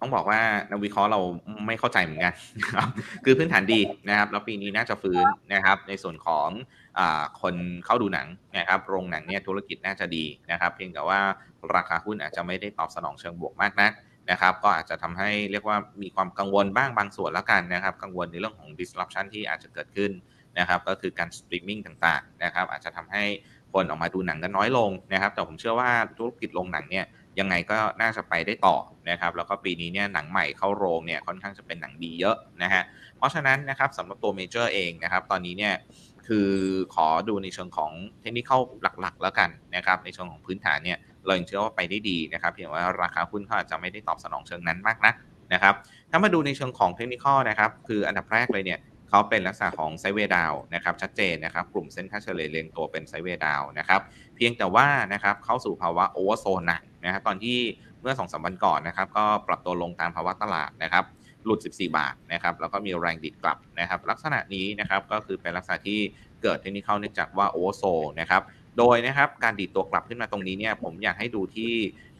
[0.00, 1.20] ต้องบอกว่านักวิเคราะห์เรา
[1.66, 2.88] ไม่เข้าใจเหมือนกันนะครับ
[3.24, 5.24] คือพื้นฐานดีนะครับ แล้วปีนี้น่าจะฟื้น
[5.54, 6.48] นะครับ ในส่วนของ
[6.98, 7.00] อ
[7.40, 7.54] คน
[7.84, 8.26] เข้าดูหนัง
[8.58, 11.20] นะครับ โรงหนังเนี่ยธุรกิจน่าจะดีนะครับ เพียงแต่ว่า
[11.74, 13.92] ราคาหุ้นอาจจะไม่ได้ตอบสนองเชิงบวกมากนัก
[14.30, 20.10] นะครับก็อาจจะทำให้เรียกว่ามีความกังวลบ้างบางส่วนแล้วกันนะครับ กังวลในเรื่องของ disruption ที่อาจจะเกิดขึ้น
[20.58, 23.24] นะครับก็คือการสตรีมมิ่งต่างๆนะครับอาจจะทำให้
[23.72, 27.04] คนออกมาดูหนังกันน้อยลงนะครับ แต่ผมเชื่อว่าธุรกิจโรงหนังเนี่ย
[27.38, 28.76] ยังไงก็น่าจะไปได้ต่อ
[29.10, 32.82] นะครับแล้วก็ปีนี้เนี่ยหนังใหม่เข้าโรงเนี่ยค่อนข้างจะเป็นหนังดีเยอะนะฮะ
[33.16, 35.74] เพราะฉะนั้นนะครับสำหรับตัวเมเจอร์เองนะครับตอนนี้เนี่ย
[36.26, 36.50] คือ
[36.94, 38.58] ขอดูในเชิงของเทคนิคเข้า
[39.00, 45.14] หลักๆ แล้วกันนะครับในเชิงของพื้นฐานเนี่ย เรายังเชื่อว่าไปได้ดีนะครับเพียงว่าราคาหุ้นเขาอาจจะไม่ได้ตอบสนองเชิงนั้นมากนัก
[45.52, 45.74] นะครับ
[46.10, 54.00] ถ้ามาดูในเชิงของเทคนิคนะครับคืออันดับแรกเลยเนี่ยเขาเป็นลักษณะของ sideway down นะครับชัดเจนนะครับกลุ่มเส้นค่าเฉลี่ยเรียงตัวเป็น sideway down นะครับ
[54.36, 57.58] เพียงแต่ว่านะครับเข้าสู่ภาวะ oversold หนักนะครับตอนที่
[58.00, 61.04] เมื่อ2อสวันก่อนนะครับก็ปรับตัวลงตามภาวะตลาดนะครับ
[61.44, 66.00] หลุด 14 บาทนะครับแล้วก็มีแรงดีดกลับนะครับลักษณะนี้นะครับก็คือเป็นลักษณะที่
[66.42, 67.82] เกิด technical เนื่องจากว่า oversold
[68.20, 68.42] นะครับ
[68.80, 71.72] โดยนะครับการดีดตัวกลับขึ้นมาตรงนี้เนี่ยผมอยากให้ดูที่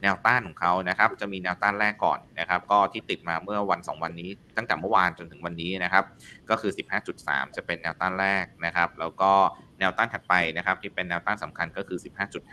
[0.03, 6.05] แนวต้านของเขานะครับ จะมีแนวต้านแรกก่อนนะครับ ก็ที่ติดมาเมื่อวัน 2 วันนี้ ตั้งแต่เมื่อวานจนถึงวันนี้นะครับ
[6.51, 6.73] ก็คือ
[7.13, 9.33] 15.3 จะเป็นแนวต้านแรกนะครับ แล้วก็
[9.79, 11.99] แนวต้านถัดไปนะครับ ที่เป็นแนวต้านสำคัญก็คือ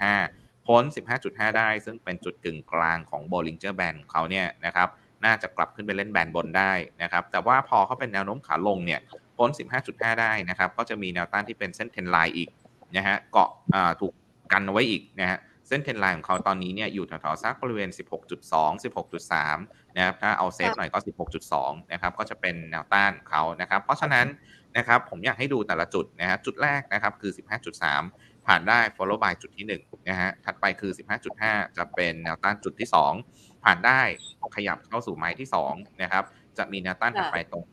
[0.05, 0.83] 15.5 พ้น
[1.21, 4.87] 15.5 ได้ ซึ่งเป็นจุดกึ่งกลางของ Bollinger Band ของเขาเนี่ยนะครับ
[5.25, 8.99] น่าจะกลับขึ้นไปเล่นแบนบนได้นะครับ แต่ว่าพอเขาเป็นแนวโน้มขาลงเนี่ย
[9.37, 9.49] พ้น
[9.85, 12.49] 15.5 ได้นะครับ ก็จะมีแนวต้านที่เป็นเส้นเทนไลน์อีก
[12.95, 13.49] นะฮะเกาะ
[13.99, 14.13] ถูก
[14.51, 17.89] กันเอาไว้อีกนะฮะเส้นเทรนไลน์ของเขาตอนนี้เนี่ยอยู่แถวๆสักบริเวณ
[18.37, 20.99] 16.2 16.3 นะครับ ถ้าเอาเซฟหน่อยก็
[21.45, 24.27] 16.2 นะครับ ก็จะเป็นแนวต้านเขานะครับ เพราะฉะนั้น
[24.77, 27.31] นะครับผมอยากให้ดูแต่ละจุดนะฮะจุดแรกนะครับคือ
[27.89, 30.91] 15.3 ผ่านได้ follow by จุดที่1นะฮะถัดไปคือ
[31.35, 32.89] 15.5 จะเป็นแนวต้านจุดที่
[33.25, 34.01] 2 ผ่านได้
[34.55, 36.23] ขยับเข้าสู่ไม้ที่2นะครับ
[36.57, 37.63] จะมีแนวต้านถัดไปตรง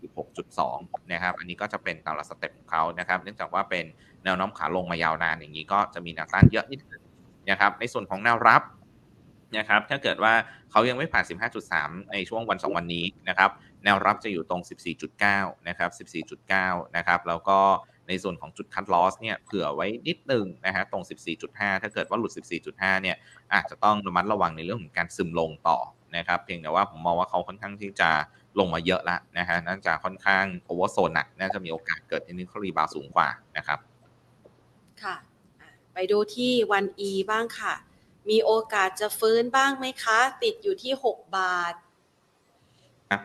[0.51, 3.85] 16.2 นะครับ อันนี้ก็จะเป็นตามละสเต็ปของเขานะครับ เนื่องจากว่าเป็น
[4.25, 7.03] แนวโน้มขาลงมายาวนานอย่างนี้ก็จะมีแนวต้านเยอะนิดนึง
[7.51, 8.63] นะครับในส่วนของแนวรับ
[9.57, 10.33] นะครับถ้าเกิดว่า
[10.71, 11.25] เขายังไม่ผ่าน
[11.69, 13.51] 15.3 ในช่วงวัน 2 วันนี้นะครับ
[13.85, 14.63] แนวรับจะอยู่ตรง
[15.15, 15.91] 14.9 นะครับ
[16.49, 17.59] 14.9 นะครับแล้วก็
[18.09, 21.03] ในส่วนของจุดคัดลอสเนี่ยเผื่อไว้นิดนึงนะฮะตรง
[21.43, 23.17] 14.5 ถ้าเกิดว่าหลุด 14.5 เนี่ย
[23.55, 25.79] อาจจะต้องระมัดระวังในเรื่องของการซึมลงต่อ
[26.17, 28.11] นะครับเพียงแต่ว่าผมมองว่าเขาค่อนข้างที่จะ
[28.59, 33.79] ลงมาเยอะแล้วนะฮะน่าจะค่อนข้างโอเวอร์โซนหนักน่าจะมีโอกาสเกิดที่นิครีบาสูงกว่านะครับ
[35.03, 35.17] ค่ะ
[35.95, 37.75] ไปดูที่วันอีบ้างค่ะ
[38.31, 41.75] มีโอกาสจะฟื้นบ้างไหมคะ ติดอยู่ที่ 6 บาท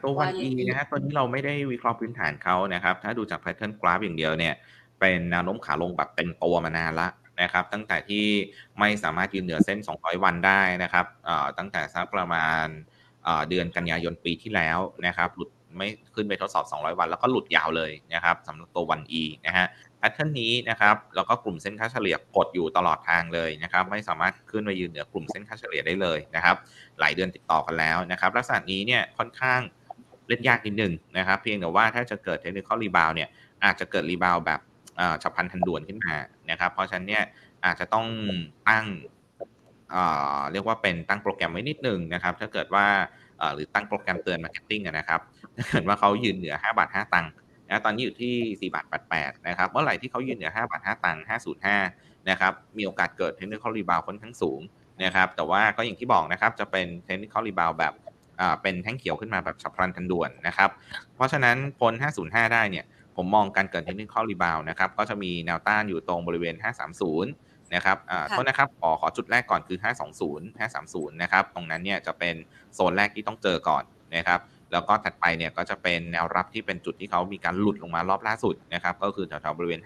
[0.03, 4.53] ตัววันอีนะฮะตัวนี้เราไม่ได้วิเคราะห์พื้นฐานเขานะครับ ถ้าดูจากแพทเทิร์นกราฟอย่างเดียวเนี่ย
[4.99, 7.07] เป็นแนวโน้มขาลงแบบเต็มตัวมานานละ
[7.41, 8.25] นะครับ ตั้งแต่ที่
[8.79, 11.05] ไม่สามารถยืนเหนือเส้น 200 วันได้นะครับ
[11.57, 12.65] ตั้งแต่สักประมาณ
[13.49, 19.67] เดือนกันยายนปีที่แล้วนะครับ หลุดไม่ขึ้นไปทดสอบ 200 วัน แล้วก็หลุดยาวเลยนะครับสำหรับตัว ONEE นะฮะ
[19.99, 26.55] pattern นี้นะครับแล้วก็กลุ่มเส้นค่าเฉลี่ยกดอยู่ตลอดทางเลยนะครับ ไม่สามารถขึ้นไปยืนเหนือกลุ่มเส้นค่าเฉลี่ยได้เลยนะครับ
[26.99, 29.61] หลายเดือนติดต่อกันแล้วนะครับ ลักษณะนี้เนี่ยค่อนข้าง
[30.27, 33.29] เล่นยากนิดนึงนะครับ เพียงแต่ว่าถ้าจะเกิด technical rebound เนี่ย
[33.63, 34.59] อาจจะเกิด rebound แบบ
[35.21, 36.15] ฉับพลันทันด่วนขึ้นมา
[36.49, 37.23] นะครับ เพราะฉะนั้นเนี่ย
[37.65, 38.05] อาจจะต้อง
[38.69, 38.85] ตั้ง
[40.51, 42.85] เรียกว่าเป็นตั้งโปรแกรมไว้นิดนึงนะครับ ถ้าเกิดว่า
[43.53, 45.19] หรือตั้งโปรแกรมเตือน marketing นะครับ
[45.57, 47.31] ถ้าเกิดว่าเขายืนเหนือ 5 บาท 5 ตังค์
[47.69, 51.23] นะตอนนี้อยู่ที่ 4 บาท 88 นะครับ เมื่อไหร่ที่เขายืนเหนือ 5 บาท 5 ตังค์
[51.75, 54.61] 505 นะครับ มีโอกาสเกิด technical rebound ค่อนข้างสูง
[55.03, 57.93] นะครับ แต่ว่าก็อย่างที่บอกนะครับ จะเป็น technical rebound แบบ
[58.61, 60.69] เป็นแท่งเขียวขึ้นมาแบบฉับพลันทันด่วนนะครับ
[61.15, 61.93] เพราะฉะนั้นพ้น
[62.23, 66.55] 505 ได้เนี่ย ผมมองการเกิด technical rebound นะครับ ก็จะมีแนวต้านอยู่ตรงบริเวณ
[67.15, 69.77] 530 นะครับอ่าโทษนะครับ ขอขอจุดแรกก่อนคือ
[70.19, 72.35] 520 530 นะครับ ตรงนั้นเนี่ยจะเป็น
[72.73, 73.83] โซนแรกที่ต้องเจอก่อน
[74.15, 74.39] นะครับ
[74.71, 79.81] แล้วก็ถัดไปเนี่ยก็จะเป็นแนวรับที่เป็นจุดที่เขามีการหลุดลงมารอบล่าสุดนะครับก็คือแถวๆบริเวณ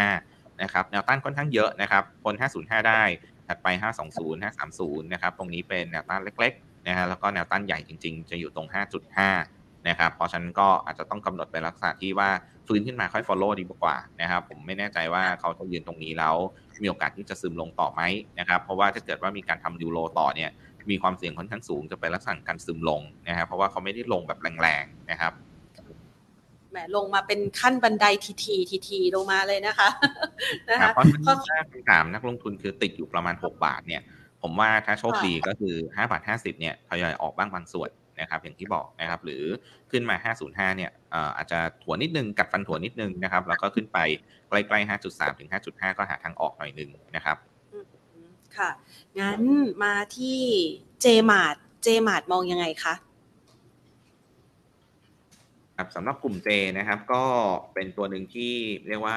[0.00, 3.02] 5.55 นะครับแนวต้านค่อนข้างเยอะนะครับบน505 ได้
[3.48, 8.68] ถัดไป 520 530 นะครับตรงนี้เป็นแนวต้านเล็กๆนะฮะแล้วก็แนวต้านใหญ่จริง ๆ จะอยู่ตรง
[9.26, 12.30] 5.5 นะครับเพราะฉะนั้นก็อาจจะต้องกำหนดเป็นลักษณะที่ว่า
[12.66, 16.36] ฟื้นขึ้นมาค่อย follow ดีกว่านะครับผมไม่แน่ใจว่าเขาจะยืนตรงนี้แล้ว
[16.82, 18.00] มีโอกาสที่จะซึมลงต่อไหม
[18.38, 20.50] นะครับเพราะว่าถ้าเกิดว่ามีการทำยูโรต่อเนี่ย
[20.90, 25.32] มีความเสี่ยงค่อนข้างสูงจะเป็นลักษณะการซึมลงนะครับเพราะว่าเขาไม่ได้ลงแบบแรงๆนะครับ
[26.70, 29.88] แหมลงมาเป็นขั้นบันไดทีทีทีทีลงมาเลยนะคะ
[30.70, 31.34] นะคะเพราะถ้า
[31.70, 34.02] คำถามนักลงทุนคือติดอยู่ประมาณ 6 บาทเนี่ย
[34.42, 39.42] ผมว่าถ้าโชคดีก็คือ5บาท50เนี่ยทยอยออกบ้างบางส่วนนะครับอย่างที่บอกนะครับหรือ
[39.90, 40.90] ขึ้นมา 505เนี่ย
[41.36, 43.98] อาจจะถัวนิดนึงกัดฟันถัวนิดนึงนะครับแล้วก็ขึ้นไป
[44.48, 47.36] ใกล้ๆ5.3ถึง5.5 ก็หาทางออกหน่อยนึงนะครับ
[48.58, 48.70] ค่ะ
[49.20, 49.40] งั้น
[49.84, 50.40] มาที่
[51.00, 52.94] เจมาร์ทเจมาร์ทมองยังไงคะ
[55.76, 56.48] ครับสำหรับกลุ่มเจ
[56.78, 57.22] นะครับก็
[57.74, 58.52] เป็นตัวหนึ่งที่
[58.88, 59.16] เรียกว่า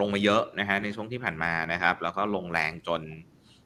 [0.00, 3.02] ลงมาเยอะนะฮะในช่วงที่ผ่านมานะครับ แล้วก็ลงแรงจน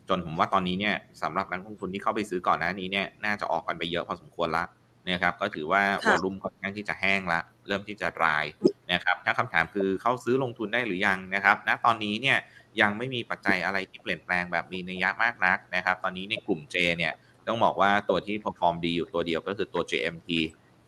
[0.09, 4.64] จนผมว่าตอนนี้เนี่ยสำหรับนักลงทุนที่เข้าไปซื้อก่อนหน้านี้เนี่ยน่าจะออกกันไปเยอะพอสมควรละ
[5.11, 8.45] นะครับก็ถือว่า volume ค่อนข้างที่จะแห้งละ เริ่มที่จะราย
[8.93, 12.38] นะครับถ้าคำถามคือเข้าซื้อลงทุนได้หรือยังนะครับณตอนนี้เนี่ย
[12.81, 17.12] ยังไม่มีปัจจัยอะไรที่เปลี่ยนแปลงแบบมีนัยยะมากนักนะครับ ตอนนี้ในกลุ่ม J เนี่ย
[17.47, 20.31] ต้องบอกว่าตัวที่พอฟอร์มดีอยู่ตัวเดียวก็คือตัว JMT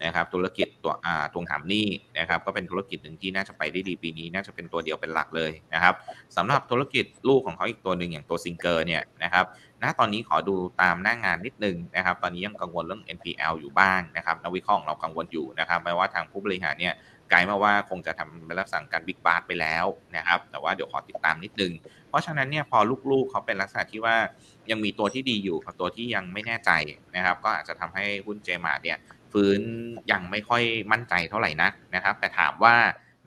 [0.05, 1.87] นะครับธุรกิจตัวอ่าทวงถามหนี้
[2.18, 5.95] นะครับก็เป็นธุรกิจหนึ่งที่น่าจะไปได้ดีปีนี้ น่าจะเป็นตัวเดียวเป็นหลักเลยนะครับ
[6.37, 9.45] สำหรับธุรกิจลูกของเขาอีกตัวหนึ่งอย่างตัวซิงเกอร์เนี่ยนะครับ
[9.82, 16.95] ณตอนนี้ขอดูตามหน้างานนิดนึงนะครับ ตอนนี้ยังกังวลเรื่อง NPL อยู่บ้างนะครับนักวิเคราะห์ของเรากังวลอยู่นะครับแม้ว่าทางผู้บริหารเนี่ย
[17.41, 21.72] กด์มาว่าคงจะทำเป็นลักษณะการ big bath ไปแล้วนะครับ แต่ว่าเดี๋ยวขอติดตามนิดนึง
[22.09, 22.78] เพราะฉะนั้นเนี่ยพอ
[23.11, 24.16] ลูกๆเขาเป็นลักษณะที่ว่า
[24.70, 26.70] ยังมีตัวที่ดีอยู่กับตัวที่ยังไม่แน่ใจ
[27.16, 28.99] นะครับ ก็อาจจะทำให้หุ้นเจมาร์ทเนี่ย
[29.32, 29.61] ฟื้น
[30.12, 30.62] ยังไม่ค่อย
[30.93, 32.74] มั่นใจเท่าไหร่นักนะครับ แต่ถามว่า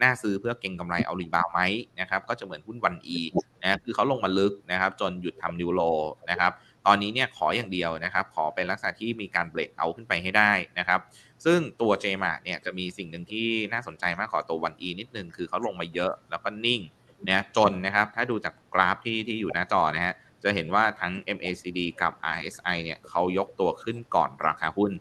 [0.02, 1.62] น่าซื้อเพื่อเก็งกำไรเอา rebound ไหม
[2.00, 3.20] นะครับ ก็จะเหมือนหุ้น ONEE
[3.64, 5.82] นะคือเขาลงมาลึกนะครับ จนหยุดทำ new low
[6.30, 6.52] นะครับ
[6.86, 11.00] ตอนนี้เนี่ยขออย่างเดียวนะครับ ขอเป็นลักษณะที่มีการเบรกเอาขึ้นไปให้ได้นะครับ
[11.46, 16.82] ซึ่งตัวเจมาเนี่ยจะมีสิ่งหนึ่งที่น่าสนใจมากขอตัววันอีนิดนึง คือเขาลงมาเยอะแล้วก็นิ่ง
[17.28, 20.14] นะจนนะครับ ถ้าดูจากกราฟที่ที่อยู่หน้าจอนะฮะ
[20.44, 24.92] จะเห็นว่าทั้ง MACD กับ RSI เนี่ยเขายกตัวขึ้นก่อนราคาหุ้น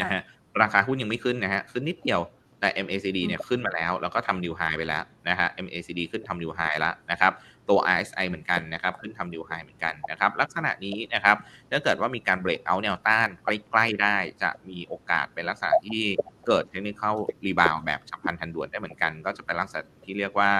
[0.00, 0.22] นะฮะ
[0.62, 2.20] ราคาหุ้นยังไม่ขึ้นนะฮะขึ้นนิดเดียว
[2.60, 7.32] แต่ MACD เนี่ยขึ้นมาแล้ว แล้วก็ทำนิวไฮไปแล้วนะฮะ MACD ขึ้นทำนิวไฮแล้วนะครับ
[7.70, 11.36] ตัว RSI เหมือนกันนะครับ ขึ้นทำนิวไฮเหมือนกันนะครับ ลักษณะนี้นะครับ
[11.70, 16.02] ถ้าเกิดว่ามีการเบรกเอาแนวต้านใกล้ๆได้ จะมีโอกาสเป็นลักษณะที่
[16.46, 17.02] เกิดเทคนิค
[17.46, 20.50] รีบาวแบบฉับพลันทันด่วนได้เหมือนกัน ก็จะเป็นลักษณะที่เรียกว่า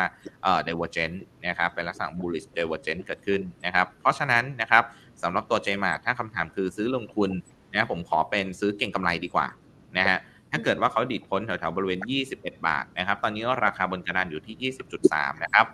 [0.42, 4.84] เอ่อ divergent นะครับ เป็นลักษณะ bullish divergent เกิดขึ้นนะครับ เพราะฉะนั้นนะครับ
[5.22, 7.30] สำหรับตัว JMart ถ้าคำถามคือซื้อลงทุน
[7.72, 9.46] นะผมขอเป็นซื้อเก่งกำไรดีกว่า
[9.98, 10.18] นะฮะ
[10.52, 12.00] ถ้าเกิดว่าเขาดิดพ้นแถวๆบริเวณ
[12.34, 14.72] 21 บาทนะครับ ตอนนี้ราคาบนกระดานอยู่ที่
[15.04, 15.66] 20.3 นะครับ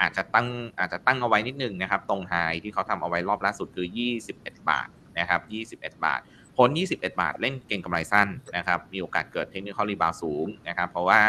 [0.00, 0.46] อาจจะตั้ง
[0.78, 3.86] อาจจะตั้งเอาไว้นิดนึงนะครับ ตรง high ที่เขาทำเอาไว้รอบล่าสุดคือ
[4.26, 5.40] 21 บาทนะครับ
[5.90, 6.20] 21 บาท
[6.56, 11.20] พ้น 21 บาท เล่นเก็งกำไรสั้นนะครับ มีโอกาสเกิด technical rebound สูงนะครับ เพราะว่า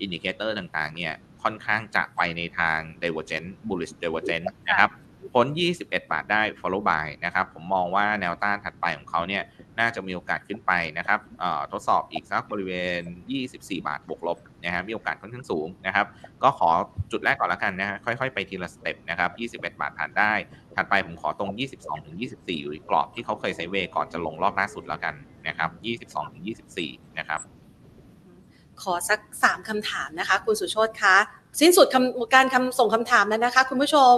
[0.00, 4.90] indicator ต่างๆ เนี่ยค่อนข้างจะไปในทาง divergent bullish divergent นะครับ
[5.34, 5.46] พ้น
[5.76, 9.42] 21 บาทได้ follow buy นะครับ ผมมองว่าแนวต้านถัดไปของเขาเนี่ย
[9.78, 11.20] น่าจะมีโอกาสขึ้นไปนะครับ
[11.72, 13.00] ทดสอบอีกสักบริเวณ
[13.40, 16.06] 24 บาทบวกลบนะฮะมีโอกาสค่อนข้างสูงนะครับ
[16.42, 16.68] ก็ขอ
[17.12, 19.30] จุดแรกก่อนละกันนะฮะค่อยๆ ไปทีละสเต็ปนะครับ
[19.62, 20.32] 21 บาทผ่านได้
[20.76, 25.14] ถัดไปผมขอตรง 22 ถึง 24 อยู่กรอบที่เขาเคยไซเวก่อนจะลงรอบล่าสุดแล้วกัน
[25.48, 25.70] นะครับ
[26.02, 26.44] 22 ถึง
[26.82, 27.40] 24 นะครับ
[28.82, 31.16] ขอสักสามคำถามนะคะ คุณสุโชตคะ
[31.60, 31.86] สิ้นสุด
[32.34, 34.16] การคำส่งคำถามแล้วนะคะ คุณผู้ชม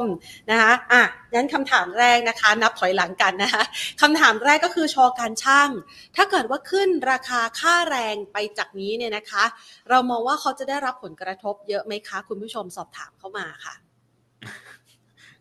[0.51, 1.03] นะคะอะ
[1.35, 3.63] งั้นคำถามแรกนะคะ นับถอยหลังกันนะคะ
[4.03, 5.71] คำถามแรกก็คือชอการช่าง
[6.17, 9.45] ถ้าเกิดว่าขึ้นราคาค่าแรงไปจากนี้เนี่ยนะคะ
[9.91, 13.75] เรามองว่าเขาจะได้รับผลกระทบเยอะไหมคะ คุณผู้ชมสอบถามเข้ามาค่ะ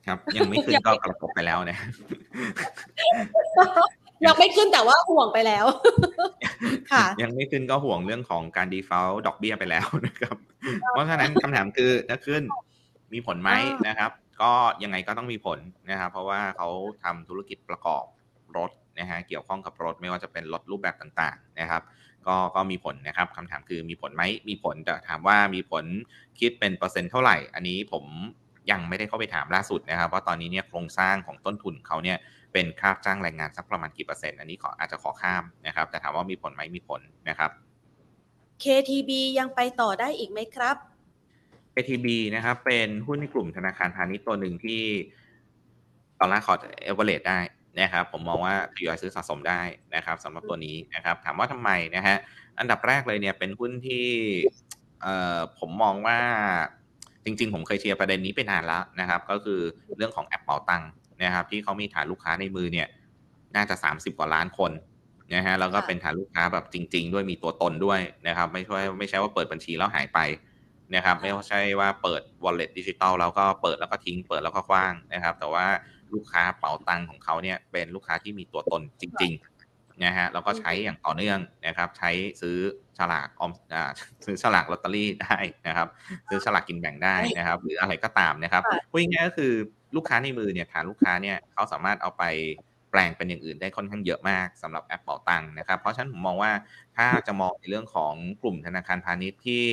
[0.05, 1.77] ครับ ยังไม่ขึ้นก็กระทบไปแล้วนะ
[4.26, 5.65] ยังไม่ขึ้นแต่ว่าห่วงไปแล้ว
[6.91, 10.36] ค่ะ ยังไม่ขึ้นก็ห่วงเรื่องของการ default ดอกเบี้ยไปแล้วนะครับ
[10.89, 12.43] เพราะฉะนั้นคำถามคือถ้าขึ้น
[13.13, 13.51] มีผลไหม
[13.88, 14.11] นะครับ
[14.41, 14.51] ก็
[14.84, 15.59] ยังไงก็ต้องมีผล
[15.91, 16.69] นะครับ เพราะว่าเขา
[17.03, 18.03] ทำธุรกิจประกอบ
[18.57, 21.82] รถนะฮะเกี่ยวข้องกับรถไม่ว่าจะเป็นรถรูปแบบต่าง ๆ นะครับ
[22.28, 25.86] ก็ก็มีผลนะครับคำถามคือมีผลไหมมีผลแต่ถามว่ามีผล
[26.39, 28.05] คิดเป็นเปอร์เซ็นต์เท่าไหร่ อันนี้ผม
[28.72, 32.17] ยังไม่ได้เข้าไปถามล่าสุดนะครับว่าตอนนี้เนี่ยโครงสร้างของต้นทุนเขาเนี่ย
[32.53, 37.51] เป็นค่าจ้างแรงงานสักประมาณกี่เปอร์เซ็นต์อันนี้ขออาจจะขอข้ามนะครับ แต่ถามว่ามีผลไหมมีผลนะครับ
[38.63, 40.77] KTB ยังไปต่อได้อีกไหมครับ
[41.73, 44.81] KTB นะครับ เป็นหุ้นในกลุ่มธนาคารพาณิชย์ตัวหนึ่งที่
[46.19, 47.39] ตอนแรกขอเอเวอเรได้
[47.79, 49.61] นะครับ ผมมองว่าทยอยซื้อสะสมได้
[49.95, 52.17] นะครับสำหรับตัวนี้นะครับ ถามว่าทำไมนะฮะ
[52.59, 54.07] อันดับแรกเลยเนี่ยเป็นหุ้นที่
[55.01, 56.19] เอ่อผมมองว่า
[57.25, 59.59] จริง ๆ ผมเคยเชียร์ประเด็นนี้ไปนานแล้วนะครับ ก็คือ
[59.97, 60.89] เรื่องของแอปเป๋าตังค์
[61.24, 62.88] นะครับที่เขามีฐานลูกค้าในมือเนี่ย
[63.55, 64.72] น่าจะ 30 กว่าล้านคน
[65.34, 70.19] นะฮะแล้วก็เป็นฐานลูกค้าแบบจริง ๆ ด้วยมีตัวตนด้วยนะครับ ไม่ใช่ไม่ใช่ว่าเปิดบัญชีแล้วหายไป
[70.95, 75.65] นะครับ ไม่ใช่ว่าเปิด wallet ดิจิตอลแล้วก็เปิดแล้วก็ทิ้งเปิดแล้วก็ขว้างนะครับ แต่ว่า
[76.13, 82.11] ลูกค้าเป๋าตังค์ของเขาเนี่ยเป็นลูกค้าที่มีตัวตนจริงๆนะฮะแล้วก็ใช้อย่างต่อเนื่องนะครับ ใช้
[82.41, 82.57] ซื้อ
[82.97, 83.89] สลากออมอ่า
[84.26, 85.88] ซื้อสลากลอตเตอรี่ได้นะครับ
[86.30, 89.53] ซื้อสลากกินแบ่งได้นะครับ หรืออะไรก็ตามนะครับพูดง่ายๆก็คือ
[89.95, 92.23] ลูกค้าในมือเนี่ยฐานลูกค้าเนี่ยเขาสามารถเอาไป
[92.91, 96.51] แปลงเป็นอย่างอื่นได้ค่อนข้างเยอะมากสำหรับแอปเป๋าตังค์นะครับ เพราะฉะนั้นผมมองว่า
[96.97, 99.63] ถ้าจะมองในเรื่องของกลุ่มธนาคารพาณิชย์ที่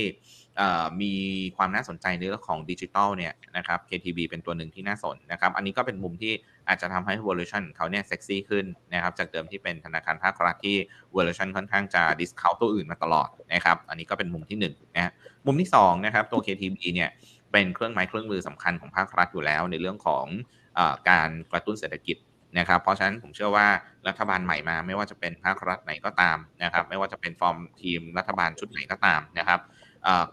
[1.02, 1.14] มี
[1.56, 6.32] ความน่าสนใจในเรื่องของดิจิทัลเนี่ยนะครับ KTB เป็นตัวหนึ่งที่น่าสนนะครับ อันนี้ก็เป็นมุมที่
[6.68, 10.76] อาจจะทำให้ valuation เขาเนี่ยเซ็กซี่ขึ้นนะครับ จากเดิมที่เป็นธนาคารภาครัฐที่
[11.14, 14.66] valuation ค่อนข้างจะ discount ตัวอื่นมาตลอดนะครับ อันนี้ก็เป็นมุมที่1น
[14.96, 15.12] นะ
[15.46, 17.10] มุมที่2นะครับตัว KTB เนี่ย
[17.52, 20.26] เป็นเครื่องไม้เครื่องมือสำคัญของภาครัฐอยู่แล้ว ในเรื่องของ
[20.78, 20.80] อ
[21.10, 22.16] การกระตุ้นเศรษฐกิจ
[22.58, 23.66] นะครับ เพราะฉะนั้นผมเชื่อว่า
[24.08, 29.60] รัฐบาลใหม่มา ไม่ว่าจะเป็นภาครัฐไหนก็ตามนะครับ ไม่ว่าจะเป็นฟอร์มทีมรัฐบาลชุดไหนก็ตามนะครับ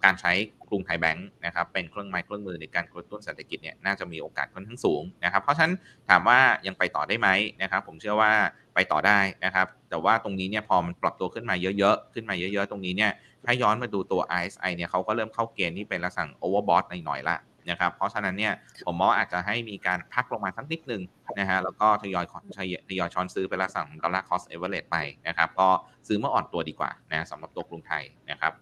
[0.03, 0.32] การใช้
[0.70, 5.74] กรุงไทยแบงค์นะครับเป็นเครื่องไม้เครื่องมือในการกระตุ้นเศรษฐกิจเนี่ยน่าจะมีโอกาสค่อนข้างสูงนะครับ เพราะฉะนั้น
[6.09, 7.30] ถามว่ายังไปต่อได้ไหม
[7.61, 8.32] นะครับ ผมเชื่อว่า
[8.76, 13.11] ไปต่อได้นะครับ แต่ว่าตรงนี้เนี่ยพอมันปรับตัวขึ้นมาเยอะๆขึ้นมาเยอะ ๆ ตรงนี้เนี่ย
[13.45, 17.37] ถ้าย้อนมาดูตัว RSI เนี่ยเขาก็เริ่มเข้าเกณฑ์ที่เป็นลักษณะ overbought หน่อยๆละ
[17.69, 18.53] นะครับ เพราะฉะนั้นเนี่ย
[18.85, 21.01] ผมมองอาจจะให้มีการพักลงมาสักนิดนึง
[21.39, 22.25] นะฮะ แล้วก็ทยอย
[22.57, 25.67] ทยอยช้อนซื้อเป็นลักษณะของ dollar cost average ไปนะครับ ก็
[26.07, 28.53] ซื้อเมื่ออ่อนตัวดีกว่านะสำหรับตัวกรุงไทยนะครับ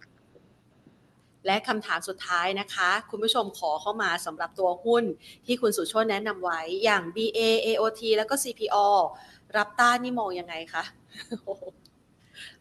[1.46, 5.04] และคำถามสุดท้ายนะคะ คุณผู้ชมขอเข้ามาสำหรับตัวหุ้น
[5.46, 8.78] ที่คุณสุชนแนะนำไว้อย่าง BA AOT แล้วก็ CPO
[9.58, 10.84] รับต้านนี่มองยังไงคะ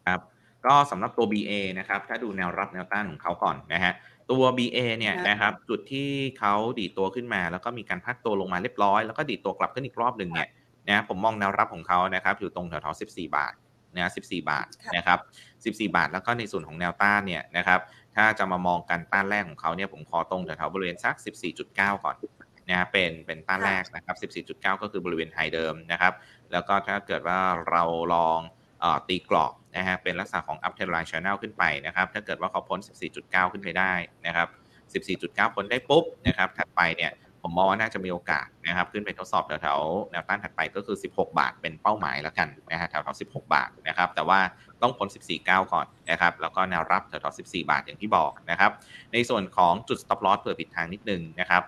[0.07, 0.21] ครับ
[0.67, 3.93] ก็สำหรับตัว BA นะครับ ถ้าดูแนวรับแนวต้านของเขาก่อนนะฮะ
[4.31, 6.09] ตัว BA เนี่ยนะครับจุดที่
[6.39, 10.49] เขาดีดตัวขึ้นมา แล้วก็มีการพักตัวลงมาเรียบร้อย แล้วก็ดีดตัวกลับขึ้นอีกรอบหนึ่งเนี่ย
[10.89, 13.53] นะผมมองแนวรับของเขานะครับอยู่ตรงแถวๆ14 บาท
[13.97, 15.19] นะ14 บาทนะครับ
[15.79, 17.81] 14 บาท แล้วก็ในส่วนของแนวต้านเนี่ยนะครับ
[18.17, 21.15] ถ้าจะมามองกันต้านแรกของเขาเนี่ยผมขอตรงแถวๆบริเวณสัก
[21.55, 22.17] 14.9 ก่อน
[22.71, 26.13] นะเป็นเป็นต้านแรกนะครับ 14.9 ก็คือบริเวณไฮเดิมนะครับ
[26.53, 27.41] แล้วก็ถ้าเกิดว่า
[27.71, 27.83] เรา
[28.15, 28.39] ลอง
[29.09, 32.79] ตีกรอบ นะฮะเป็นลักษณะของ up trend line channel ขึ้นไปนะครับ ถ้าเกิดว่าเขาพ้น
[33.17, 33.93] 14.9 ขึ้นไปได้
[34.27, 34.49] นะครับ
[35.17, 37.13] 14.9 พ้นได้ปุ๊บนะครับ ถัดไปเนี่ย
[37.45, 44.39] ผมมองว่าน่าจะมีโอกาสนะครับ ขึ้นไปทดสอบแถวๆแนวต้านถัดไปก็คือ 16 บาทเป็นเป้าหมายแล้วกันนะฮะแถวๆ16 บาทนะครับ แต่ว่า
[44.83, 48.71] ต้องพ้น14.9 ก่อนนะครับ แล้วก็แนวรับแถวๆ14 บาทอย่างที่บอกนะครับ
[49.13, 51.63] ในส่วนของจุด stop loss เผื่อผิดทางนิดนึงนะครับ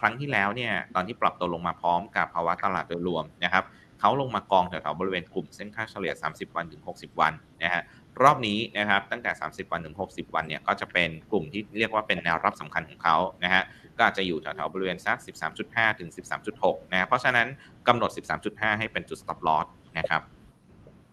[0.00, 3.64] ครั้งที่แล้วเนี่ยตอนที่ปรับตัวลงมาพร้อมกับภาวะตลาดโดยรวมนะครับ
[4.00, 7.32] เขาลงมากองแถวๆบริเวณกลุ่มเส้นค่าเฉลี่ย 30 วันถึง 60 วัน
[7.62, 7.82] นะฮะ
[8.22, 13.62] รอบนี้นะครับตั้งแต่ 30 วันถึง 60 วันเนี่ยก็จะเป็นกลุ่มที่เรียกว่าเป็นแนวรับสำคัญของเขานะฮะ
[13.96, 15.18] ก็อาจจะอยู่แถวๆบริเวณสัก
[15.58, 16.10] 13.5 ถึง
[16.50, 17.48] 13.6 นะเพราะฉะนั้น
[17.88, 18.10] กำหนด
[18.44, 19.66] 13.5 ให้เป็นจุด stop loss
[19.98, 20.22] นะครับ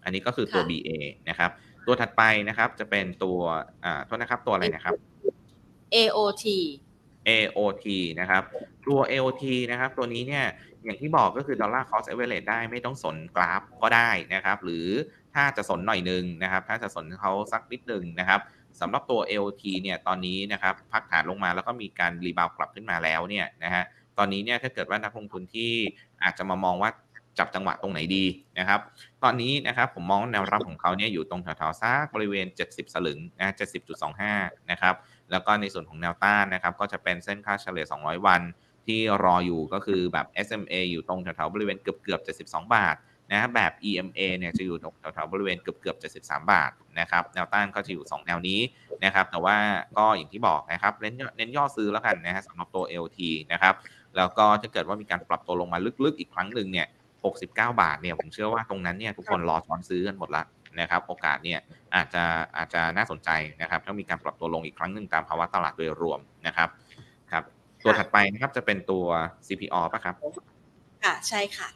[0.03, 0.89] อันนี้ก็คือตัว BA
[1.29, 1.51] นะครับ
[1.85, 3.39] ตัวถัดไปนะครับจะเป็นตัว
[3.83, 4.95] อ่าโทษนะครับตัวอะไรนะครับ
[5.95, 6.45] AOT
[7.29, 7.85] AOT
[8.19, 8.43] นะครับ
[8.87, 10.45] ตัว AOT นะครับตัวนี้เนี่ย
[10.87, 14.87] อย่างที่บอกก็คือ dollar cost average ได้ไม่ต้องสนกราฟก็ได้นะครับ หรือ
[15.33, 18.39] ถ้าจะสนหน่อยนึงนะครับ ถ้าจะสนเขาสักนิดนึงนะครับ
[18.81, 23.83] สำหรับตัว AOT เนี่ยตอนนี้นะครับพักฐานลงมาแล้วก็มีการ rebound กลับขึ้นมาแล้วเนี่ยนะฮะ
[24.17, 25.71] ตอนนี้เนี่ยถ้าเกิดว่านักลงทุนที่
[26.23, 26.91] อาจจะมามองว่า
[27.37, 28.25] จับจังหวะตรงไหนดี
[28.59, 28.79] นะครับ
[29.23, 33.53] ตอนนี้นะครับผมมองแนวรับของเขาเนี่ยอยู่ตรงแถวๆซักบริเวณ 70 สลึงนะ
[34.11, 34.95] 70.25 นะครับ
[35.31, 38.41] แล้วก็ในส่วนของแนวต้านนะครับ ก็จะเป็นเส้นค่าเฉลี่ย 200 วัน
[38.87, 42.95] ที่รออยู่ก็คือแบบ SMA อยู่ตรงแถวๆบริเวณเกือบเกือบ 72 บาท
[43.31, 48.59] นะแบบ EMA เนี่ยจะอยู่ตรงแถวๆบริเวณเกือบเกือบ73 บาทนะครับแนวต้านก็จะอยู่ 2 แนวนี้
[49.05, 49.55] นะครับแต่ว่า
[49.97, 53.19] ก็อย่างที่บอกนะครับเน้นเน้นย่อซื้อแล้วกันนะฮะสำหรับตัว LT
[53.51, 53.73] นะครับ
[54.17, 56.87] แล้วก็ถ้าเกิดว่ามีการปรับตัวลงมาลึกๆ อีกครั้งหนึ่งเนี่ย
[57.33, 57.47] 69
[57.81, 60.43] บาทเนี่ยผมเชื่อว่าตรงนั้นเนี่ยทุกคนรอช้อนซื้อกันหมดละ
[60.79, 61.59] นะครับโอกาสเนี่ย
[61.95, 62.23] อาจจะ
[62.57, 63.29] อาจจะน่าสนใจ
[63.61, 66.86] นะครับถ้ามีการปรับตัวลงอีกครั้งหนึ่งตามภาวะตลาดโดยรวมนะครับครับ
[67.83, 69.05] ตัวถัดไปนะครับจะเป็นตัว
[69.47, 70.15] CPO ป่ะครับ
[71.03, 71.69] ค่ะ ใช่ค่ะ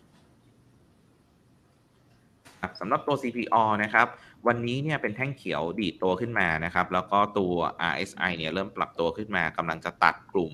[2.79, 4.07] สำหรับตัว CPO นะครับ
[4.47, 7.53] วันนี้เนี่ยเป็นแท่งเขียวดีดตัวขึ้นมานะครับ แล้วก็ตัว
[7.91, 10.53] RSI เนี่ยเริ่มปรับตัวขึ้นมากำลังจะตัดกลุ่ม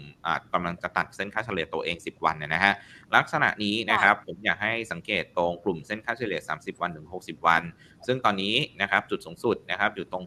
[0.53, 2.73] กำลังจะตัดเส้นค่าเฉลี่ยตัวเอง 10 วันนะฮะ
[3.15, 7.63] ลักษณะนี้นะครับผมอยากให้สังเกตตรงกลุ่มเส้นค่าเฉลี่ย 30 วันถึง 60 วัน
[8.07, 10.23] ซึ่งตอนนี้นะครับจุดสูงสุดนะครับอยู่ตรง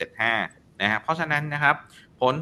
[0.00, 1.76] 63.75นะฮะเพราะฉะนั้นนะครับ
[2.22, 2.34] พ้น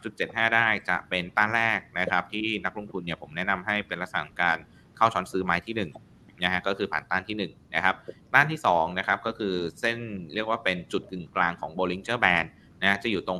[0.00, 4.56] 63.75 ได้จะเป็นต้านแรกนะครับ ที่นักลงทุนเนี่ยผมแนะนำให้เป็นลักษณะการ
[4.96, 7.96] เข้าช้อนซื้อไม้ที่1นะฮะก็คือผ่านต้านที่ 1 นะครับ
[8.34, 9.98] ต้านที่2นะครับก็คือเส้น
[10.34, 12.48] เรียกว่าเป็นจุดกึ่งกลางของ Bollinger Band
[12.82, 13.38] นะจะอยู่ตรง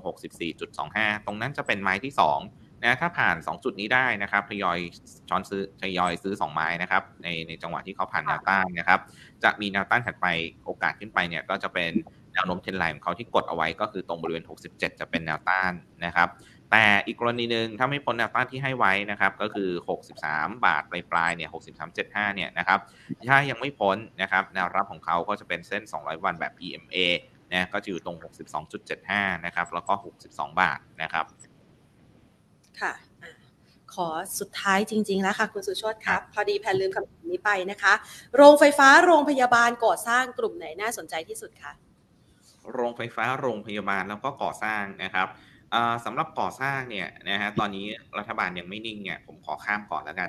[0.62, 2.12] 64.25 ตรงนั้นจะเป็นไม้ที่
[2.48, 4.78] 2นะถ้าผ่าน 2 จุดนี้ได้นะครับทยอย
[5.28, 9.00] ช้อนซื้อทยอยซื้อ 2 ไม้นะครับในในจังหวะที่เขาผ่านแนวต้านนะครับ
[9.44, 10.26] จะมีแนวต้านถัดไป
[10.64, 11.92] โอกาสขึ้นไปเนี่ยก็จะเป็น
[12.34, 15.72] แนวโน้มเทรนไลน์ของเขาที่กดเอาไว้ก็คือตรงบริเวณ 67 จะเป็นแนวต้าน
[16.04, 16.28] นะครับ
[16.70, 19.68] แต่อีกกรณีหนึ่งถ้าไม่พ้นแนวต้านที่ให้ไว้นะครับ ก็คือ
[20.16, 21.50] 63 บาทปลายปลายเนี่ย
[21.92, 22.78] 63.75 เนี่ยนะครับ
[23.28, 26.96] ถ้ายังไม่พ้นนะครับ แนวรับของเขาก็จะเป็นเส้น 200 วันแบบ EMA
[27.52, 28.16] นะก็จะอยู่ตรง
[28.80, 29.92] 62.75 นะครับ แล้วก็
[30.26, 31.24] 62 บาทนะครับ
[32.80, 32.92] ค่ะ
[33.94, 34.08] ขอ
[34.40, 37.94] สุดท้ายจริง ๆ แล้วค่ะ คุณสุชดครับ พอดีแพนลืมคำถามนี้ไปนะคะ
[38.36, 41.72] โรงไฟฟ้าโรงพยาบาลก่อสร้างกลุ่มไหนน่าสนใจที่สุดคะ
[42.72, 45.28] โรงไฟฟ้าโรงพยาบาลแล้วก็ก่อสร้างนะครับ
[46.04, 47.86] สำหรับก่อสร้างเนี่ยนะฮะตอนนี้
[48.18, 50.28] รัฐบาลยังไม่นิ่งเนี่ยผมขอข้ามก่อนแล้วกัน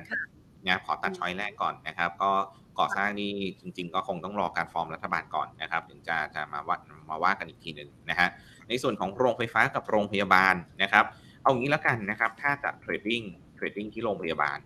[0.65, 2.31] นะขอตัด choice แรกก่อนนะครับ ก็
[2.79, 6.77] ก่อสร้างนี่จริง ๆ ก็คงต้องรอการฟอร์มรัฐบาลก่อนนะครับ ถึงจะจะมาว่า
[7.09, 8.27] มาว่ากันอีกทีหนึ่งนะฮะ
[8.69, 11.05] ในส่วนของโรงไฟฟ้ากับโรงพยาบาลนะครับ
[11.43, 13.21] เอางี้แล้วกันนะครับ ถ้าจะ trading
[13.55, 14.57] trading ที่โรงพยาบาล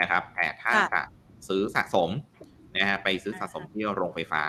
[0.00, 1.00] นะครับ แต่ถ้าจะ
[1.48, 2.10] ซื้อสะสม
[2.76, 4.42] นะฮะไปซื้อสะสมที่โรงไฟฟ้า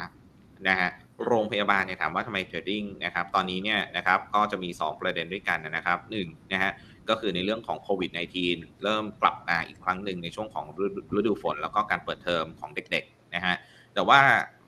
[0.67, 0.89] นะฮะ
[1.25, 6.71] โรงพยาบาลเนี่ยถามว่าทำไม trading นะครับตอนนี้เนี่ยนะครับก็จะมี 2 ประเด็นด้วยกันนะครับหนึ่งนะฮะ
[7.09, 8.11] ก็คือในเรื่องของโควิด
[8.47, 10.65] -19 เริ่มกลับมาอีกครั้งหนึ่งในช่วงของ
[11.17, 13.55] ฤดูฝน แล้วก็การเปิดเทอมของเด็กๆนะฮะ
[13.93, 14.19] แต่ว่า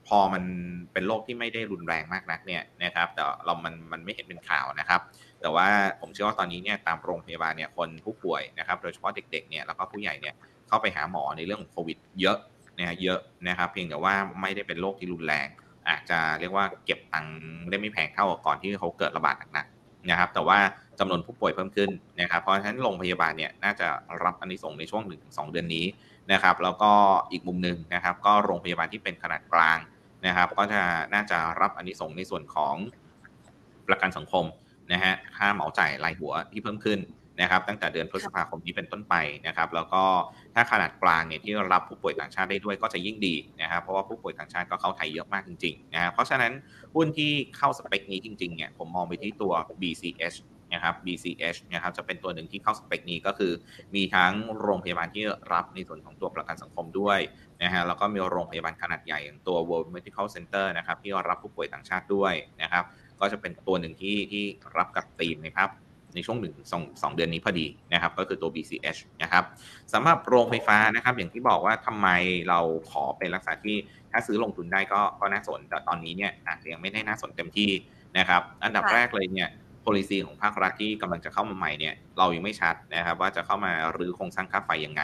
[0.08, 0.44] พอมัน
[0.92, 5.00] เป็นโรคที่ไม่ได้รุนแรงมากนักเนี่ยนะครับแต่เรามันมันไม่เห็นเป็นข่าวนะครับ
[5.40, 5.66] แต่ว่า
[6.00, 10.34] ผมเชื่อว่าตอนนี้เนี่ยตามโรงพยาบาลเนี่ยคนผู้ป่วยนะครับโดยเฉพาะเด็กๆเนี่ยแล้วก็ผู้ใหญ่เนี่ย
[10.68, 12.38] เข้าไปหาหมอในเรื่องของโควิด เยอะ
[12.78, 15.48] นะเยอะนะครับ เพียงแต่ว่าไม่ได้เป็นโรคที่รุนแรง
[15.90, 17.34] อาจจะเรียกว่าเก็บตังค์
[17.70, 20.58] ได้ไม่แพงเท่าก่อนที่เขาเกิดระบาดหนักๆนะครับ แต่ว่า
[20.98, 23.88] จำนวนผู้ป่วยเพิ่มขึ้นนะครับ เพราะฉะนั้นโรงพยาบาลเนี่ยน่าจะ
[24.24, 25.86] รับอันนี้ส่งในช่วง 1-2 เดือนนี้
[26.32, 26.92] นะครับ แล้วก็
[27.32, 29.78] อีกมุมหนึ่งนะครับ ก็โรงพยาบาลที่เป็นขนาดกลาง
[30.26, 30.80] นะครับ ก็จะ
[31.14, 32.74] น่าจะรับอันนี้ส่งในส่วนของ
[33.88, 34.44] ประกันสังคม
[34.92, 36.98] นะฮะค่าเหมาจ่ายรายหัวที่เพิ่มขึ้น
[37.40, 39.14] นะครับตั้งแต่เดือนพฤษภาคมนี้เป็นต้นไป
[39.46, 40.02] นะครับ แล้วก็
[40.54, 46.52] ถ้าขนาดกลางเนี่ยที่รับผู้ป่วยต่างชาติได้ด้วยก็จะยิ่งดีนะครับเพราะว่าผู้ป่วยต่างชาติก็เข้าไทยเยอะมากจริงๆนะเพราะฉะนั้น
[46.94, 50.38] หุ้นที่เข้าสเปคนี้จริงๆเนี่ยผมมองไปที่ตัว BCH
[50.74, 53.52] นะครับ BCH นะครับจะเป็นตัวหนึ่งที่เข้าสเปคนี้ก็คือ
[53.94, 57.18] มีทั้งโรงพยาบาลที่รับในส่วนของตัวประกันสังคมด้วย
[57.62, 62.84] นะฮะแล้วก็มีโรงพยาบาลขนาดใหญ่อย่างตัว World Medical Center นะครับที่รับผู้ป่วยต่างชาติด้วยนะครับ
[63.20, 64.44] ก็จะเป็นตัวหนึ่งที่ที่
[64.76, 65.70] รับกับธีมนะครับ
[66.14, 69.44] ในช่วงหนึ่งสองสองเดือนนี้พอดีนะครับ ก็คือตัว BCH นะครับ
[69.92, 72.08] สำหรับโรงไฟฟ้านะครับ อย่างที่บอกว่าทำไม
[72.48, 73.76] เราขอเป็นลักษณะที่
[74.10, 77.70] ถ้าซื้อลงทุนได้ก็ก็น่าสนแต่ตอนนี้เนี่ยอาจจะยังไม่ได้น่าสนเต็มที่
[78.18, 79.48] นะครับ อันดับแรกเลยเนี่ย
[79.84, 85.02] policy ของภาครัฐที่กำลังจะเข้ามาใหม่เนี่ยเรายังไม่ชัดนะครับ ว่าจะเข้ามารื้อโครงสร้างค่าไฟยังไง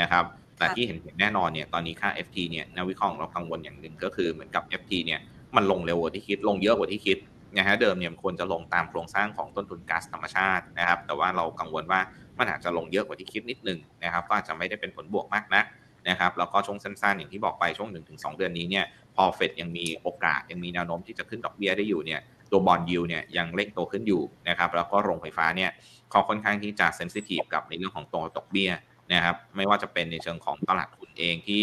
[0.00, 0.24] นะครับ
[0.58, 5.20] แต่ที่เห็นแน่นอนเนี่ยตอนนี้ค่า FT เนี่ยนักวิเคราะห์เรากังวลอย่างหนึ่งก็คือเหมือนกับ FT เนี่ย
[5.56, 7.18] มันลงเร็วกว่าที่คิดลงเยอะกว่าที่คิด
[7.56, 12.00] นะฮะเดิมเนี่ยควรจะลงตามโครงสร้างของต้นทุนก๊าซธรรมชาตินะครับ แต่ว่าเรากังวลว่า
[12.38, 15.64] มันอาจจะลงเยอะกว่าที่คิดนิดนึงนะครับก็อาจจะไม่ได้เป็นผลบวกมากนัก
[16.08, 18.84] นะครับแล้วก็ช่วงสั้นๆอย่างที่บอกไปช่วง 1-2 เดือนนี้เนี่ย
[19.16, 25.70] พอเฟดยังมีโอกาสยังมีแนวโน้มที่จะขึ้นดอกเบี้ยได้อยู่เนี่ยตัวบอลยูเนี่ยยังเร่งโตขึ้นอยู่นะครับแล้วก็โรงไฟฟ้าเนี่ย
[26.10, 28.70] เขาค่อนข้างที่จะเซนซิทีฟกับในเรื่องของตัวดอกเบี้ย
[29.12, 31.62] นะครับไม่ว่าจะเป็นในเชิงของตลาดทุนเองที่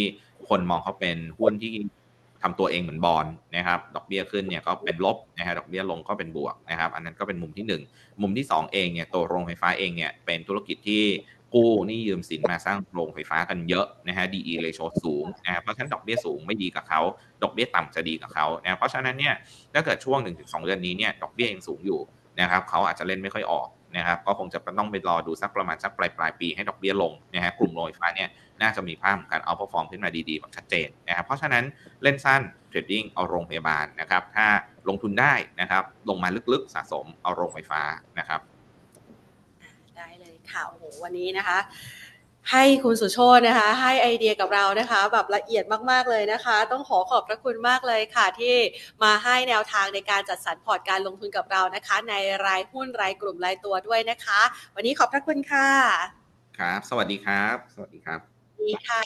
[0.49, 1.73] คนมองเขาเป็นหุ้นที่
[2.43, 3.25] ทำตัวเองเหมือนบอล
[3.55, 11.03] นะครับดอกเบี้ยขึ้นเนี่ยก็เป็นลบนะฮะดอกเบี้ยลงก็เป็นบวกนะครับอันนั้นก็เป็นมุมที่ 1 มุมที่ 2 เองเนี่ยตัวโรงไฟฟ้าเองเนี่ยเป็นธุรกิจที่
[11.55, 17.01] กู้นี่ยืมสินมาสร้างโรงไฟฟ้ากันเยอะนะฮะ DE ratio สูงนะเพราะฉะนั้นดอกเบี้ยสูงไม่ดีกับเขา
[17.43, 19.33] ดอกเบี้ยต่ำจะดีกับเขานะเพราะฉะนั้นเนี่ย
[19.73, 21.99] ถ้าเกิดช่วง 1-2 เดือนนี้เนี่ยดอกเบี้ยยังสูงอยู่
[22.39, 23.67] นะครับเขาอาจจะเล่นไม่ค่อยออก
[23.97, 28.29] นะครับก็คงจะต้องไปรอดูสักประมาณสักปลายปลายปีให้ดอกเบี้ยลงนะฮะกลุ่มโรงไฟฟ้าเนี่ย
[28.61, 31.63] น่าจะมีภาพการ outperform ขึ้นมาดีๆแบบชัดเจนนะครับเพราะฉะนั้น
[32.03, 34.47] เล่นสั้น trading เอาโรงพยาบาลนะครับถ้า
[34.89, 37.81] ลงทุนได้นะครับลงมาลึกๆสะสมเอาโรงไฟฟ้า
[38.19, 38.41] นะครับ
[39.97, 41.59] ได้เลยค่ะโอ้โหวันนี้นะคะ
[42.51, 48.55] ให้คุณสุโชตนะคะ ให้ไอเดียกับเรานะคะ แบบละเอียดมากๆเลยนะคะ ต้องขอขอบพระคุณมากเลยค่ะ ที่
[49.03, 52.13] มาให้แนวทางในการจัดสรรพอร์ตการลงทุนกับเรานะคะ ใน
[52.45, 54.41] รายหุ้นรายกลุ่มรายตัวด้วยนะคะ
[54.75, 55.69] วันนี้ขอบพระคุณค่ะ
[56.59, 58.19] ครับ สวัสดีครับ สวัสดีครับ
[58.61, 59.01] ดีค่ะ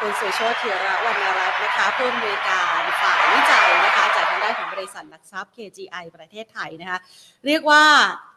[0.00, 6.98] คุณสุโชติระวรรณรัตน์นะคะผู้อำนวยการฝ่ายวิจัยนะคะจากทางด้านของบริษัทหลักทรัพย์ KGI ประเทศไทยนะคะ
[7.46, 7.82] เรียกว่า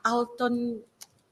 [0.04, 0.54] เอาจน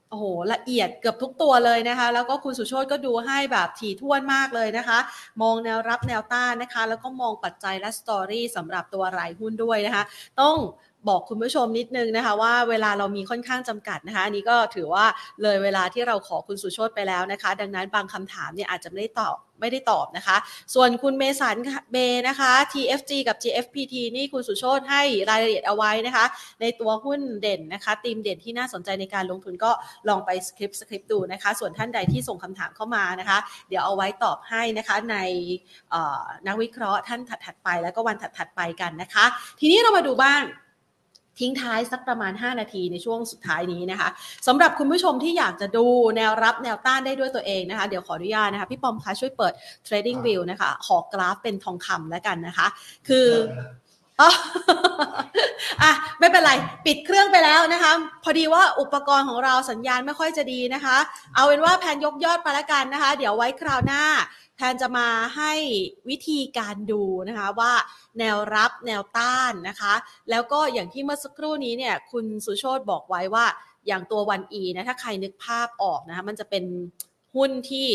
[0.10, 5.00] โอ้โหละเอียดเกือบทุกตัวเลยนะคะ แล้วก็คุณสุโชตก็ดูให้แบบถี่ถ้วนมากเลยนะคะ
[5.42, 10.04] มองแนวรับแนวต้านนะคะ แล้วก็มองปัจจัยและสตอรี่สำหรับตัวรายหุ้นด้วยนะคะ
[10.42, 10.56] ต้อง
[11.10, 15.06] บอกคุณผู้ชมนิดนึงนะคะว่าเวลาเรามีค่อนข้างจำกัดนะคะอันนี้ก็ถือว่า
[15.42, 20.38] เลยเวลาที่เราขอคุณสุโชตไปแล้วนะคะ ดังนั้นบางคำถามเนี่ยอาจจะไม่ได้ตอบ ไม่ได้ตอบนะคะ
[20.76, 21.58] ส่วนคุณเมสัน
[21.92, 21.98] เบ
[22.28, 26.26] นะคะ TFG กับ GFPT นี่คุณสุโชตให้รายละเอียดเอาไว้นะคะ
[26.62, 29.72] ในตัวหุ้นเด่นนะคะตีมเด่นที่น่าสนใจในการลงทุนก็
[30.10, 33.38] ลองไปสคริปต์สคริปต์ดูนะคะ ส่วนท่านใดที่ส่งคำถามเข้ามานะคะ
[33.70, 35.18] เดี๋ยวเอาไว้ตอบให้นะคะใน
[36.48, 39.26] นักวิเคราะห์ท่านถัดๆไปแล้วก็วันถัดๆไปกันนะคะ
[39.60, 40.42] ทีนี้เรามาดูบ้าง
[41.40, 44.10] ทิ้งท้ายสักประมาณ 5 นาทีในช่วงสุดท้ายนี้นะคะ
[44.48, 45.86] สำหรับคุณผู้ชมที่อยากจะดู
[46.18, 49.54] แนวรับแนวต้านได้ด้วยตัวเองนะคะ เดี๋ยวขออนุญาตนะคะ พี่ปอมคะช่วยเปิด
[49.88, 52.68] trading view นะคะขอกราฟเป็นทองคำแล้วกันนะคะ
[53.08, 53.28] คือ
[54.22, 56.52] อะไม่เป็นไร
[56.86, 57.92] ปิดเครื่องไปแล้วนะคะ
[58.24, 60.98] พอดีว่าอุปกรณ์ของเราสัญญาณไม่ค่อยจะดีนะคะ
[61.36, 64.04] เอาเป็นว่าแผนยกยอดไปแล้วกันนะคะ เดี๋ยวไว้คราวหน้า
[64.58, 65.08] แทนจะมา
[65.38, 65.54] ให้
[66.10, 67.74] วิธีการดูนะคะว่า
[68.20, 69.94] แนวรับแนวต้านนะคะ
[70.30, 73.46] แล้วก็อย่างที่เมื่อสักครู่นี้เนี่ย คุณสุโชตบอกไว้ว่า
[73.88, 76.64] อย่างตัววันอีนะถ้าใครนึกภาพออกนะคะมันจะเป็น
[77.36, 77.88] หุ้นที่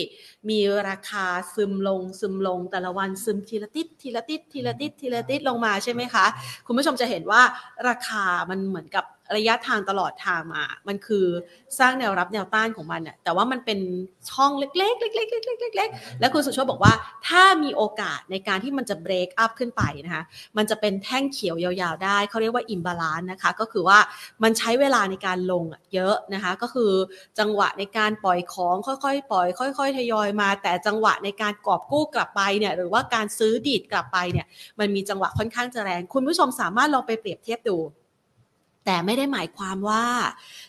[0.48, 6.26] มีราคาซึมลงซึมลงแต่ละวันซึมทีละติดทีละติดทีละติดทีละติดลงมาใช่ไหมคะ
[6.66, 7.42] คุณผู้ชมจะเห็นว่า
[7.88, 9.04] ราคามันเหมือนกับ
[9.36, 11.26] ระยะทางตลอดทางมา มันคือ
[11.78, 13.78] สร้างแนวรับแนวต้านของมันน่ะแต่ว่ามันเป็น
[14.30, 16.92] ช่องเล็กๆเล็กๆเล็กๆเล็กๆแล้วคุณสุชาบอกว่า
[17.28, 20.22] ถ้ามีโอกาสในการที่มันจะเบรกอัพขึ้นไปนะคะ
[20.56, 23.98] มันจะเป็นแท่งเขียวยาวๆได้ เขาเรียกว่าอิมบาลานนะคะ ก็คือว่า
[24.42, 25.64] มันใช้เวลาในการลง
[25.94, 26.92] เยอะนะคะ ก็คือ
[27.38, 29.46] จังหวะในการปล่อยของค่อยๆ ปล่อย
[29.78, 34.46] ค่อย ๆ ทยอยมา แต่จังหวะในการกอบกู้กลับไปเนี่ย หรือว่าการซื้อดีดกลับไปเนี่ย
[34.78, 37.76] มันมีจังหวะค่อนข้างจะแรง คุณผู้ชมสามารถลองไปเปรียบเทียบดู
[38.84, 40.04] แต่ไม่ได้หมายความว่า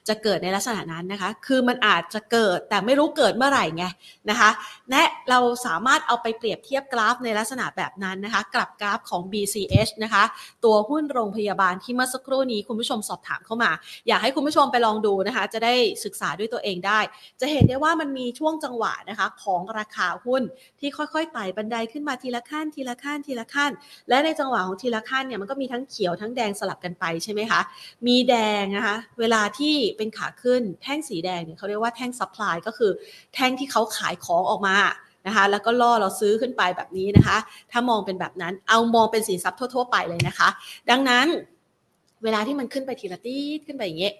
[0.07, 3.85] จะเกิดในลักษณะนั้นนะคะ คือมันอาจจะเกิดแต่ไม่รู้เกิดเมื่อไหร่ไง
[4.29, 4.49] นะคะ
[4.91, 10.23] และเราสามารถเอาไปเปรียบเทียบกราฟในลักษณะแบบนั้นนะคะกลับกราฟของ BCH นะคะ
[10.65, 13.71] ตัวหุ้นโรงพยาบาลที่เมื่อสักครู่นี้คุณผู้ชมสอบถามเข้ามา
[14.07, 15.73] อยากให้คุณผู้ชมไปลองดูนะคะ จะได้
[16.03, 16.99] ศึกษาด้วยตัวเองได้
[17.41, 20.43] จะเห็นได้ว่ามันมีช่วงจังหวะนะคะของราคาหุ้น
[20.79, 23.71] ที่ค่อยๆไต่บันไดขึ้นมาทีละขั้น ทีละขั้นทีละขั้น
[24.09, 27.61] และในจังหวะของทีละขั้นเนี่ยมันก็มีทั้งเขียวทั้งแดงสลับกันไปใช่ไหมคะ
[28.07, 32.91] มีแดงนะคะ เวลาที่เป็นขาขึ้นแท่งสีแดงเนี่ยเขาเรียกว่าแท่ง supply ก็คือ
[33.33, 34.77] แท่งที่เขาขายของออกมา
[35.27, 37.37] นะคะ แล้วก็ล่อเราซื้อขึ้นไปแบบนี้นะคะ
[37.71, 40.49] ถ้ามองเป็นแบบนั้นเอามองเป็นสินทรัพย์ทั่ว ๆ ไปเลยนะคะ
[40.89, 41.27] ดังนั้น
[42.23, 44.15] เวลาที่มันขึ้นไปทีละตีดขึ้นไปอย่างเงี้ย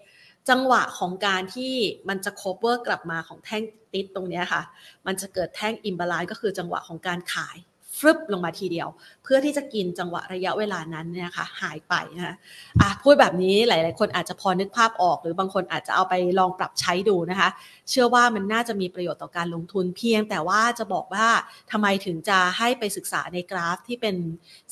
[0.50, 1.74] จังหวะของการที่
[2.10, 3.64] มันจะ cover กลับมาของแท่ง
[3.94, 4.62] ติดตรงนี้ค่ะ
[5.06, 7.58] มันจะเกิดแท่งอิมบาลานก็คือจังหวะของการขาย
[8.00, 8.88] ฟึบลงมาทีเดียว
[9.24, 12.36] เพื่อที่จะกินจังหวะระยะเวลานั้นเนี่ยค่ะหายไปนะคะ
[12.82, 17.50] อะพูดแบบนี้หลาย ๆ คนอาจจะพอนึกภาพออก หรือบางคนอาจจะเอาไปลองปรับใช้ดูนะคะ
[17.90, 21.28] เชื่อว่ามันน่าจะมีประโยชน์ต่อการลงทุนเพียง แต่ว่าจะบอกว่า
[21.72, 24.16] ทำไมถึงจะให้ไปศึกษาในกราฟที่เป็น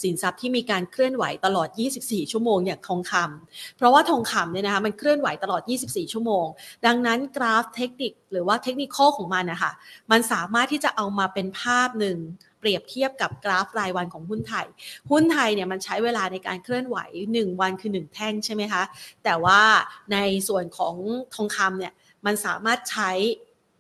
[0.02, 1.70] สินทรัพย์ที่มีการเคลื่อนไหวตลอด
[2.02, 6.46] 24 ชั่วโมงอย่างทองคำเพราะว่าทองคำเนี่ยนะคะมันเคลื่อนไหวตลอด 24 ชั่วโมง
[6.86, 9.72] ดังนั้นกราฟเทคนิคหรือว่าเทคนิคของมันนะคะ
[10.12, 12.18] มันสามารถที่จะเอามาเป็นภาพหนึ่ง
[12.64, 14.68] เปรียบเทียบกับกราฟรายวันของหุ้นไทย
[15.12, 16.98] หุ้นไทยเนี่ยมันใช้เวลาในการเคลื่อนไหว
[17.32, 18.84] 1 วันคือ 1 แท่งใช่ไหมคะ
[19.24, 19.62] แต่ว่า
[20.14, 20.18] ใน
[20.48, 20.96] ส่วนของ
[21.36, 21.94] ทองคำเนี่ย
[22.26, 23.12] มันสามารถใช้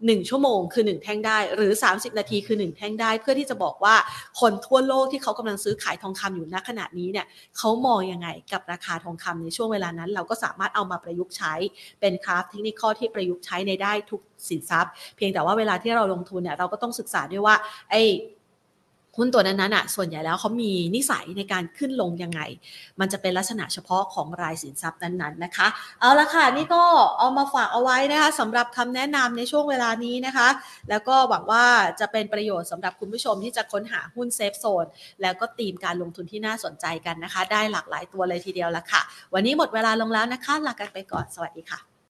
[0.05, 3.95] 1 ชั่วโมงคือ 1 แท่งได้ หรือ 30 นาทีคือ 1 แท่งได้ เพื่อที่จะบอกว่า
[4.41, 7.25] คนทั่วโลกที่เขากำลังซื้อขายทองคำอยู่ณขณะนี้เนี่ย
[7.57, 11.53] เขามองยังไงกับราคาทองคำในช่วงเวลานั้น เราก็สามารถเอามาประยุกต์ใช้
[11.99, 17.55] เป็นคราฟเทคนิคข้อที่ประยุกต์ใช้ในได้ทุกสินทรัพย์ เพียงแต่ว่าเวลาที่เราลงทุนเนี่ยเราก็ต้องศึกษาด้วยว่า
[17.91, 17.95] ไอ
[19.17, 22.41] หุ้นตัวนั้นๆอะส่วนใหญ่แล้วเขามีนิสัยในการขึ้นลงยังไง
[22.99, 25.67] มันจะเป็นลักษณะเฉพาะของรายสินทรัพย์นั้นๆนะคะ
[26.01, 26.83] เอาละค่ะนี่ก็
[27.19, 30.47] เอามาฝากเอาไว้นะคะสำหรับคำแนะนำในช่วงเวลานี้นะคะ
[30.89, 31.65] แล้วก็หวังว่า
[31.99, 34.85] จะเป็นประโยชน์สำหรับคุณผู้ชมที่จะค้นหาหุ้นเซฟโซน
[35.21, 39.01] แล้วก็ตีมการลงทุนที่น่าสนใจกันนะคะ ได้หลากหลายตัวเลยทีเดียวละค่ะ
[39.33, 41.92] วันนี้หมดเวลาลงแล้วนะคะลากันไปก่อนสวัสดีค่ะ